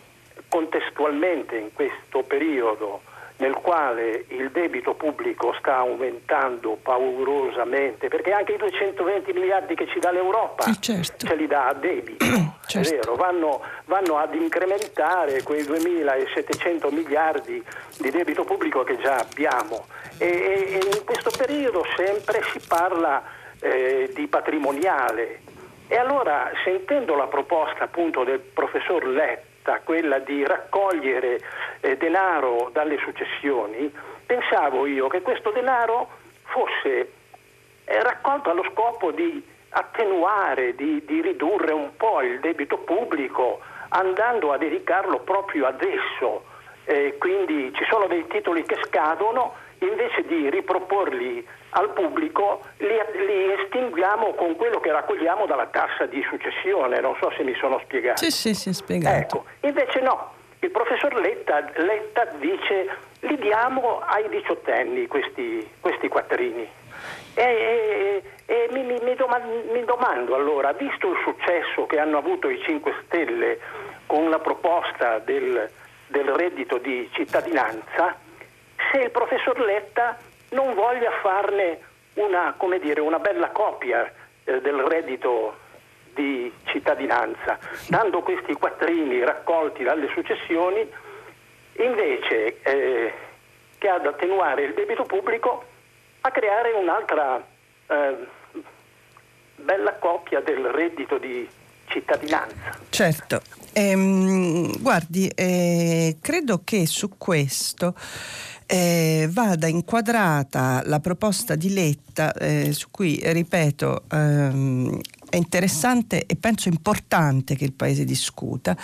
contestualmente 0.48 1.58
in 1.58 1.74
questo 1.74 2.24
periodo 2.24 3.02
nel 3.38 3.54
quale 3.56 4.26
il 4.30 4.50
debito 4.52 4.94
pubblico 4.94 5.54
sta 5.60 5.78
aumentando 5.78 6.78
paurosamente, 6.82 8.08
perché 8.08 8.32
anche 8.32 8.54
i 8.54 8.58
220 8.58 9.34
miliardi 9.34 9.76
che 9.76 9.88
ci 9.88 10.00
dà 10.00 10.12
l'Europa 10.12 10.64
sì, 10.64 10.82
certo. 10.82 11.28
ce 11.28 11.36
li 11.36 11.48
dà 11.48 11.68
a 11.68 11.74
debito, 11.74 12.24
certo. 12.66 12.90
è 12.90 12.96
vero, 12.96 13.16
vanno, 13.16 13.62
vanno, 13.86 14.18
ad 14.18 14.34
incrementare 14.34 15.44
quei 15.44 15.64
2.700 15.64 16.94
miliardi 16.94 17.62
di 17.98 18.10
debito 18.10 18.44
pubblico 18.46 18.84
che 18.84 18.98
già 18.98 19.18
abbiamo 19.18 19.86
e, 20.18 20.28
e, 20.28 20.80
e 20.82 20.98
in 20.98 21.04
questo 21.04 21.30
periodo 21.36 21.84
sempre 21.96 22.42
si 22.52 22.60
parla 22.66 23.22
eh, 23.60 24.12
di 24.14 24.28
patrimoniale 24.28 25.42
e 25.88 25.98
allora 25.98 26.52
sentendo 26.64 27.16
la 27.16 27.28
proposta 27.28 27.84
appunto 27.84 28.24
del 28.24 28.40
professor 28.40 29.06
Letta, 29.06 29.54
scelta, 29.66 29.82
quella 29.84 30.20
di 30.20 30.46
raccogliere 30.46 31.40
eh, 31.82 31.98
denaro 31.98 32.70
dalle 32.72 32.98
successioni, 33.00 33.92
pensavo 34.26 34.86
io 34.86 35.08
che 35.08 35.22
questo 35.22 35.50
denaro 35.50 36.10
fosse 36.44 37.12
eh, 37.84 38.04
raccolto 38.04 38.52
allo 38.52 38.64
scopo 38.72 39.12
di 39.12 39.44
attenuare, 39.70 40.76
di, 40.76 41.04
di 41.06 41.22
ridurre 41.22 41.74
un 41.74 41.96
po' 41.98 42.22
il 42.22 42.40
debito 42.40 42.78
pubblico, 42.78 43.60
andando 43.90 44.54
a 44.54 44.58
dedicarlo 44.58 45.20
proprio 45.20 45.66
adesso. 45.66 46.54
Eh, 46.86 47.18
quindi 47.18 47.74
ci 47.74 47.84
sono 47.90 48.06
dei 48.06 48.28
titoli 48.28 48.64
che 48.64 48.78
scadono, 48.84 49.56
invece 49.86 50.26
di 50.26 50.50
riproporli 50.50 51.46
al 51.72 51.92
pubblico 51.92 52.62
li, 52.78 52.88
li, 52.88 53.54
estinguiamo 53.64 54.34
con 54.34 54.56
quello 54.56 54.80
che 54.80 54.92
raccogliamo 54.92 55.46
dalla 55.46 55.68
tassa 55.68 56.06
di 56.06 56.24
successione, 56.30 57.00
non 57.00 57.16
so 57.20 57.32
se 57.36 57.44
mi 57.44 57.54
sono 57.56 57.80
spiegato. 57.84 58.24
Sì, 58.24 58.32
sì, 58.32 58.54
sì, 58.54 58.74
spiegato. 58.74 59.18
Ecco, 59.18 59.46
invece 59.62 60.00
no, 60.00 60.32
il 60.60 60.72
professor 60.72 61.14
Letta, 61.16 61.70
Letta 61.76 62.26
dice 62.40 62.90
li 63.22 63.38
diamo 63.38 64.00
ai 64.00 64.30
diciottenni 64.30 65.08
questi, 65.08 65.68
questi 65.80 66.08
quattrini. 66.08 66.68
E, 67.34 67.44
e, 67.44 68.24
e 68.46 68.68
mi, 68.72 68.84
mi, 68.84 68.98
mi, 69.02 69.16
domando, 69.16 69.72
mi, 69.72 69.84
domando 69.84 70.36
allora, 70.36 70.72
visto 70.74 71.12
il 71.12 71.18
successo 71.24 71.86
che 71.86 72.00
hanno 72.00 72.18
avuto 72.18 72.50
i 72.50 72.62
5 72.62 72.94
Stelle 73.06 73.60
con 74.06 74.30
la 74.30 74.40
proposta 74.40 75.20
del, 75.20 75.70
del 76.08 76.28
reddito 76.30 76.78
di 76.78 77.10
cittadinanza, 77.14 78.18
se 78.92 79.00
il 79.00 79.12
professor 79.12 79.60
Letta 79.60 80.18
non 80.50 80.74
voglia 80.74 81.12
farne 81.22 81.80
una, 82.16 82.56
dire, 82.82 83.02
una 83.02 83.20
bella 83.20 83.50
copia 83.50 84.12
eh, 84.44 84.62
del 84.62 84.80
reddito 84.82 85.58
di 86.14 86.52
cittadinanza, 86.66 87.60
dando 87.88 88.22
questi 88.22 88.54
quattrini 88.54 89.24
raccolti 89.24 89.84
dalle 89.84 90.08
successioni, 90.14 90.90
invece 91.78 92.62
eh, 92.62 93.14
che 93.78 93.90
ad 93.90 94.06
attenuare 94.06 94.64
il 94.64 94.74
debito 94.74 95.04
pubblico, 95.04 95.66
a 96.22 96.32
creare 96.32 96.72
un'altra 96.72 97.46
eh, 97.88 98.16
bella 99.58 99.94
copia 99.96 100.40
del 100.40 100.66
reddito 100.66 101.18
di 101.18 101.48
cittadinanza. 101.88 102.80
Certo, 102.90 103.42
ehm, 103.74 104.82
guardi, 104.82 105.28
eh, 105.28 106.18
credo 106.22 106.62
che 106.64 106.86
su 106.86 107.18
questo 107.18 107.94
eh, 108.66 109.28
vada 109.32 109.68
inquadrata 109.68 110.82
la 110.86 111.00
proposta 111.00 111.56
di 111.56 111.74
Letta, 111.74 112.34
eh, 112.34 112.72
su 112.74 112.88
cui, 112.92 113.20
ripeto, 113.24 114.04
ehm, 114.12 115.00
è 115.30 115.36
interessante 115.38 116.26
e 116.26 116.36
penso 116.36 116.70
importante 116.70 117.56
che 117.56 117.66
il 117.66 117.74
Paese 117.74 118.06
discuta, 118.06 118.78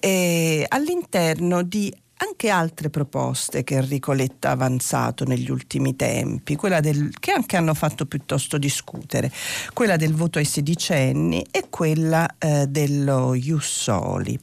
eh, 0.00 0.64
all'interno 0.68 1.62
di 1.62 1.92
anche 2.18 2.48
altre 2.48 2.90
proposte 2.90 3.62
che 3.62 3.76
Enrico 3.76 4.12
Letta 4.12 4.48
ha 4.48 4.52
avanzato 4.52 5.24
negli 5.24 5.50
ultimi 5.50 5.94
tempi, 5.94 6.58
del, 6.80 7.10
che 7.18 7.32
anche 7.32 7.56
hanno 7.56 7.74
fatto 7.74 8.06
piuttosto 8.06 8.58
discutere, 8.58 9.30
quella 9.72 9.96
del 9.96 10.14
voto 10.14 10.38
ai 10.38 10.44
sedicenni 10.44 11.44
e 11.50 11.66
quella 11.68 12.28
eh, 12.38 12.66
dello 12.66 13.34
Jussoli. 13.34 14.38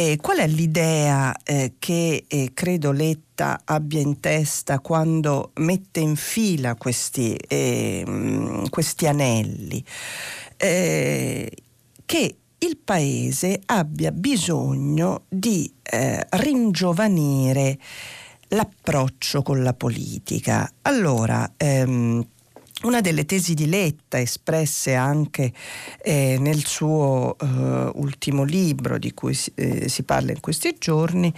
Eh, 0.00 0.16
qual 0.16 0.38
è 0.38 0.46
l'idea 0.46 1.36
eh, 1.44 1.74
che 1.78 2.24
eh, 2.26 2.52
credo 2.54 2.90
Letta 2.90 3.60
abbia 3.66 4.00
in 4.00 4.18
testa 4.18 4.80
quando 4.80 5.50
mette 5.56 6.00
in 6.00 6.16
fila 6.16 6.74
questi, 6.74 7.36
ehm, 7.36 8.70
questi 8.70 9.06
anelli? 9.06 9.84
Eh, 10.56 11.52
che 12.06 12.36
il 12.56 12.78
Paese 12.82 13.60
abbia 13.66 14.10
bisogno 14.10 15.24
di 15.28 15.70
eh, 15.82 16.26
ringiovanire 16.30 17.78
l'approccio 18.48 19.42
con 19.42 19.62
la 19.62 19.74
politica. 19.74 20.72
Allora, 20.80 21.52
ehm, 21.58 22.26
una 22.82 23.00
delle 23.00 23.26
tesi 23.26 23.54
di 23.54 23.68
Letta, 23.68 24.18
espresse 24.18 24.94
anche 24.94 25.52
eh, 26.02 26.36
nel 26.40 26.64
suo 26.64 27.36
eh, 27.38 27.90
ultimo 27.94 28.42
libro 28.42 28.98
di 28.98 29.12
cui 29.12 29.34
si, 29.34 29.52
eh, 29.54 29.88
si, 29.88 30.02
parla 30.02 30.32
in 30.32 30.40
questi 30.40 30.74
giorni, 30.78 31.32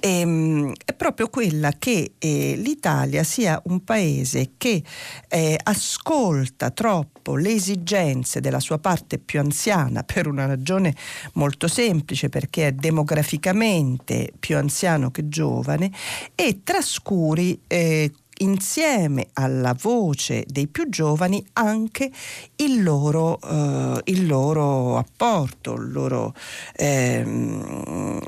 ehm, 0.00 0.72
è 0.84 0.94
proprio 0.94 1.28
quella 1.28 1.72
che 1.78 2.12
eh, 2.18 2.54
l'Italia 2.56 3.24
sia 3.24 3.60
un 3.66 3.84
paese 3.84 4.52
che 4.56 4.82
eh, 5.28 5.58
ascolta 5.62 6.70
troppo 6.70 7.36
le 7.36 7.52
esigenze 7.52 8.40
della 8.40 8.60
sua 8.60 8.78
parte 8.78 9.18
più 9.18 9.40
anziana 9.40 10.02
per 10.02 10.26
una 10.26 10.46
ragione 10.46 10.94
molto 11.34 11.68
semplice, 11.68 12.30
perché 12.30 12.68
è 12.68 12.72
demograficamente 12.72 14.32
più 14.38 14.56
anziano 14.56 15.10
che 15.10 15.28
giovane, 15.28 15.90
e 16.34 16.60
trascuri 16.64 17.60
eh, 17.66 18.12
insieme 18.38 19.28
alla 19.34 19.74
voce 19.80 20.44
dei 20.46 20.66
più 20.66 20.88
giovani 20.88 21.44
anche 21.54 22.10
il 22.56 22.82
loro, 22.82 23.40
eh, 23.40 24.00
il 24.04 24.26
loro 24.26 24.98
apporto, 24.98 25.74
il 25.74 25.92
loro, 25.92 26.34
ehm, 26.74 28.20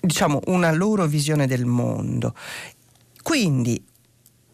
diciamo 0.00 0.40
una 0.46 0.72
loro 0.72 1.06
visione 1.06 1.46
del 1.46 1.66
mondo. 1.66 2.34
Quindi 3.22 3.82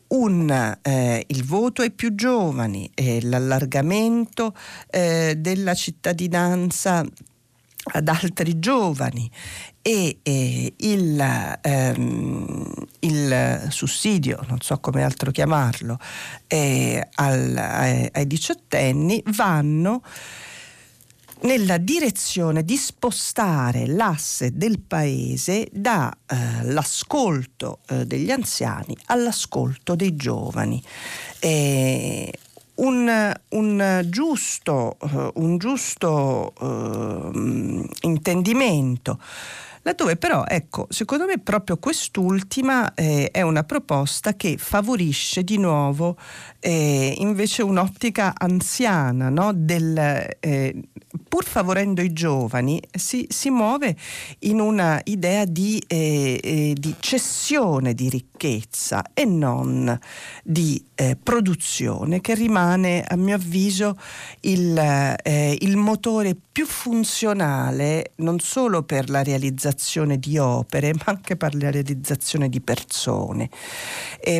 un, 0.08 0.78
eh, 0.82 1.24
il 1.26 1.44
voto 1.44 1.82
ai 1.82 1.90
più 1.90 2.14
giovani, 2.14 2.90
eh, 2.94 3.20
l'allargamento 3.22 4.54
eh, 4.90 5.34
della 5.36 5.74
cittadinanza 5.74 7.04
ad 7.90 8.08
altri 8.08 8.58
giovani 8.58 9.30
e 9.82 10.18
eh, 10.22 10.74
il, 10.76 11.58
ehm, 11.62 12.72
il, 13.00 13.66
sussidio, 13.68 14.44
non 14.48 14.60
so 14.60 14.78
come 14.80 15.02
altro 15.02 15.30
chiamarlo, 15.30 15.98
eh, 16.46 17.06
al, 17.14 17.56
ai, 17.56 18.08
ai 18.12 18.26
diciottenni 18.26 19.22
vanno 19.26 20.02
nella 21.40 21.78
direzione 21.78 22.64
di 22.64 22.76
spostare 22.76 23.86
l'asse 23.86 24.56
del 24.56 24.80
paese 24.80 25.68
dall'ascolto 25.70 27.78
eh, 27.86 28.00
eh, 28.00 28.06
degli 28.06 28.30
anziani 28.30 28.96
all'ascolto 29.06 29.94
dei 29.94 30.16
giovani. 30.16 30.82
Eh, 31.38 32.32
un, 32.78 33.32
un, 33.50 34.06
giusto, 34.08 34.96
uh, 35.00 35.30
un 35.34 35.58
giusto 35.58 36.52
uh, 36.58 37.88
intendimento. 38.02 39.18
Laddove 39.82 40.16
però, 40.16 40.44
ecco, 40.46 40.86
secondo 40.90 41.24
me 41.24 41.38
proprio 41.38 41.78
quest'ultima 41.78 42.92
eh, 42.94 43.30
è 43.30 43.40
una 43.40 43.64
proposta 43.64 44.34
che 44.34 44.56
favorisce 44.58 45.44
di 45.44 45.56
nuovo 45.56 46.18
eh, 46.60 47.14
invece 47.18 47.62
un'ottica 47.62 48.34
anziana, 48.36 49.28
no? 49.28 49.52
Del, 49.54 49.96
eh, 50.40 50.74
pur 51.28 51.44
favorendo 51.44 52.02
i 52.02 52.12
giovani, 52.12 52.82
si, 52.90 53.26
si 53.30 53.50
muove 53.50 53.96
in 54.40 54.60
una 54.60 55.00
idea 55.04 55.44
di, 55.44 55.82
eh, 55.86 56.40
eh, 56.42 56.74
di 56.76 56.94
cessione 56.98 57.94
di 57.94 58.08
ricchezza 58.08 59.04
e 59.14 59.24
non 59.24 59.98
di 60.42 60.84
eh, 60.94 61.16
produzione 61.22 62.20
che 62.20 62.34
rimane 62.34 63.04
a 63.06 63.16
mio 63.16 63.36
avviso 63.36 63.96
il, 64.40 64.76
eh, 64.76 65.56
il, 65.60 65.76
motore 65.76 66.36
più 66.50 66.66
funzionale 66.66 68.12
non 68.16 68.40
solo 68.40 68.82
per 68.82 69.08
la 69.10 69.22
realizzazione 69.22 70.18
di 70.18 70.38
opere 70.38 70.92
ma 70.94 71.04
anche 71.06 71.36
per 71.36 71.54
la 71.54 71.70
realizzazione 71.70 72.48
di 72.48 72.60
persone. 72.60 73.48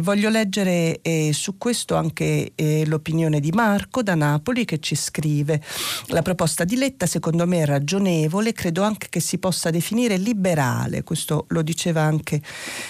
Voglio 0.02 0.28
leggere 0.28 1.00
su 1.32 1.56
questo 1.56 1.94
anche 1.94 2.07
eh, 2.14 2.84
l'opinione 2.86 3.40
di 3.40 3.50
Marco 3.50 4.02
da 4.02 4.14
Napoli 4.14 4.64
che 4.64 4.78
ci 4.80 4.94
scrive 4.94 5.62
la 6.06 6.22
proposta 6.22 6.64
di 6.64 6.76
Letta 6.76 7.06
secondo 7.06 7.46
me 7.46 7.60
è 7.60 7.64
ragionevole, 7.66 8.52
credo 8.52 8.82
anche 8.82 9.08
che 9.10 9.20
si 9.20 9.38
possa 9.38 9.70
definire 9.70 10.16
liberale, 10.16 11.02
questo 11.02 11.46
lo 11.48 11.62
diceva 11.62 12.02
anche 12.02 12.40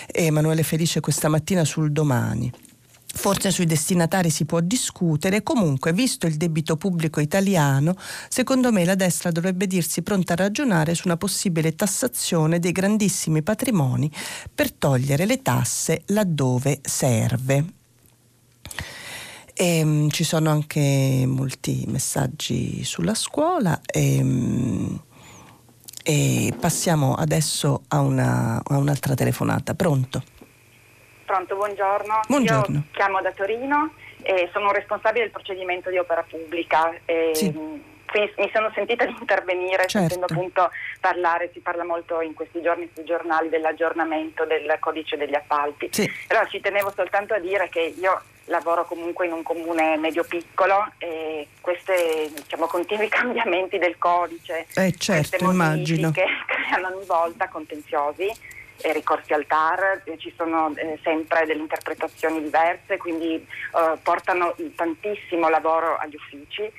Emanuele 0.07 0.63
Felice 0.63 1.01
questa 1.01 1.29
mattina 1.29 1.65
sul 1.65 1.93
domani. 1.93 2.53
Forse 3.11 3.51
sui 3.51 3.65
destinatari 3.65 4.31
si 4.31 4.45
può 4.45 4.61
discutere, 4.61 5.43
comunque 5.43 5.93
visto 5.93 6.27
il 6.27 6.37
debito 6.37 6.77
pubblico 6.77 7.21
italiano, 7.21 7.97
secondo 8.29 8.71
me 8.71 8.85
la 8.85 8.95
destra 8.95 9.31
dovrebbe 9.31 9.67
dirsi 9.67 10.03
pronta 10.03 10.35
a 10.35 10.37
ragionare 10.37 10.95
su 10.95 11.03
una 11.07 11.17
possibile 11.17 11.75
tassazione 11.75 12.61
dei 12.61 12.71
grandissimi 12.71 13.43
patrimoni 13.43 14.11
per 14.55 14.73
togliere 14.73 15.25
le 15.25 15.43
tasse 15.43 16.03
laddove 16.07 16.81
serve. 16.83 17.78
E, 19.61 19.83
um, 19.83 20.09
ci 20.09 20.23
sono 20.23 20.51
anche 20.51 21.25
molti 21.27 21.83
messaggi 21.89 22.85
sulla 22.85 23.15
scuola 23.15 23.81
e, 23.85 24.21
um, 24.23 25.03
e 26.05 26.55
passiamo 26.57 27.15
adesso 27.15 27.83
a, 27.89 27.99
una, 27.99 28.63
a 28.65 28.77
un'altra 28.79 29.15
telefonata. 29.15 29.75
Pronto? 29.75 30.23
Pronto, 31.25 31.57
buongiorno. 31.57 32.21
buongiorno. 32.29 32.77
Io 32.77 32.85
chiamo 32.93 33.21
da 33.21 33.33
Torino 33.33 33.95
e 34.23 34.49
sono 34.53 34.71
responsabile 34.71 35.25
del 35.25 35.33
procedimento 35.33 35.91
di 35.91 35.99
opera 35.99 36.23
pubblica. 36.23 36.95
E, 37.05 37.33
sì. 37.35 37.53
Quindi 38.11 38.33
mi 38.39 38.51
sono 38.53 38.71
sentita 38.75 39.05
di 39.05 39.15
intervenire, 39.19 39.87
certo. 39.87 39.99
sentendo 39.99 40.27
appunto 40.27 40.71
parlare, 41.01 41.51
si 41.53 41.61
parla 41.61 41.85
molto 41.85 42.21
in 42.21 42.35
questi 42.35 42.63
giorni 42.63 42.89
sui 42.95 43.05
giornali 43.05 43.49
dell'aggiornamento 43.49 44.45
del 44.45 44.77
codice 44.81 45.17
degli 45.17 45.35
appalti. 45.35 45.89
Sì. 45.93 46.11
Però 46.27 46.45
ci 46.47 46.61
tenevo 46.61 46.93
soltanto 46.95 47.35
a 47.35 47.39
dire 47.39 47.69
che 47.69 47.81
io 47.81 48.23
lavoro 48.49 48.85
comunque 48.85 49.27
in 49.27 49.33
un 49.33 49.43
comune 49.43 49.97
medio-piccolo 49.97 50.93
e 50.99 51.49
questi 51.61 52.33
diciamo, 52.35 52.67
continui 52.67 53.09
cambiamenti 53.09 53.79
del 53.79 53.97
codice, 53.99 54.67
eh, 54.75 54.95
certo, 54.97 55.37
queste 55.37 55.45
immagino. 55.45 56.11
creano 56.47 56.97
ogni 56.97 57.07
volta 57.07 57.49
contenziosi 57.49 58.57
e 58.81 58.93
ricorsi 58.93 59.33
al 59.33 59.47
TAR, 59.47 60.03
eh, 60.05 60.17
ci 60.19 60.33
sono 60.37 60.73
eh, 60.77 60.99
sempre 61.03 61.45
delle 61.47 61.61
interpretazioni 61.61 62.43
diverse, 62.43 62.97
quindi 62.97 63.35
eh, 63.35 63.99
portano 64.03 64.55
tantissimo 64.75 65.49
lavoro 65.49 65.97
agli 65.97 66.15
uffici 66.15 66.71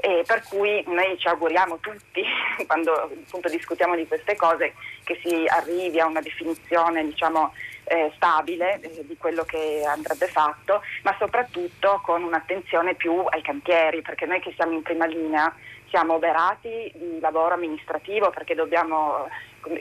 e 0.00 0.22
per 0.26 0.42
cui 0.48 0.82
noi 0.86 1.18
ci 1.18 1.26
auguriamo 1.28 1.78
tutti, 1.78 2.22
quando 2.66 2.92
appunto 2.92 3.48
discutiamo 3.48 3.96
di 3.96 4.06
queste 4.06 4.36
cose, 4.36 4.74
che 5.04 5.18
si 5.22 5.44
arrivi 5.46 5.98
a 6.00 6.06
una 6.06 6.20
definizione 6.20 7.04
diciamo, 7.04 7.52
eh, 7.84 8.12
stabile 8.14 8.80
eh, 8.80 9.04
di 9.06 9.16
quello 9.16 9.44
che 9.44 9.82
andrebbe 9.84 10.28
fatto, 10.28 10.82
ma 11.02 11.14
soprattutto 11.18 12.00
con 12.04 12.22
un'attenzione 12.22 12.94
più 12.94 13.24
ai 13.28 13.42
cantieri, 13.42 14.02
perché 14.02 14.26
noi 14.26 14.40
che 14.40 14.52
siamo 14.54 14.72
in 14.72 14.82
prima 14.82 15.06
linea 15.06 15.52
siamo 15.88 16.14
oberati 16.14 16.92
di 16.94 17.18
lavoro 17.18 17.54
amministrativo 17.54 18.28
perché 18.28 18.54
dobbiamo 18.54 19.26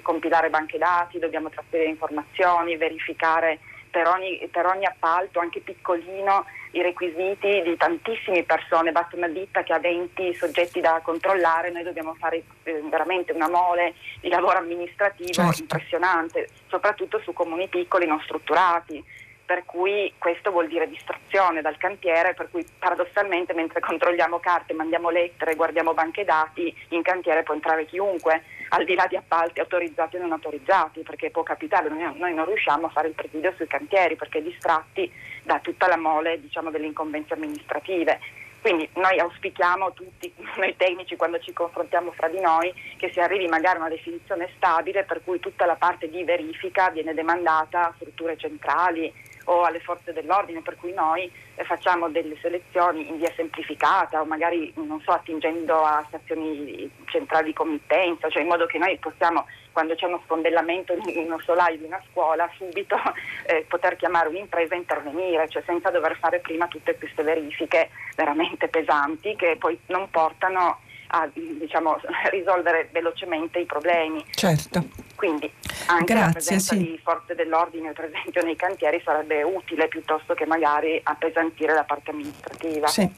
compilare 0.02 0.50
banche 0.50 0.78
dati, 0.78 1.20
dobbiamo 1.20 1.50
trasferire 1.50 1.90
informazioni, 1.90 2.78
verificare 2.78 3.60
per 3.98 4.08
ogni, 4.10 4.48
per 4.52 4.68
ogni, 4.68 4.86
appalto, 4.86 5.40
anche 5.40 5.60
piccolino, 5.60 6.46
i 6.72 6.84
requisiti 6.84 7.64
di 7.64 7.76
tantissime 7.78 8.44
persone, 8.44 8.92
basta 8.92 9.16
una 9.16 9.28
ditta 9.28 9.64
che 9.64 9.74
ha 9.74 9.80
20 9.80 10.36
soggetti 10.36 10.80
da 10.80 11.02
controllare, 11.04 11.72
noi 11.72 11.82
dobbiamo 11.82 12.14
fare 12.14 12.44
eh, 12.64 12.84
veramente 12.92 13.32
una 13.32 13.50
mole 13.50 13.96
di 14.22 14.30
lavoro 14.30 14.60
amministrativo 14.60 15.32
certo. 15.32 15.62
impressionante, 15.62 16.48
soprattutto 16.68 17.20
su 17.24 17.34
comuni 17.34 17.68
piccoli 17.70 18.06
non 18.06 18.22
strutturati. 18.22 19.04
Per 19.48 19.64
cui 19.66 20.14
questo 20.18 20.52
vuol 20.52 20.68
dire 20.68 20.90
distrazione 20.90 21.62
dal 21.62 21.78
cantiere, 21.78 22.34
per 22.34 22.50
cui 22.52 22.66
paradossalmente 22.78 23.54
mentre 23.54 23.80
controlliamo 23.80 24.40
carte, 24.40 24.74
mandiamo 24.74 25.10
lettere, 25.10 25.56
guardiamo 25.56 25.94
banche 25.94 26.26
dati, 26.26 26.76
in 26.90 27.02
cantiere 27.02 27.44
può 27.44 27.54
entrare 27.54 27.86
chiunque, 27.86 28.44
al 28.70 28.86
di 28.86 28.96
là 28.96 29.06
di 29.08 29.16
appalti 29.16 29.60
autorizzati 29.60 30.18
o 30.18 30.20
non 30.20 30.32
autorizzati, 30.32 31.02
perché 31.02 31.30
può 31.30 31.44
capitare, 31.44 31.90
noi, 31.90 32.18
noi 32.18 32.34
non 32.34 32.46
riusciamo 32.46 32.88
a 32.88 32.90
fare 32.90 33.10
il 33.10 33.14
presidio 33.14 33.54
sui 33.56 33.68
cantieri 33.68 34.16
perché 34.16 34.42
distratti 34.42 35.12
da 35.44 35.60
tutta 35.60 35.88
la 35.88 35.98
mole 35.98 36.40
diciamo, 36.42 36.70
delle 36.72 36.88
incombenze 36.88 37.34
amministrative. 37.34 38.20
Quindi 38.62 38.90
noi 38.96 39.20
auspichiamo 39.20 39.94
tutti, 39.94 40.34
noi 40.58 40.76
tecnici, 40.76 41.16
quando 41.16 41.40
ci 41.40 41.54
confrontiamo 41.54 42.12
fra 42.12 42.28
di 42.28 42.40
noi, 42.40 42.74
che 42.98 43.12
si 43.12 43.20
arrivi 43.20 43.48
magari 43.48 43.78
a 43.78 43.82
una 43.82 43.90
definizione 43.90 44.50
stabile 44.58 45.04
per 45.04 45.24
cui 45.24 45.40
tutta 45.40 45.66
la 45.66 45.76
parte 45.76 46.10
di 46.10 46.24
verifica 46.24 46.90
viene 46.90 47.14
demandata 47.14 47.88
a 47.88 47.94
strutture 47.96 48.38
centrali, 48.38 49.14
o 49.50 49.64
alle 49.64 49.80
forze 49.80 50.14
dell'ordine, 50.14 50.62
per 50.62 50.78
cui 50.78 50.94
noi 50.94 51.32
eh, 51.56 51.64
facciamo 51.64 52.10
delle 52.10 52.38
selezioni 52.42 53.08
in 53.08 53.18
via 53.18 53.32
semplificata 53.36 54.22
o 54.22 54.26
magari 54.26 54.72
non 54.76 55.02
so, 55.02 55.12
attingendo 55.12 55.84
a 55.84 56.04
stazioni 56.08 56.90
centrali 57.06 57.48
di 57.48 57.54
committenza, 57.54 58.30
cioè 58.30 58.42
in 58.42 58.48
modo 58.48 58.66
che 58.66 58.78
noi 58.78 58.98
possiamo, 58.98 59.46
quando 59.72 59.96
c'è 59.96 60.06
uno 60.06 60.22
sfondellamento 60.24 60.94
in 60.94 61.26
uno 61.26 61.40
solaio 61.40 61.78
di 61.78 61.86
una 61.86 62.02
scuola, 62.12 62.50
subito 62.58 62.98
eh, 63.46 63.66
poter 63.68 63.96
chiamare 63.96 64.30
un'impresa 64.30 64.76
e 64.76 64.78
intervenire, 64.78 65.50
cioè 65.50 65.64
senza 65.66 65.90
dover 65.90 66.18
fare 66.18 66.40
prima 66.40 66.68
tutte 66.68 66.98
queste 66.98 67.24
verifiche 67.24 67.90
veramente 68.16 68.68
pesanti 68.68 69.36
che 69.36 69.56
poi 69.58 69.80
non 69.88 70.10
portano 70.10 70.80
a 71.08 71.30
diciamo, 71.34 72.00
risolvere 72.32 72.90
velocemente 72.92 73.60
i 73.60 73.66
problemi. 73.66 74.24
Certo. 74.32 74.86
Quindi 75.16 75.52
anche 75.88 76.14
Grazie, 76.14 76.26
la 76.26 76.32
presenza 76.32 76.76
sì. 76.76 76.80
di 76.80 77.00
forze 77.04 77.34
dell'ordine, 77.34 77.92
per 77.94 78.06
esempio 78.06 78.44
nei 78.44 78.56
cantieri, 78.56 79.02
sarebbe 79.04 79.42
utile 79.42 79.88
piuttosto 79.88 80.34
che 80.34 80.46
magari 80.46 81.00
appesantire 81.04 81.74
la 81.74 81.84
parte 81.84 82.12
amministrativa. 82.12 82.88
Sì. 82.88 83.10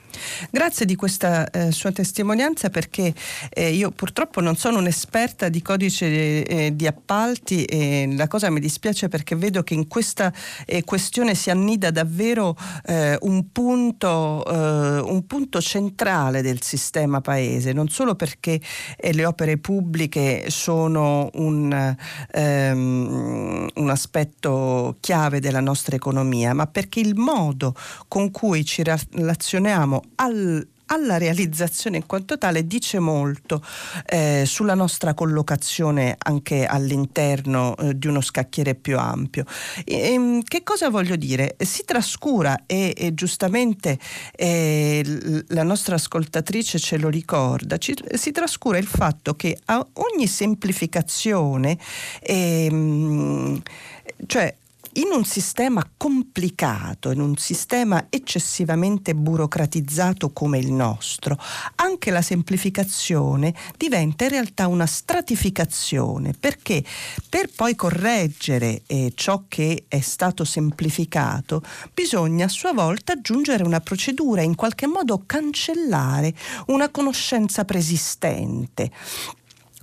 Grazie 0.50 0.86
di 0.86 0.96
questa 0.96 1.50
eh, 1.50 1.72
sua 1.72 1.92
testimonianza 1.92 2.70
perché 2.70 3.14
eh, 3.50 3.72
io 3.72 3.92
purtroppo 3.92 4.40
non 4.40 4.56
sono 4.56 4.78
un'esperta 4.80 5.50
di 5.50 5.62
codice 5.62 6.44
eh, 6.44 6.76
di 6.76 6.88
appalti 6.88 7.66
e 7.66 8.14
la 8.16 8.28
cosa 8.28 8.50
mi 8.50 8.60
dispiace 8.60 9.10
perché 9.10 9.36
vedo 9.36 9.64
che 9.64 9.74
in 9.74 9.88
questa 9.88 10.32
eh, 10.66 10.84
questione 10.84 11.36
si 11.36 11.50
annida 11.50 11.92
davvero 11.92 12.56
eh, 12.86 13.18
un 13.22 13.52
punto, 13.52 14.46
eh, 14.46 15.00
un, 15.00 15.26
punto, 15.26 15.62
centrale 15.62 16.42
del 16.42 16.62
sistema 16.62 17.22
paese, 17.22 17.74
non 17.80 17.88
solo 17.88 18.16
perché 18.16 18.60
le 19.12 19.26
opere 19.26 19.58
pubbliche 19.58 20.50
sono 20.50 21.30
un 21.36 21.96
ehm, 22.32 23.68
un 23.74 23.90
aspetto 23.90 24.98
chiave 25.00 25.40
della 25.40 25.62
nostra 25.62 25.96
economia, 25.96 26.54
ma 26.54 26.68
perché 26.68 27.00
il 27.00 27.16
modo 27.16 27.74
con 28.08 28.32
cui 28.32 28.66
ci 28.66 28.84
relazioniamo 28.84 30.02
al 30.16 30.68
alla 30.90 31.18
realizzazione 31.18 31.98
in 31.98 32.06
quanto 32.06 32.38
tale 32.38 32.66
dice 32.66 33.00
molto 33.00 33.64
eh, 34.06 34.44
sulla 34.46 34.74
nostra 34.74 35.14
collocazione 35.14 36.16
anche 36.18 36.66
all'interno 36.66 37.76
eh, 37.78 37.98
di 37.98 38.08
uno 38.08 38.22
scacchiere 38.22 38.76
più 38.76 38.98
ampio. 38.98 39.46
E, 39.86 40.14
ehm, 40.14 40.44
che 40.44 40.64
cosa 40.64 40.90
voglio 40.90 41.16
dire? 41.16 41.56
Si 41.58 41.84
trascura 41.86 42.64
e, 42.66 42.94
e 42.98 43.14
giustamente 43.14 43.98
eh, 44.36 45.44
la 45.50 45.64
nostra 45.64 45.96
ascoltatrice 45.96 46.80
ce 46.80 46.98
lo 46.98 47.10
ricorda, 47.10 47.78
ci, 47.78 47.96
si 48.14 48.32
trascura 48.32 48.78
il 48.78 48.88
fatto 48.88 49.36
che 49.36 49.58
a 49.66 49.86
ogni 49.94 50.28
semplificazione, 50.28 51.78
ehm, 52.22 53.62
cioè 54.26 54.56
in 54.94 55.10
un 55.12 55.24
sistema 55.24 55.88
complicato, 55.98 57.12
in 57.12 57.20
un 57.20 57.38
sistema 57.38 58.08
eccessivamente 58.10 59.14
burocratizzato 59.14 60.32
come 60.32 60.58
il 60.58 60.72
nostro, 60.72 61.38
anche 61.76 62.12
la 62.12 62.22
semplificazione 62.22 63.54
diventa 63.78 64.24
in 64.24 64.32
realtà 64.32 64.68
una 64.68 64.86
stratificazione, 64.86 66.34
perché 66.38 66.84
per 67.30 67.50
poi 67.56 67.76
correggere 67.76 68.82
eh, 68.88 69.12
ciò 69.16 69.44
che 69.48 69.86
è 69.88 70.00
stato 70.00 70.44
semplificato 70.44 71.62
bisogna 71.94 72.46
a 72.46 72.50
sua 72.50 72.74
volta 72.74 73.14
aggiungere 73.14 73.64
una 73.64 73.82
procedura, 73.82 74.42
in 74.42 74.56
qualche 74.56 74.88
modo 74.88 75.24
cancellare 75.26 76.34
una 76.68 76.90
conoscenza 76.90 77.66
preesistente 77.66 78.92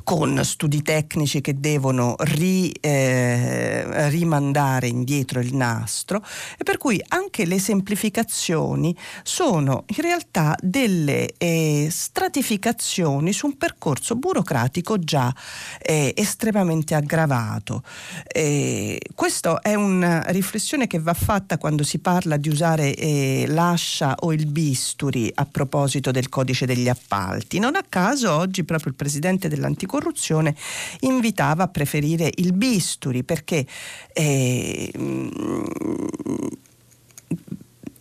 con 0.06 0.38
studi 0.44 0.82
tecnici 0.82 1.40
che 1.40 1.58
devono 1.58 2.14
ri, 2.18 2.70
eh, 2.70 4.08
rimandare 4.08 4.86
indietro 4.86 5.40
il 5.40 5.52
nastro 5.52 6.22
e 6.56 6.62
per 6.62 6.78
cui 6.78 7.02
anche 7.08 7.44
le 7.44 7.58
semplificazioni 7.58 8.96
sono 9.24 9.82
in 9.88 10.00
realtà 10.00 10.56
delle 10.62 11.34
eh, 11.38 11.88
stratificazioni 11.90 13.32
su 13.32 13.46
un 13.46 13.56
percorso 13.56 14.14
burocratico 14.14 14.96
già 15.00 15.34
eh, 15.82 16.14
estremamente 16.16 16.94
aggravato. 16.94 17.82
Eh, 18.28 19.00
questa 19.12 19.58
è 19.60 19.74
una 19.74 20.22
riflessione 20.28 20.86
che 20.86 21.00
va 21.00 21.14
fatta 21.14 21.58
quando 21.58 21.82
si 21.82 21.98
parla 21.98 22.36
di 22.36 22.48
usare 22.48 22.94
eh, 22.94 23.46
l'ascia 23.48 24.14
o 24.20 24.32
il 24.32 24.46
bisturi 24.46 25.32
a 25.34 25.44
proposito 25.46 26.12
del 26.12 26.28
codice 26.28 26.64
degli 26.64 26.88
appalti. 26.88 27.58
Non 27.58 27.74
a 27.74 27.82
caso 27.88 28.32
oggi 28.32 28.62
proprio 28.62 28.90
il 28.90 28.96
presidente 28.96 29.48
dell'anticorruzione 29.48 29.94
anticorruzione 29.96 30.54
invitava 31.00 31.64
a 31.64 31.68
preferire 31.68 32.30
il 32.36 32.52
bisturi 32.52 33.24
perché 33.24 33.66
eh, 34.12 34.92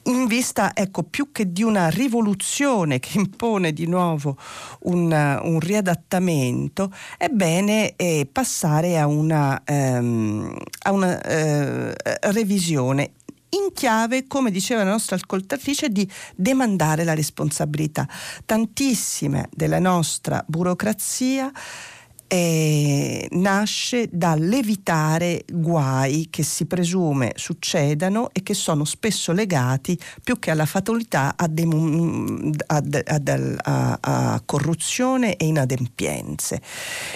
in 0.08 0.28
vista, 0.28 0.76
ecco, 0.76 1.02
più 1.02 1.32
che 1.32 1.52
di 1.52 1.64
una 1.64 1.90
rivoluzione 1.90 3.00
che 3.00 3.18
impone 3.18 3.74
di 3.74 3.88
nuovo 3.88 4.38
un, 4.82 5.12
un 5.12 5.60
riadattamento, 5.60 6.92
è 7.18 7.28
bene 7.30 7.96
eh, 7.96 8.28
passare 8.32 9.00
a 9.00 9.08
una, 9.08 9.64
ehm, 9.64 10.56
a 10.84 10.92
una 10.92 11.20
eh, 11.22 11.96
revisione 12.32 13.14
in 13.56 13.72
chiave, 13.74 14.28
come 14.28 14.52
diceva 14.52 14.84
la 14.84 14.92
nostra 14.92 15.16
ascoltatrice, 15.16 15.90
di 15.90 16.10
demandare 16.36 17.04
la 17.04 17.14
responsabilità. 17.14 18.08
Tantissime 18.46 19.50
della 19.52 19.80
nostra 19.80 20.44
burocrazia 20.48 21.52
eh, 22.36 23.28
nasce 23.32 24.10
dall'evitare 24.12 25.46
guai 25.48 26.28
che 26.30 26.42
si 26.44 26.66
presume 26.66 27.34
succedano 27.36 28.30
e 28.34 28.42
che 28.42 28.54
sono 28.54 28.84
spesso 28.84 29.32
legati 29.32 29.98
più 30.24 30.40
che 30.40 30.52
alla 30.52 30.66
fatalità 30.66 31.36
a, 31.38 31.48
dem- 31.48 32.52
a, 32.66 32.84
a, 33.64 33.98
a, 34.02 34.42
corruzione 34.44 35.38
e 35.38 35.46
inadempienze. 35.46 36.62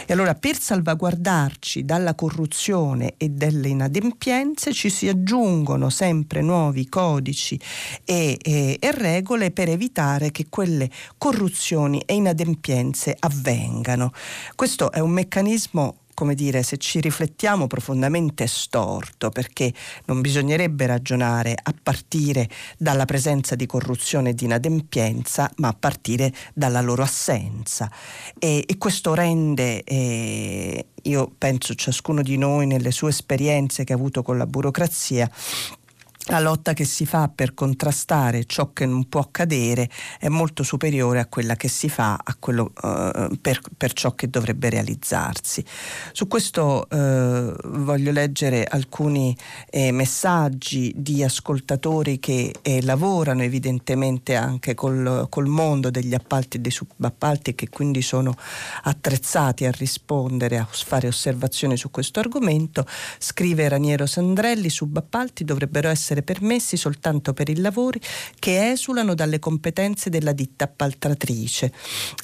E 0.05 0.13
allora 0.13 0.35
per 0.35 0.57
salvaguardarci 0.57 1.83
dalla 1.83 2.15
corruzione 2.15 3.15
e 3.17 3.29
delle 3.29 3.69
inadempienze 3.69 4.73
ci 4.73 4.89
si 4.89 5.07
aggiungono 5.07 5.89
sempre 5.89 6.41
nuovi 6.41 6.87
codici 6.87 7.59
e, 8.05 8.37
e, 8.41 8.77
e 8.79 8.91
regole 8.91 9.51
per 9.51 9.69
evitare 9.69 10.31
che 10.31 10.45
quelle 10.49 10.89
corruzioni 11.17 12.01
e 12.05 12.13
inadempienze 12.13 13.15
avvengano. 13.19 14.11
Questo 14.55 14.91
è 14.91 14.99
è 14.99 15.01
un 15.09 15.15
meccanismo 15.15 15.95
come 16.19 16.35
dire, 16.35 16.63
se 16.63 16.75
ci 16.75 16.99
riflettiamo 16.99 17.67
profondamente 17.67 18.45
storto, 18.45 19.29
perché 19.29 19.73
non 20.07 20.19
bisognerebbe 20.19 20.85
ragionare 20.85 21.55
a 21.55 21.73
partire 21.81 22.49
dalla 22.77 23.05
presenza 23.05 23.55
di 23.55 23.65
corruzione 23.65 24.31
e 24.31 24.33
di 24.33 24.43
inadempienza, 24.43 25.49
ma 25.59 25.69
a 25.69 25.75
partire 25.79 26.33
dalla 26.53 26.81
loro 26.81 27.03
assenza. 27.03 27.89
E, 28.37 28.65
e 28.67 28.77
questo 28.77 29.13
rende, 29.13 29.81
eh, 29.85 30.87
io 31.03 31.31
penso 31.37 31.73
ciascuno 31.73 32.21
di 32.21 32.37
noi 32.37 32.67
nelle 32.67 32.91
sue 32.91 33.11
esperienze 33.11 33.85
che 33.85 33.93
ha 33.93 33.95
avuto 33.95 34.21
con 34.21 34.37
la 34.37 34.45
burocrazia, 34.45 35.31
la 36.29 36.39
lotta 36.39 36.73
che 36.73 36.85
si 36.85 37.05
fa 37.05 37.27
per 37.33 37.53
contrastare 37.53 38.45
ciò 38.45 38.71
che 38.71 38.85
non 38.85 39.09
può 39.09 39.21
accadere 39.21 39.89
è 40.19 40.27
molto 40.27 40.63
superiore 40.63 41.19
a 41.19 41.25
quella 41.25 41.55
che 41.55 41.67
si 41.67 41.89
fa 41.89 42.19
quello, 42.39 42.71
uh, 42.81 43.35
per, 43.41 43.59
per, 43.75 43.93
ciò 43.93 44.13
che 44.13 44.29
dovrebbe 44.29 44.69
realizzarsi. 44.69 45.63
Su 46.11 46.27
questo 46.27 46.87
uh, 46.89 47.77
voglio 47.79 48.11
leggere 48.11 48.63
alcuni 48.63 49.35
eh, 49.69 49.91
messaggi 49.91 50.93
di 50.95 51.23
ascoltatori 51.23 52.19
che 52.19 52.53
eh, 52.61 52.81
lavorano 52.83 53.41
evidentemente 53.41 54.35
anche 54.35 54.75
col, 54.75 55.27
col, 55.29 55.47
mondo 55.47 55.89
degli 55.89 56.13
appalti 56.13 56.57
e 56.57 56.59
dei 56.59 56.71
subappalti 56.71 57.51
e 57.51 57.55
che 57.55 57.69
quindi 57.69 58.01
sono 58.01 58.35
attrezzati 58.83 59.65
a 59.65 59.71
rispondere, 59.71 60.57
a 60.57 60.67
fare 60.69 61.07
osservazioni 61.07 61.75
su 61.75 61.89
questo 61.89 62.19
argomento. 62.19 62.85
Scrive 63.17 63.67
Raniero 63.67 64.05
Sandrelli, 64.05 64.69
subappalti 64.69 65.43
dovrebbero 65.43 65.89
essere 65.89 66.18
essere 66.19 66.23
permessi 66.23 66.77
soltanto 66.77 67.33
per 67.33 67.49
i 67.49 67.57
lavori 67.57 67.99
che 68.37 68.71
esulano 68.71 69.13
dalle 69.15 69.39
competenze 69.39 70.09
della 70.09 70.33
ditta 70.33 70.65
appaltatrice. 70.65 71.71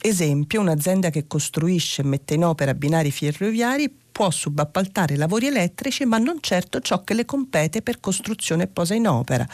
Esempio, 0.02 0.62
un'azienda 0.62 1.10
che 1.10 1.28
costruisce 1.28 2.02
e 2.02 2.06
mette 2.06 2.36
in 2.36 2.46
opera 2.46 2.74
binari 2.74 3.12
ferroviari 3.12 4.04
può 4.16 4.32
subappaltare 4.32 5.18
lavori 5.18 5.48
elettrici, 5.48 6.06
ma 6.06 6.18
non 6.20 6.38
certo 6.40 6.80
ciò 6.80 7.04
che 7.04 7.14
le 7.14 7.26
compete 7.26 7.82
per 7.82 8.00
costruzione 8.00 8.64
e 8.64 8.68
posa 8.68 8.94
in 8.94 9.10
opera. 9.10 9.46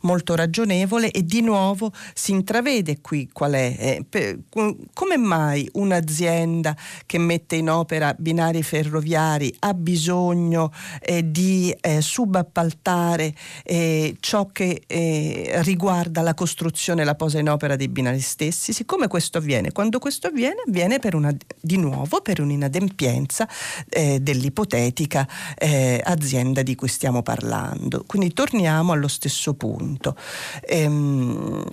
Molto 0.00 0.34
ragionevole 0.34 1.12
e 1.12 1.24
di 1.24 1.40
nuovo 1.40 1.92
si 2.14 2.32
intravede 2.32 3.00
qui 3.00 3.30
qual 3.32 3.52
è. 3.52 3.76
Eh, 3.78 4.04
per, 4.08 4.40
come 4.92 5.16
mai 5.16 5.70
un'azienda 5.74 6.76
che 7.06 7.18
mette 7.18 7.54
in 7.54 7.70
opera 7.70 8.12
binari 8.18 8.64
ferroviari 8.64 9.54
ha 9.60 9.72
bisogno 9.72 10.72
eh, 11.00 11.30
di 11.30 11.72
eh, 11.80 12.00
subappaltare 12.00 13.32
eh, 13.62 14.16
ciò 14.18 14.46
che 14.46 14.82
eh, 14.84 15.60
riguarda 15.62 16.22
la 16.22 16.34
costruzione 16.34 17.02
e 17.02 17.04
la 17.04 17.14
posa 17.14 17.38
in 17.38 17.48
opera 17.48 17.76
dei 17.76 17.88
binari 17.88 18.18
stessi? 18.18 18.72
Siccome 18.72 19.06
questo 19.06 19.38
avviene, 19.38 19.70
quando 19.70 20.00
questo 20.00 20.26
avviene, 20.26 20.62
avviene 20.66 20.98
per 20.98 21.14
una, 21.14 21.32
di 21.60 21.76
nuovo 21.76 22.20
per 22.20 22.40
un'inadempienza 22.40 23.48
eh, 23.88 24.06
eh, 24.08 24.20
dell'ipotetica 24.20 25.26
eh, 25.56 26.00
azienda 26.02 26.62
di 26.62 26.74
cui 26.74 26.88
stiamo 26.88 27.22
parlando. 27.22 28.04
Quindi 28.06 28.32
torniamo 28.32 28.92
allo 28.92 29.08
stesso 29.08 29.54
punto. 29.54 30.16
Ehm, 30.66 31.64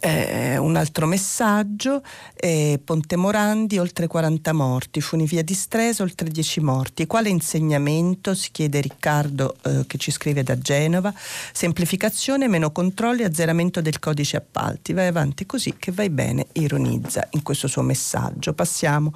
eh, 0.00 0.56
un 0.56 0.76
altro 0.76 1.06
messaggio, 1.06 2.02
eh, 2.34 2.80
Ponte 2.84 3.16
Morandi, 3.16 3.78
oltre 3.78 4.06
40 4.06 4.52
morti, 4.52 5.00
Funivia 5.00 5.42
di 5.42 5.54
Stresa, 5.54 6.02
oltre 6.02 6.28
10 6.28 6.60
morti. 6.60 7.06
Quale 7.06 7.28
insegnamento? 7.28 8.34
Si 8.34 8.50
chiede 8.50 8.80
Riccardo 8.80 9.56
eh, 9.62 9.84
che 9.86 9.98
ci 9.98 10.10
scrive 10.10 10.42
da 10.42 10.58
Genova. 10.58 11.12
Semplificazione, 11.52 12.48
meno 12.48 12.72
controlli, 12.72 13.22
azzeramento 13.22 13.80
del 13.80 13.98
codice 13.98 14.36
appalti. 14.36 14.92
Vai 14.92 15.06
avanti 15.06 15.46
così 15.46 15.74
che 15.78 15.92
vai 15.92 16.10
bene, 16.10 16.46
ironizza 16.52 17.26
in 17.30 17.42
questo 17.42 17.68
suo 17.68 17.82
messaggio. 17.82 18.52
Passiamo 18.52 19.12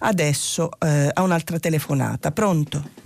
adesso 0.00 0.70
eh, 0.78 1.10
a 1.12 1.22
un'altra 1.22 1.58
telefonata. 1.58 2.30
Pronto? 2.30 3.02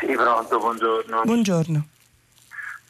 Sì, 0.00 0.12
pronto, 0.14 0.58
buongiorno. 0.58 1.22
Buongiorno. 1.24 1.86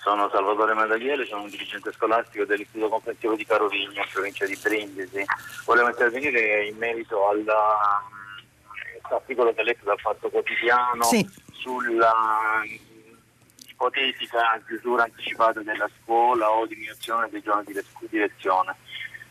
Sono 0.07 0.31
Salvatore 0.31 0.73
Madagliele, 0.73 1.27
sono 1.27 1.43
un 1.43 1.49
dirigente 1.49 1.91
scolastico 1.91 2.45
dell'Istituto 2.45 2.91
Comprensivo 2.91 3.35
di 3.35 3.45
Carovigno, 3.45 4.03
in 4.03 4.09
provincia 4.13 4.47
di 4.47 4.57
Brindisi. 4.63 5.25
Volevo 5.65 5.89
intervenire 5.89 6.67
in 6.67 6.77
merito 6.77 7.29
all'articolo 7.29 9.53
che 9.53 9.63
ho 9.63 9.65
letto 9.65 9.85
dal 9.85 9.99
Fatto 9.99 10.31
Quotidiano 10.31 11.03
sì. 11.03 11.29
sulla 11.51 12.13
ipotetica 13.67 14.63
chiusura 14.65 15.03
anticipata 15.03 15.61
della 15.63 15.91
scuola 16.01 16.53
o 16.53 16.67
diminuzione 16.67 17.29
dei 17.29 17.43
giorni 17.43 17.73
di 17.73 17.83
direzione. 18.09 18.77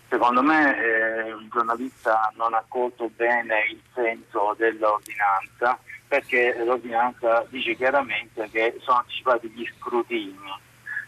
Secondo 0.09 0.41
me 0.41 0.77
eh, 0.77 1.31
un 1.31 1.47
giornalista 1.53 2.33
non 2.35 2.53
ha 2.53 2.65
colto 2.67 3.09
bene 3.15 3.63
il 3.69 3.79
senso 3.93 4.53
dell'ordinanza 4.57 5.79
perché 6.05 6.53
l'ordinanza 6.65 7.45
dice 7.47 7.77
chiaramente 7.77 8.49
che 8.51 8.77
sono 8.81 8.97
anticipati 8.97 9.47
gli 9.47 9.65
scrutini 9.79 10.63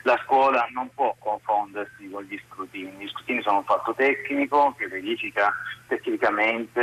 la 0.08 0.18
scuola 0.24 0.66
non 0.72 0.90
può 0.96 1.14
confondersi 1.20 2.10
con 2.10 2.24
gli 2.24 2.40
scrutini. 2.48 2.90
Gli 2.92 3.10
scrutini 3.10 3.42
sono 3.42 3.58
un 3.58 3.66
fatto 3.66 3.94
tecnico 3.94 4.74
che 4.78 4.88
verifica 4.88 5.54
tecnicamente 5.88 6.82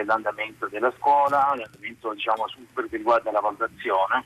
eh, 0.00 0.04
l'andamento 0.04 0.66
della 0.66 0.92
scuola, 0.98 1.54
l'andamento 1.54 2.12
diciamo, 2.12 2.48
su 2.48 2.58
quel 2.72 2.88
che 2.88 2.96
riguarda 2.96 3.30
la 3.30 3.38
valutazione 3.38 4.24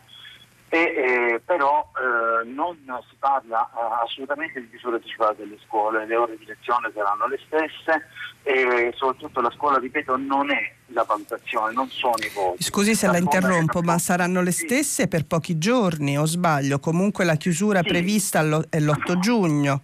e, 0.72 0.78
eh, 0.78 1.40
però 1.44 1.90
eh, 1.96 2.46
non 2.46 2.76
si 3.08 3.16
parla 3.18 3.68
eh, 3.74 4.04
assolutamente 4.04 4.60
di 4.60 4.68
chiusura 4.70 4.96
anticipata 4.96 5.32
delle 5.32 5.58
scuole, 5.66 6.06
le 6.06 6.14
ore 6.14 6.38
di 6.38 6.44
lezione 6.44 6.92
saranno 6.94 7.26
le 7.26 7.40
stesse 7.44 8.06
e 8.44 8.92
soprattutto 8.94 9.40
la 9.40 9.50
scuola, 9.50 9.78
ripeto, 9.78 10.16
non 10.16 10.52
è 10.52 10.72
la 10.86 11.02
valutazione, 11.02 11.72
non 11.72 11.88
sono 11.88 12.14
i 12.18 12.30
voti. 12.32 12.62
Scusi 12.62 12.94
se 12.94 13.06
la, 13.06 13.12
la 13.12 13.18
interrompo, 13.18 13.82
ma 13.82 13.98
saranno 13.98 14.42
le 14.42 14.52
stesse 14.52 15.02
sì. 15.02 15.08
per 15.08 15.26
pochi 15.26 15.58
giorni 15.58 16.16
o 16.16 16.24
sbaglio? 16.24 16.78
Comunque 16.78 17.24
la 17.24 17.34
chiusura 17.34 17.80
sì. 17.82 17.88
prevista 17.88 18.38
è 18.68 18.78
l'8 18.78 19.18
giugno. 19.18 19.82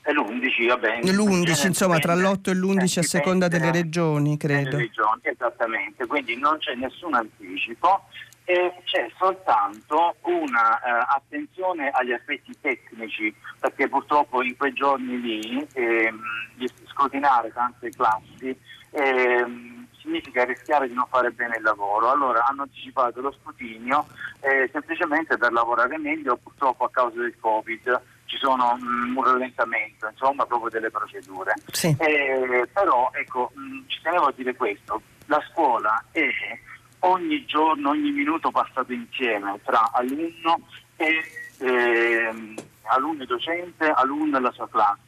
È 0.00 0.12
l'11, 0.12 0.66
va 0.68 0.76
bene. 0.76 1.10
L'11, 1.10 1.66
insomma, 1.66 1.98
tra 1.98 2.14
l'8 2.14 2.50
e 2.50 2.54
l'11 2.54 2.98
a 3.00 3.02
seconda 3.02 3.48
delle 3.48 3.72
regioni, 3.72 4.36
credo. 4.36 4.70
Delle 4.70 4.82
regioni, 4.82 5.20
esattamente, 5.22 6.06
quindi 6.06 6.36
non 6.36 6.56
c'è 6.58 6.74
nessun 6.76 7.14
anticipo 7.14 8.04
e 8.44 8.74
c'è 8.84 9.08
soltanto 9.16 10.16
una 10.22 10.80
eh, 10.80 11.06
attenzione 11.14 11.90
agli 11.90 12.12
aspetti 12.12 12.52
tecnici, 12.60 13.34
perché 13.58 13.88
purtroppo 13.88 14.42
in 14.42 14.56
quei 14.56 14.72
giorni 14.72 15.20
lì 15.20 15.66
ehm, 15.74 16.20
scrutinare 16.86 17.52
tante 17.52 17.90
classi 17.90 18.56
ehm, 18.90 19.86
si 19.92 20.00
significa 20.02 20.44
rischiare 20.44 20.88
di 20.88 20.94
non 20.94 21.06
fare 21.08 21.30
bene 21.30 21.56
il 21.56 21.62
lavoro. 21.62 22.10
Allora 22.10 22.44
hanno 22.46 22.62
anticipato 22.62 23.20
lo 23.20 23.32
scrutinio 23.40 24.06
eh, 24.40 24.68
semplicemente 24.72 25.36
per 25.36 25.52
lavorare 25.52 25.98
meglio, 25.98 26.36
purtroppo 26.36 26.84
a 26.84 26.90
causa 26.90 27.20
del 27.20 27.34
Covid 27.38 28.00
ci 28.24 28.36
sono 28.38 28.76
mh, 28.76 28.84
mm, 28.84 29.16
un 29.16 29.24
rallentamento 29.24 30.08
insomma 30.08 30.46
proprio 30.46 30.70
delle 30.70 30.90
procedure. 30.90 31.54
Sì. 31.70 31.94
Eh, 31.98 32.68
però 32.72 33.10
ecco, 33.12 33.50
mh, 33.54 33.60
mm, 33.60 33.80
ci 33.88 34.00
tenevo 34.02 34.26
a 34.26 34.32
dire 34.34 34.54
questo, 34.54 35.02
la 35.26 35.42
scuola 35.50 36.02
è 36.12 36.28
ogni 37.00 37.44
giorno, 37.44 37.90
ogni 37.90 38.10
minuto 38.10 38.50
passato 38.50 38.92
insieme 38.92 39.58
tra 39.64 39.90
alunno 39.92 40.60
e 40.96 41.22
eh, 41.58 42.54
alunno 42.90 43.24
docente, 43.24 43.88
alunno 43.88 44.38
e 44.38 44.40
la 44.40 44.50
sua 44.52 44.68
classe. 44.68 44.98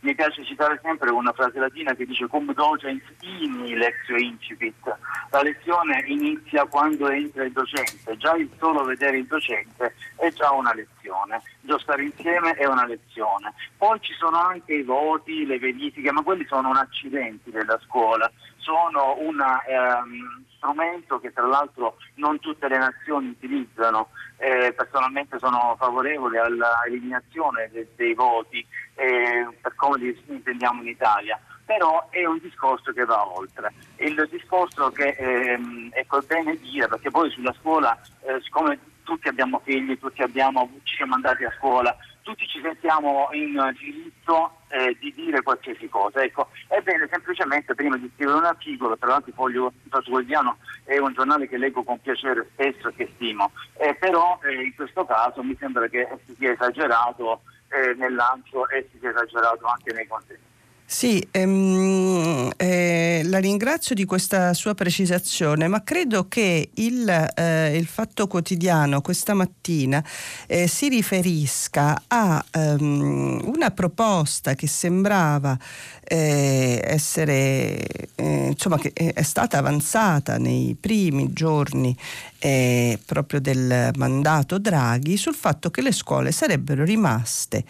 Mi 0.00 0.14
piace 0.14 0.44
citare 0.44 0.80
sempre 0.82 1.10
una 1.10 1.32
frase 1.32 1.58
latina 1.58 1.94
che 1.94 2.06
dice 2.06 2.26
cum 2.26 2.52
docens 2.54 3.02
ini 3.20 3.74
lexio 3.76 4.16
incipit. 4.16 4.96
La 5.30 5.42
lezione 5.42 6.02
inizia 6.06 6.64
quando 6.64 7.08
entra 7.08 7.44
il 7.44 7.52
docente, 7.52 8.16
già 8.16 8.34
il 8.34 8.48
solo 8.58 8.82
vedere 8.84 9.18
il 9.18 9.26
docente 9.26 9.94
è 10.16 10.30
già 10.32 10.50
una 10.52 10.72
lezione, 10.72 11.42
già 11.60 11.78
stare 11.78 12.02
insieme 12.02 12.52
è 12.52 12.66
una 12.66 12.86
lezione. 12.86 13.52
Poi 13.76 13.98
ci 14.00 14.14
sono 14.14 14.38
anche 14.38 14.74
i 14.74 14.82
voti, 14.82 15.44
le 15.44 15.58
verifiche, 15.58 16.10
ma 16.12 16.22
quelli 16.22 16.46
sono 16.46 16.70
un 16.70 16.76
accidente 16.76 17.50
della 17.50 17.78
scuola, 17.84 18.30
sono 18.70 19.16
un 19.18 19.40
ehm, 19.40 20.44
strumento 20.56 21.18
che 21.18 21.32
tra 21.32 21.46
l'altro 21.46 21.96
non 22.14 22.38
tutte 22.38 22.68
le 22.68 22.78
nazioni 22.78 23.30
utilizzano 23.30 24.10
eh, 24.36 24.72
personalmente 24.76 25.38
sono 25.38 25.74
favorevole 25.76 26.38
all'eliminazione 26.38 27.68
de- 27.72 27.88
dei 27.96 28.14
voti 28.14 28.64
eh, 28.94 29.48
per 29.60 29.74
come 29.74 29.98
li 29.98 30.22
intendiamo 30.28 30.82
in 30.82 30.88
Italia 30.88 31.38
però 31.64 32.08
è 32.10 32.24
un 32.24 32.38
discorso 32.42 32.90
che 32.92 33.04
va 33.04 33.24
oltre. 33.28 33.72
Il 33.98 34.26
discorso 34.28 34.90
che 34.90 35.10
ehm, 35.10 35.90
è 35.92 36.04
bene 36.26 36.56
dire, 36.56 36.88
perché 36.88 37.12
poi 37.12 37.30
sulla 37.30 37.54
scuola, 37.60 37.96
eh, 38.22 38.40
siccome 38.42 38.76
tutti 39.04 39.28
abbiamo 39.28 39.60
figli, 39.62 39.96
tutti 39.96 40.20
abbiamo, 40.20 40.68
ci 40.82 40.96
siamo 40.96 41.14
andati 41.14 41.44
a 41.44 41.54
scuola, 41.56 41.96
tutti 42.22 42.46
ci 42.46 42.60
sentiamo 42.60 43.28
in 43.32 43.74
diritto 43.78 44.58
eh, 44.68 44.96
di 45.00 45.12
dire 45.14 45.42
qualsiasi 45.42 45.88
cosa. 45.88 46.22
Ecco, 46.22 46.48
è 46.68 46.80
bene 46.80 47.08
semplicemente 47.10 47.74
prima 47.74 47.96
di 47.96 48.10
scrivere 48.14 48.38
un 48.38 48.44
articolo, 48.44 48.96
tra 48.96 49.08
l'altro 49.08 49.32
Foglio 49.32 49.72
Quotidiano 49.88 50.58
è 50.84 50.98
un 50.98 51.12
giornale 51.12 51.48
che 51.48 51.58
leggo 51.58 51.82
con 51.82 52.00
piacere 52.00 52.48
spesso 52.52 52.88
e 52.88 52.94
che 52.94 53.10
stimo, 53.14 53.52
eh, 53.78 53.94
però 53.94 54.38
eh, 54.42 54.64
in 54.64 54.74
questo 54.74 55.04
caso 55.04 55.42
mi 55.42 55.56
sembra 55.58 55.88
che 55.88 56.08
si 56.26 56.34
sia 56.38 56.52
esagerato 56.52 57.42
eh, 57.68 57.94
nel 57.94 58.14
lancio 58.14 58.68
e 58.68 58.88
si 58.90 58.98
sia 58.98 59.10
esagerato 59.10 59.66
anche 59.66 59.92
nei 59.92 60.06
contenuti. 60.06 60.49
Sì, 60.92 61.24
ehm, 61.30 62.50
eh, 62.56 63.22
la 63.24 63.38
ringrazio 63.38 63.94
di 63.94 64.04
questa 64.04 64.52
sua 64.54 64.74
precisazione, 64.74 65.68
ma 65.68 65.84
credo 65.84 66.26
che 66.26 66.70
il, 66.74 67.08
eh, 67.08 67.76
il 67.76 67.86
Fatto 67.86 68.26
Quotidiano 68.26 69.00
questa 69.00 69.32
mattina 69.32 70.04
eh, 70.48 70.66
si 70.66 70.88
riferisca 70.88 72.02
a 72.08 72.44
ehm, 72.50 73.52
una 73.54 73.70
proposta 73.70 74.56
che 74.56 74.66
sembrava 74.66 75.56
eh, 76.02 76.80
essere, 76.84 77.86
eh, 78.16 78.46
insomma, 78.48 78.76
che 78.76 78.92
è 78.92 79.22
stata 79.22 79.58
avanzata 79.58 80.38
nei 80.38 80.76
primi 80.78 81.32
giorni 81.32 81.96
eh, 82.40 82.98
proprio 83.04 83.40
del 83.40 83.90
mandato 83.96 84.58
Draghi 84.58 85.16
sul 85.16 85.34
fatto 85.34 85.70
che 85.70 85.82
le 85.82 85.92
scuole 85.92 86.32
sarebbero 86.32 86.84
rimaste 86.84 87.64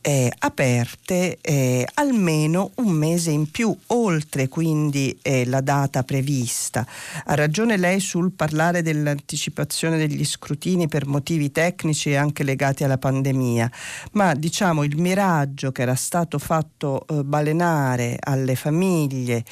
eh, 0.00 0.32
aperte 0.38 1.38
eh, 1.40 1.86
almeno 1.94 2.70
un 2.76 2.92
mese 2.92 3.30
in 3.32 3.50
più, 3.50 3.76
oltre 3.88 4.48
quindi 4.48 5.18
eh, 5.20 5.44
la 5.46 5.60
data 5.60 6.04
prevista. 6.04 6.86
Ha 7.24 7.34
ragione 7.34 7.76
lei 7.76 7.98
sul 8.00 8.32
parlare 8.32 8.82
dell'anticipazione 8.82 9.98
degli 9.98 10.24
scrutini 10.24 10.86
per 10.86 11.06
motivi 11.06 11.50
tecnici 11.50 12.10
e 12.10 12.16
anche 12.16 12.44
legati 12.44 12.84
alla 12.84 12.98
pandemia, 12.98 13.70
ma 14.12 14.34
diciamo 14.34 14.84
il 14.84 14.96
miraggio 14.96 15.72
che 15.72 15.82
era 15.82 15.96
stato 15.96 16.38
fatto 16.38 17.04
eh, 17.08 17.24
balenare 17.24 18.16
alle 18.20 18.54
famiglie 18.54 19.44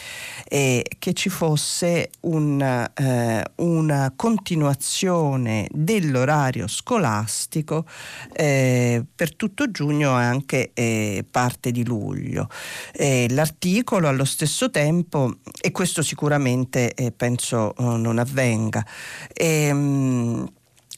che 0.46 1.12
ci 1.14 1.28
fosse 1.28 2.10
un, 2.20 2.60
eh, 2.62 3.44
una 3.56 4.12
continuazione 4.14 4.53
dell'orario 5.70 6.66
scolastico 6.66 7.84
per 8.34 9.34
tutto 9.36 9.70
giugno 9.70 10.20
e 10.20 10.24
anche 10.24 10.70
eh, 10.74 11.24
parte 11.30 11.70
di 11.70 11.84
luglio. 11.84 12.48
Eh, 12.92 13.26
l'articolo 13.30 14.08
allo 14.08 14.24
stesso 14.24 14.70
tempo, 14.70 15.38
e 15.60 15.70
questo 15.70 16.02
sicuramente 16.02 16.94
eh, 16.94 17.12
penso 17.12 17.74
oh, 17.76 17.96
non 17.96 18.18
avvenga, 18.18 18.84
ehm, 19.32 20.48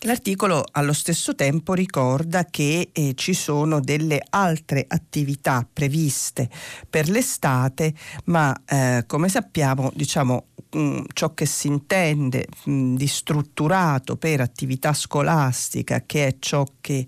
L'articolo 0.00 0.62
allo 0.72 0.92
stesso 0.92 1.34
tempo 1.34 1.72
ricorda 1.72 2.44
che 2.44 2.90
eh, 2.92 3.14
ci 3.14 3.32
sono 3.32 3.80
delle 3.80 4.20
altre 4.28 4.84
attività 4.86 5.66
previste 5.70 6.50
per 6.88 7.08
l'estate, 7.08 7.94
ma 8.24 8.54
eh, 8.66 9.04
come 9.06 9.30
sappiamo, 9.30 9.90
diciamo, 9.94 10.48
mm, 10.76 11.04
ciò 11.12 11.34
che 11.34 11.46
si 11.46 11.68
intende 11.68 12.46
mh, 12.64 12.70
mm, 12.70 12.96
di 12.96 13.06
strutturato 13.06 14.16
per 14.16 14.40
attività 14.40 14.92
scolastica, 14.92 16.02
che 16.04 16.26
è 16.26 16.36
ciò 16.38 16.64
che 16.80 17.06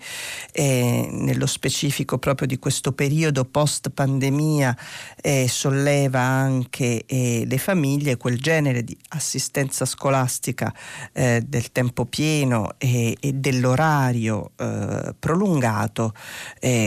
eh, 0.53 1.09
nello 1.11 1.47
specifico 1.47 2.19
proprio 2.19 2.47
di 2.47 2.59
questo 2.59 2.93
periodo 2.93 3.45
post 3.45 3.91
pandemia 3.91 4.77
eh, 5.21 5.47
solleva 5.49 6.21
anche 6.21 7.05
eh, 7.07 7.45
le 7.47 7.59
famiglie, 7.59 8.17
quel 8.17 8.39
genere 8.39 8.83
di 8.85 8.97
assistenza 9.09 9.85
scolastica 9.85 10.73
eh, 11.13 11.43
del 11.47 11.71
tempo 11.73 12.05
pieno 12.05 12.75
e, 12.79 13.17
e 13.21 13.33
dell'orario 13.33 14.53
eh, 14.57 15.15
prolungato, 15.19 16.15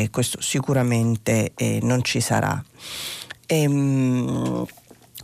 questo 0.10 0.42
sicuramente 0.42 1.54
non 1.82 2.04
ci 2.04 2.20
sarà. 2.20 2.64
Ehm, 3.48 4.66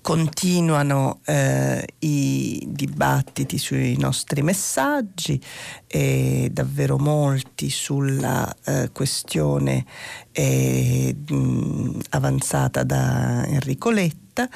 continuano 0.08 1.20
eh, 1.26 1.86
i 2.00 2.66
dibattiti 2.66 3.58
sui 3.58 3.98
nostri 3.98 4.42
messaggi, 4.42 5.38
eh, 5.86 6.48
davvero 6.50 6.98
molti 6.98 7.70
sulla 7.70 8.56
eh, 8.64 8.90
questione 8.94 9.86
eh, 10.32 11.14
mh, 11.28 12.00
avanzata 12.12 12.84
da 12.84 13.46
Enrico 13.48 13.90
Letta. 13.90 14.48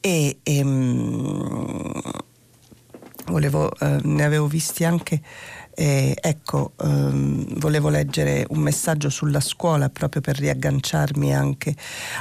E 0.00 0.38
ehm, 0.42 2.00
volevo, 3.26 3.74
eh, 3.78 4.00
ne 4.04 4.24
avevo 4.24 4.46
visti 4.46 4.84
anche 4.84 5.20
eh, 5.74 6.16
ecco, 6.20 6.72
ehm, 6.80 7.58
volevo 7.58 7.88
leggere 7.88 8.46
un 8.50 8.60
messaggio 8.60 9.10
sulla 9.10 9.40
scuola 9.40 9.88
proprio 9.88 10.20
per 10.20 10.36
riagganciarmi 10.38 11.34
anche 11.34 11.74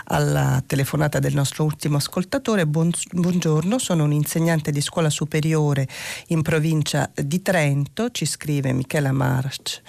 alla 0.05 0.61
telefonata 0.65 1.19
del 1.19 1.35
nostro 1.35 1.63
ultimo 1.63 1.97
ascoltatore. 1.97 2.65
Buon, 2.65 2.91
buongiorno, 3.11 3.77
sono 3.77 4.03
un 4.03 4.11
insegnante 4.11 4.71
di 4.71 4.81
scuola 4.81 5.09
superiore 5.09 5.87
in 6.27 6.41
provincia 6.41 7.09
di 7.13 7.41
Trento, 7.41 8.09
ci 8.11 8.25
scrive 8.25 8.73
Michela 8.73 9.11
March. 9.11 9.81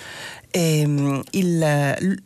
Ehm, 0.56 1.20
il, 1.30 2.22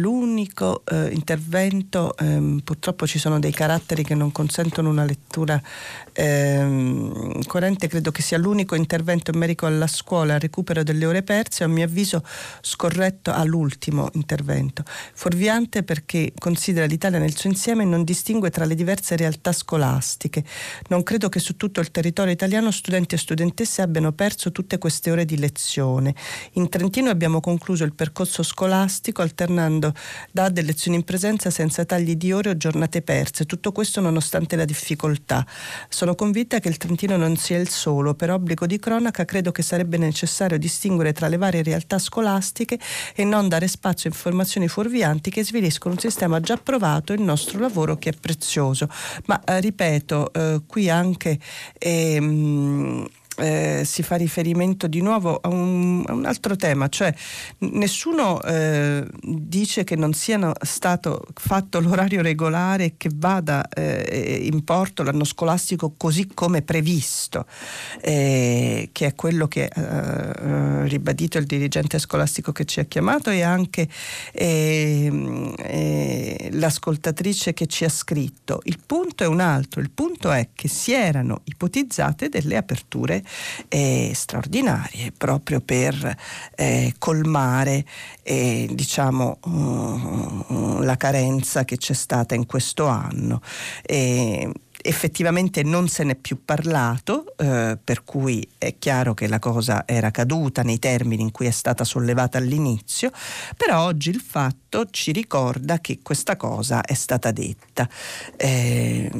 l'unico 0.00 0.82
eh, 0.84 1.08
intervento, 1.12 2.14
eh, 2.18 2.60
purtroppo 2.62 3.06
ci 3.06 3.18
sono 3.18 3.38
dei 3.38 3.52
caratteri 3.52 4.04
che 4.04 4.14
non 4.14 4.32
consentono 4.32 4.90
una 4.90 5.04
lettura 5.04 5.58
eh, 6.20 7.40
coerente, 7.46 7.88
credo 7.88 8.10
che 8.10 8.20
sia 8.20 8.36
l'unico 8.36 8.74
intervento 8.74 9.30
in 9.30 9.38
merito 9.38 9.64
alla 9.64 9.86
scuola, 9.86 10.34
al 10.34 10.40
recupero 10.40 10.82
delle 10.82 11.06
ore 11.06 11.22
perse, 11.22 11.64
a 11.64 11.66
mio 11.66 11.84
avviso 11.84 12.22
scorretto 12.60 13.32
all'ultimo 13.32 14.10
intervento. 14.12 14.82
Fuorviante 15.14 15.82
perché 15.82 16.32
considera 16.38 16.84
l'Italia 16.84 17.18
nel 17.18 17.34
suo 17.34 17.48
insieme 17.48 17.84
e 17.84 17.86
non 17.86 18.04
distingue 18.04 18.50
tra 18.50 18.66
le 18.66 18.74
diverse 18.74 19.16
realtà 19.16 19.52
scolastiche. 19.52 20.44
Non 20.88 21.02
credo 21.02 21.30
che 21.30 21.38
su 21.38 21.56
tutto 21.56 21.80
il 21.80 21.90
territorio 21.90 22.32
italiano 22.32 22.70
studenti 22.70 23.14
e 23.14 23.18
studentesse 23.18 23.80
abbiano 23.80 24.12
perso 24.12 24.52
tutte 24.52 24.76
queste 24.76 25.10
ore 25.10 25.24
di 25.24 25.38
lezione. 25.38 26.14
In 26.52 26.68
Trentino 26.68 27.08
abbiamo 27.08 27.40
concluso 27.40 27.84
il 27.84 27.94
percorso 27.94 28.42
scolastico 28.42 29.22
alternando 29.22 29.94
DAD 30.32 30.58
e 30.58 30.62
lezioni 30.62 30.98
in 30.98 31.04
presenza 31.04 31.48
senza 31.48 31.86
tagli 31.86 32.16
di 32.16 32.30
ore 32.32 32.50
o 32.50 32.56
giornate 32.58 33.00
perse, 33.00 33.46
tutto 33.46 33.72
questo 33.72 34.00
nonostante 34.00 34.56
la 34.56 34.66
difficoltà. 34.66 35.46
Sono 35.88 36.09
convinta 36.14 36.58
che 36.58 36.68
il 36.68 36.76
Trentino 36.76 37.16
non 37.16 37.36
sia 37.36 37.58
il 37.58 37.68
solo, 37.68 38.14
per 38.14 38.30
obbligo 38.30 38.66
di 38.66 38.78
cronaca 38.78 39.24
credo 39.24 39.52
che 39.52 39.62
sarebbe 39.62 39.96
necessario 39.96 40.58
distinguere 40.58 41.12
tra 41.12 41.28
le 41.28 41.36
varie 41.36 41.62
realtà 41.62 41.98
scolastiche 41.98 42.78
e 43.14 43.24
non 43.24 43.48
dare 43.48 43.68
spazio 43.68 44.10
a 44.10 44.12
informazioni 44.12 44.68
fuorvianti 44.68 45.30
che 45.30 45.44
sviliscono 45.44 45.94
un 45.94 46.00
sistema 46.00 46.40
già 46.40 46.56
provato, 46.56 47.12
il 47.12 47.22
nostro 47.22 47.58
lavoro 47.58 47.96
che 47.96 48.10
è 48.10 48.14
prezioso. 48.18 48.88
Ma 49.26 49.42
eh, 49.44 49.60
ripeto, 49.60 50.32
eh, 50.32 50.60
qui 50.66 50.88
anche... 50.88 51.38
Ehm, 51.78 53.08
eh, 53.36 53.82
si 53.84 54.02
fa 54.02 54.16
riferimento 54.16 54.86
di 54.86 55.00
nuovo 55.00 55.38
a 55.40 55.48
un, 55.48 56.04
a 56.06 56.12
un 56.12 56.24
altro 56.26 56.56
tema, 56.56 56.88
cioè 56.88 57.14
nessuno 57.58 58.42
eh, 58.42 59.06
dice 59.22 59.84
che 59.84 59.96
non 59.96 60.12
sia 60.12 60.52
stato 60.62 61.24
fatto 61.34 61.80
l'orario 61.80 62.22
regolare 62.22 62.94
che 62.96 63.10
vada 63.14 63.68
eh, 63.68 64.40
in 64.42 64.64
porto 64.64 65.02
l'anno 65.02 65.24
scolastico 65.24 65.94
così 65.96 66.28
come 66.32 66.62
previsto, 66.62 67.46
eh, 68.00 68.90
che 68.92 69.06
è 69.06 69.14
quello 69.14 69.48
che 69.48 69.68
ha 69.68 69.80
eh, 69.80 70.88
ribadito 70.88 71.38
il 71.38 71.46
dirigente 71.46 71.98
scolastico 71.98 72.52
che 72.52 72.64
ci 72.64 72.80
ha 72.80 72.84
chiamato 72.84 73.30
e 73.30 73.42
anche 73.42 73.88
ehm, 74.32 75.54
l'ascoltatrice 76.58 77.52
che 77.54 77.66
ci 77.66 77.84
ha 77.84 77.88
scritto. 77.88 78.60
Il 78.64 78.78
punto 78.84 79.24
è 79.24 79.26
un 79.26 79.40
altro, 79.40 79.80
il 79.80 79.90
punto 79.90 80.30
è 80.30 80.48
che 80.54 80.68
si 80.68 80.92
erano 80.92 81.40
ipotizzate 81.44 82.28
delle 82.28 82.56
aperture 82.56 83.22
eh, 83.68 84.12
straordinarie 84.14 85.12
proprio 85.16 85.60
per 85.60 86.16
eh, 86.54 86.94
colmare 86.98 87.84
eh, 88.22 88.68
diciamo, 88.70 89.38
uh, 89.44 90.80
la 90.82 90.96
carenza 90.96 91.64
che 91.64 91.76
c'è 91.76 91.94
stata 91.94 92.34
in 92.34 92.46
questo 92.46 92.86
anno 92.86 93.40
effettivamente 94.82 95.62
non 95.62 95.88
se 95.88 96.04
n'è 96.04 96.14
più 96.14 96.44
parlato, 96.44 97.34
eh, 97.36 97.78
per 97.82 98.04
cui 98.04 98.46
è 98.58 98.76
chiaro 98.78 99.14
che 99.14 99.26
la 99.26 99.38
cosa 99.38 99.84
era 99.86 100.10
caduta 100.10 100.62
nei 100.62 100.78
termini 100.78 101.22
in 101.22 101.30
cui 101.30 101.46
è 101.46 101.50
stata 101.50 101.84
sollevata 101.84 102.38
all'inizio, 102.38 103.10
però 103.56 103.84
oggi 103.84 104.10
il 104.10 104.20
fatto 104.20 104.86
ci 104.90 105.12
ricorda 105.12 105.80
che 105.80 106.00
questa 106.02 106.36
cosa 106.36 106.82
è 106.82 106.94
stata 106.94 107.30
detta. 107.30 107.88
Eh, 108.36 109.10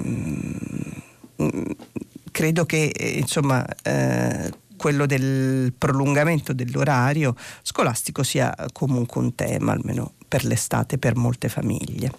credo 2.31 2.65
che 2.65 2.91
eh, 2.95 3.19
insomma 3.19 3.65
eh, 3.83 4.51
quello 4.77 5.05
del 5.05 5.75
prolungamento 5.77 6.55
dell'orario 6.55 7.35
scolastico 7.63 8.23
sia 8.23 8.55
comunque 8.73 9.21
un 9.21 9.35
tema, 9.35 9.73
almeno 9.73 10.15
per 10.27 10.45
l'estate, 10.45 10.97
per 10.97 11.17
molte 11.17 11.49
famiglie. 11.49 12.11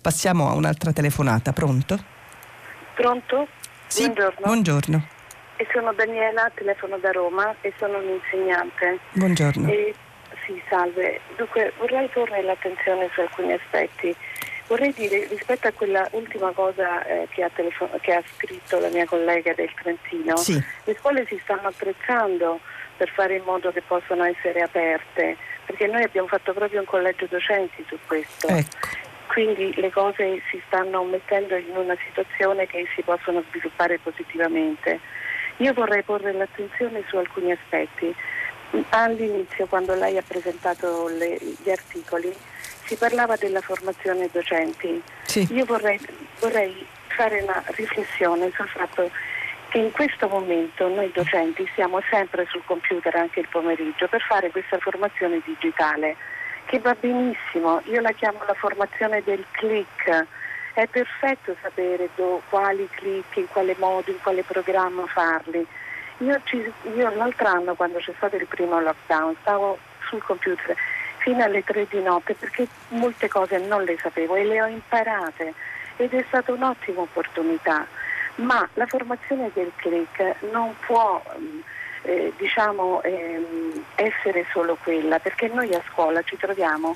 Passiamo 0.00 0.48
a 0.48 0.54
un'altra 0.54 0.92
telefonata, 0.92 1.52
pronto? 1.52 1.98
Pronto? 2.94 3.48
Sì, 3.86 4.04
buongiorno. 4.04 4.40
buongiorno. 4.42 5.08
E 5.56 5.66
sono 5.72 5.92
Daniela, 5.92 6.50
telefono 6.54 6.96
da 6.98 7.10
Roma 7.10 7.54
e 7.60 7.72
sono 7.78 7.98
un'insegnante. 7.98 8.98
Buongiorno. 9.12 9.68
E, 9.68 9.94
sì, 10.46 10.60
salve. 10.68 11.20
Dunque 11.36 11.72
vorrei 11.78 12.08
porre 12.08 12.42
l'attenzione 12.42 13.10
su 13.12 13.20
alcuni 13.20 13.52
aspetti. 13.52 14.14
Vorrei 14.66 14.92
dire 14.92 15.26
rispetto 15.26 15.68
a 15.68 15.72
quella 15.72 16.08
ultima 16.12 16.50
cosa 16.50 17.04
eh, 17.04 17.28
che, 17.30 17.44
ha 17.44 17.50
telefon- 17.54 18.00
che, 18.00 18.14
ha 18.14 18.22
scritto 18.34 18.80
la 18.80 18.88
mia 18.88 19.04
collega 19.06 19.52
del 19.54 19.72
Trentino, 19.74 20.36
sì. 20.36 20.60
le 20.84 20.96
scuole 20.98 21.24
si 21.26 21.38
stanno 21.42 21.68
attrezzando 21.68 22.58
per 22.96 23.08
fare 23.10 23.36
in 23.36 23.44
modo 23.44 23.70
che 23.70 23.82
possano 23.82 24.24
essere 24.24 24.62
aperte, 24.62 25.36
perché 25.66 25.86
noi 25.86 26.02
abbiamo 26.02 26.26
fatto 26.26 26.52
proprio 26.52 26.80
un 26.80 26.86
collegio 26.86 27.26
docenti 27.28 27.84
su 27.86 27.96
questo. 28.06 28.48
Ecco. 28.48 29.04
Quindi 29.26 29.72
le 29.76 29.90
cose 29.90 30.40
si 30.50 30.60
stanno 30.66 31.02
mettendo 31.04 31.56
in 31.56 31.76
una 31.76 31.96
situazione 32.06 32.66
che 32.66 32.86
si 32.94 33.02
possono 33.02 33.44
sviluppare 33.48 33.98
positivamente. 33.98 34.98
Io 35.58 35.72
vorrei 35.72 36.02
porre 36.02 36.32
l'attenzione 36.32 37.04
su 37.08 37.16
alcuni 37.16 37.52
aspetti. 37.52 38.14
All'inizio, 38.90 39.66
quando 39.66 39.94
lei 39.94 40.16
ha 40.16 40.24
presentato 40.26 41.08
le, 41.08 41.38
gli 41.62 41.70
articoli, 41.70 42.34
si 42.86 42.96
parlava 42.96 43.36
della 43.36 43.60
formazione 43.60 44.28
docenti. 44.32 45.02
Sì. 45.24 45.46
Io 45.52 45.64
vorrei, 45.64 46.00
vorrei 46.40 46.86
fare 47.08 47.42
una 47.42 47.62
riflessione 47.66 48.50
sul 48.54 48.68
fatto 48.68 49.10
che 49.68 49.78
in 49.78 49.90
questo 49.90 50.28
momento 50.28 50.88
noi 50.88 51.10
docenti 51.12 51.68
siamo 51.74 52.00
sempre 52.08 52.46
sul 52.48 52.62
computer 52.64 53.14
anche 53.16 53.40
il 53.40 53.48
pomeriggio 53.50 54.06
per 54.06 54.22
fare 54.22 54.50
questa 54.50 54.78
formazione 54.78 55.40
digitale 55.44 56.16
che 56.66 56.78
va 56.80 56.96
benissimo, 56.98 57.80
io 57.84 58.00
la 58.00 58.12
chiamo 58.12 58.40
la 58.46 58.54
formazione 58.54 59.22
del 59.24 59.44
click, 59.52 60.26
è 60.74 60.86
perfetto 60.88 61.54
sapere 61.62 62.08
do, 62.16 62.42
quali 62.48 62.88
click, 62.90 63.36
in 63.36 63.46
quale 63.46 63.74
modo, 63.78 64.10
in 64.10 64.20
quale 64.20 64.42
programma 64.42 65.06
farli. 65.06 65.64
Io, 66.18 66.40
ci, 66.44 66.72
io 66.94 67.14
l'altro 67.14 67.46
anno 67.46 67.74
quando 67.74 67.98
c'è 67.98 68.12
stato 68.16 68.36
il 68.36 68.46
primo 68.46 68.80
lockdown 68.80 69.36
stavo 69.42 69.78
sul 70.08 70.22
computer 70.22 70.76
fino 71.26 71.42
alle 71.42 71.64
tre 71.64 71.88
di 71.90 72.00
notte 72.00 72.34
perché 72.34 72.68
molte 72.90 73.26
cose 73.26 73.58
non 73.58 73.82
le 73.82 73.98
sapevo 74.00 74.36
e 74.36 74.44
le 74.44 74.62
ho 74.62 74.66
imparate 74.66 75.54
ed 75.96 76.14
è 76.14 76.24
stata 76.28 76.52
un'ottima 76.52 77.00
opportunità. 77.00 77.84
Ma 78.36 78.68
la 78.74 78.86
formazione 78.86 79.50
del 79.52 79.72
click 79.74 80.36
non 80.52 80.72
può 80.86 81.20
mm, 81.36 81.58
eh, 82.02 82.32
diciamo, 82.36 83.02
ehm, 83.02 83.84
essere 83.96 84.46
solo 84.52 84.78
quella, 84.80 85.18
perché 85.18 85.48
noi 85.48 85.74
a 85.74 85.82
scuola 85.90 86.22
ci 86.22 86.36
troviamo 86.36 86.94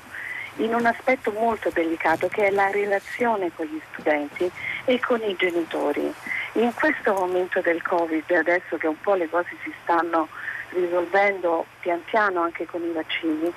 in 0.57 0.73
un 0.73 0.85
aspetto 0.85 1.31
molto 1.31 1.69
delicato 1.69 2.29
che 2.29 2.47
è 2.47 2.51
la 2.51 2.69
relazione 2.71 3.51
con 3.53 3.65
gli 3.65 3.81
studenti 3.91 4.49
e 4.85 4.99
con 5.01 5.21
i 5.23 5.35
genitori. 5.35 6.13
In 6.53 6.73
questo 6.73 7.13
momento 7.13 7.59
del 7.59 7.81
Covid, 7.81 8.31
adesso 8.31 8.77
che 8.77 8.87
un 8.87 8.99
po' 9.01 9.15
le 9.15 9.29
cose 9.29 9.49
si 9.63 9.73
stanno 9.81 10.29
risolvendo 10.69 11.65
pian 11.81 12.01
piano 12.05 12.41
anche 12.41 12.65
con 12.65 12.81
i 12.81 12.91
vaccini, 12.93 13.51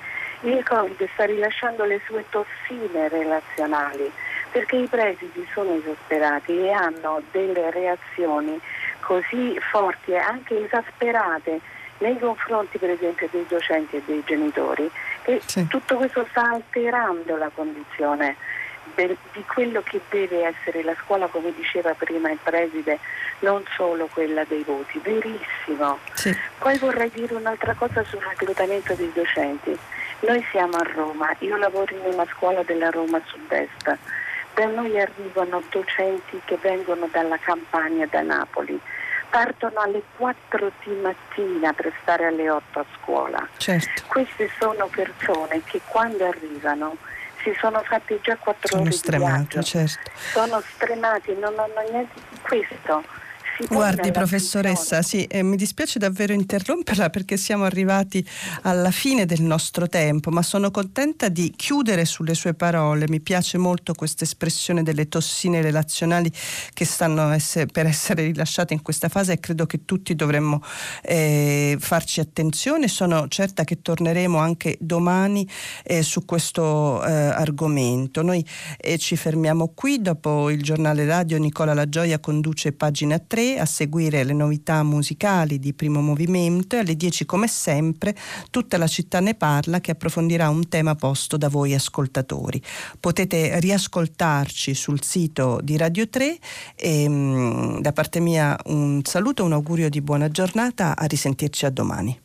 il 0.45 0.63
Covid 0.63 1.07
sta 1.13 1.25
rilasciando 1.25 1.85
le 1.85 2.01
sue 2.05 2.23
tossine 2.29 3.07
relazionali 3.09 4.11
perché 4.51 4.77
i 4.77 4.87
presidi 4.87 5.45
sono 5.53 5.73
esasperati 5.73 6.57
e 6.57 6.71
hanno 6.71 7.21
delle 7.31 7.71
reazioni 7.71 8.59
così 8.99 9.57
forti 9.59 10.11
e 10.11 10.17
anche 10.17 10.63
esasperate 10.63 11.59
nei 11.97 12.17
confronti 12.19 12.77
per 12.77 12.91
esempio 12.91 13.27
dei 13.31 13.45
docenti 13.47 13.97
e 13.97 14.03
dei 14.05 14.21
genitori 14.25 14.89
che 15.23 15.41
sì. 15.45 15.67
tutto 15.67 15.95
questo 15.95 16.25
sta 16.29 16.51
alterando 16.51 17.35
la 17.35 17.49
condizione 17.53 18.35
di 18.95 19.43
quello 19.45 19.81
che 19.83 19.99
deve 20.09 20.45
essere 20.45 20.81
la 20.83 20.95
scuola, 21.03 21.27
come 21.27 21.53
diceva 21.53 21.93
prima 21.95 22.31
il 22.31 22.39
preside, 22.41 22.99
non 23.39 23.61
solo 23.75 24.07
quella 24.13 24.45
dei 24.45 24.63
voti, 24.63 24.99
verissimo. 25.03 25.99
Sì. 26.13 26.33
Poi 26.57 26.77
vorrei 26.77 27.11
dire 27.13 27.33
un'altra 27.33 27.73
cosa 27.73 28.03
sul 28.05 28.21
reclutamento 28.21 28.93
dei 28.93 29.11
docenti. 29.13 29.77
Noi 30.21 30.45
siamo 30.49 30.77
a 30.77 30.83
Roma, 30.83 31.35
io 31.39 31.57
lavoro 31.57 31.93
in 31.93 32.13
una 32.13 32.25
scuola 32.31 32.63
della 32.63 32.89
Roma 32.89 33.21
Sud-Est, 33.25 33.97
da 34.53 34.65
noi 34.65 34.99
arrivano 34.99 35.61
docenti 35.69 36.41
che 36.45 36.57
vengono 36.61 37.07
dalla 37.11 37.37
Campania, 37.37 38.07
da 38.07 38.21
Napoli, 38.21 38.79
partono 39.29 39.79
alle 39.81 40.01
4 40.17 40.71
di 40.83 40.93
mattina 40.93 41.73
per 41.73 41.91
stare 42.01 42.25
alle 42.25 42.49
8 42.49 42.79
a 42.79 42.85
scuola. 42.95 43.47
Certo. 43.57 44.03
Queste 44.07 44.49
sono 44.57 44.87
persone 44.87 45.61
che 45.65 45.81
quando 45.85 46.25
arrivano 46.25 46.95
si 47.43 47.53
sono 47.59 47.81
fatti 47.83 48.17
già 48.21 48.37
4 48.37 48.67
sono 48.69 48.81
ore 48.81 48.91
stremati, 48.91 49.63
certo. 49.63 50.11
Sono 50.15 50.61
stremati, 50.61 51.35
non 51.35 51.59
hanno 51.59 51.89
niente 51.91 52.13
di 52.29 52.39
questo 52.41 53.03
Guardi 53.69 54.11
professoressa, 54.11 55.01
sì, 55.01 55.23
eh, 55.23 55.41
mi 55.41 55.55
dispiace 55.55 55.97
davvero 55.97 56.33
interromperla 56.33 57.09
perché 57.09 57.37
siamo 57.37 57.63
arrivati 57.63 58.25
alla 58.63 58.91
fine 58.91 59.25
del 59.25 59.41
nostro 59.41 59.87
tempo, 59.87 60.29
ma 60.29 60.41
sono 60.41 60.71
contenta 60.71 61.29
di 61.29 61.53
chiudere 61.55 62.03
sulle 62.03 62.33
sue 62.33 62.53
parole. 62.53 63.05
Mi 63.07 63.21
piace 63.21 63.57
molto 63.57 63.93
questa 63.93 64.25
espressione 64.25 64.83
delle 64.83 65.07
tossine 65.07 65.61
relazionali 65.61 66.29
che 66.73 66.83
stanno 66.83 67.31
essere, 67.31 67.67
per 67.67 67.85
essere 67.85 68.23
rilasciate 68.23 68.73
in 68.73 68.81
questa 68.81 69.07
fase 69.07 69.33
e 69.33 69.39
credo 69.39 69.65
che 69.65 69.85
tutti 69.85 70.15
dovremmo 70.15 70.61
eh, 71.01 71.77
farci 71.79 72.19
attenzione. 72.19 72.89
Sono 72.89 73.29
certa 73.29 73.63
che 73.63 73.81
torneremo 73.81 74.37
anche 74.37 74.75
domani 74.81 75.47
eh, 75.85 76.03
su 76.03 76.25
questo 76.25 77.01
eh, 77.05 77.09
argomento. 77.09 78.21
Noi 78.21 78.45
eh, 78.77 78.97
ci 78.97 79.15
fermiamo 79.15 79.71
qui, 79.73 80.01
dopo 80.01 80.49
il 80.49 80.61
giornale 80.61 81.05
radio 81.05 81.37
Nicola 81.37 81.73
La 81.73 81.87
Gioia 81.87 82.19
conduce 82.19 82.73
pagina 82.73 83.17
3 83.17 83.43
a 83.53 83.65
seguire 83.65 84.23
le 84.23 84.33
novità 84.33 84.83
musicali 84.83 85.59
di 85.59 85.73
primo 85.73 86.01
movimento 86.01 86.75
e 86.75 86.79
alle 86.79 86.95
10 86.95 87.25
come 87.25 87.47
sempre 87.47 88.15
tutta 88.49 88.77
la 88.77 88.87
città 88.87 89.19
ne 89.19 89.35
parla 89.35 89.79
che 89.79 89.91
approfondirà 89.91 90.49
un 90.49 90.67
tema 90.67 90.95
posto 90.95 91.37
da 91.37 91.49
voi 91.49 91.73
ascoltatori. 91.73 92.61
Potete 92.99 93.59
riascoltarci 93.59 94.73
sul 94.73 95.03
sito 95.03 95.59
di 95.63 95.77
Radio 95.77 96.09
3 96.09 96.37
e 96.75 97.07
mm, 97.07 97.79
da 97.79 97.91
parte 97.91 98.19
mia 98.19 98.57
un 98.65 99.01
saluto, 99.03 99.43
un 99.43 99.53
augurio 99.53 99.89
di 99.89 100.01
buona 100.01 100.29
giornata, 100.29 100.95
a 100.97 101.05
risentirci 101.05 101.65
a 101.65 101.69
domani. 101.69 102.24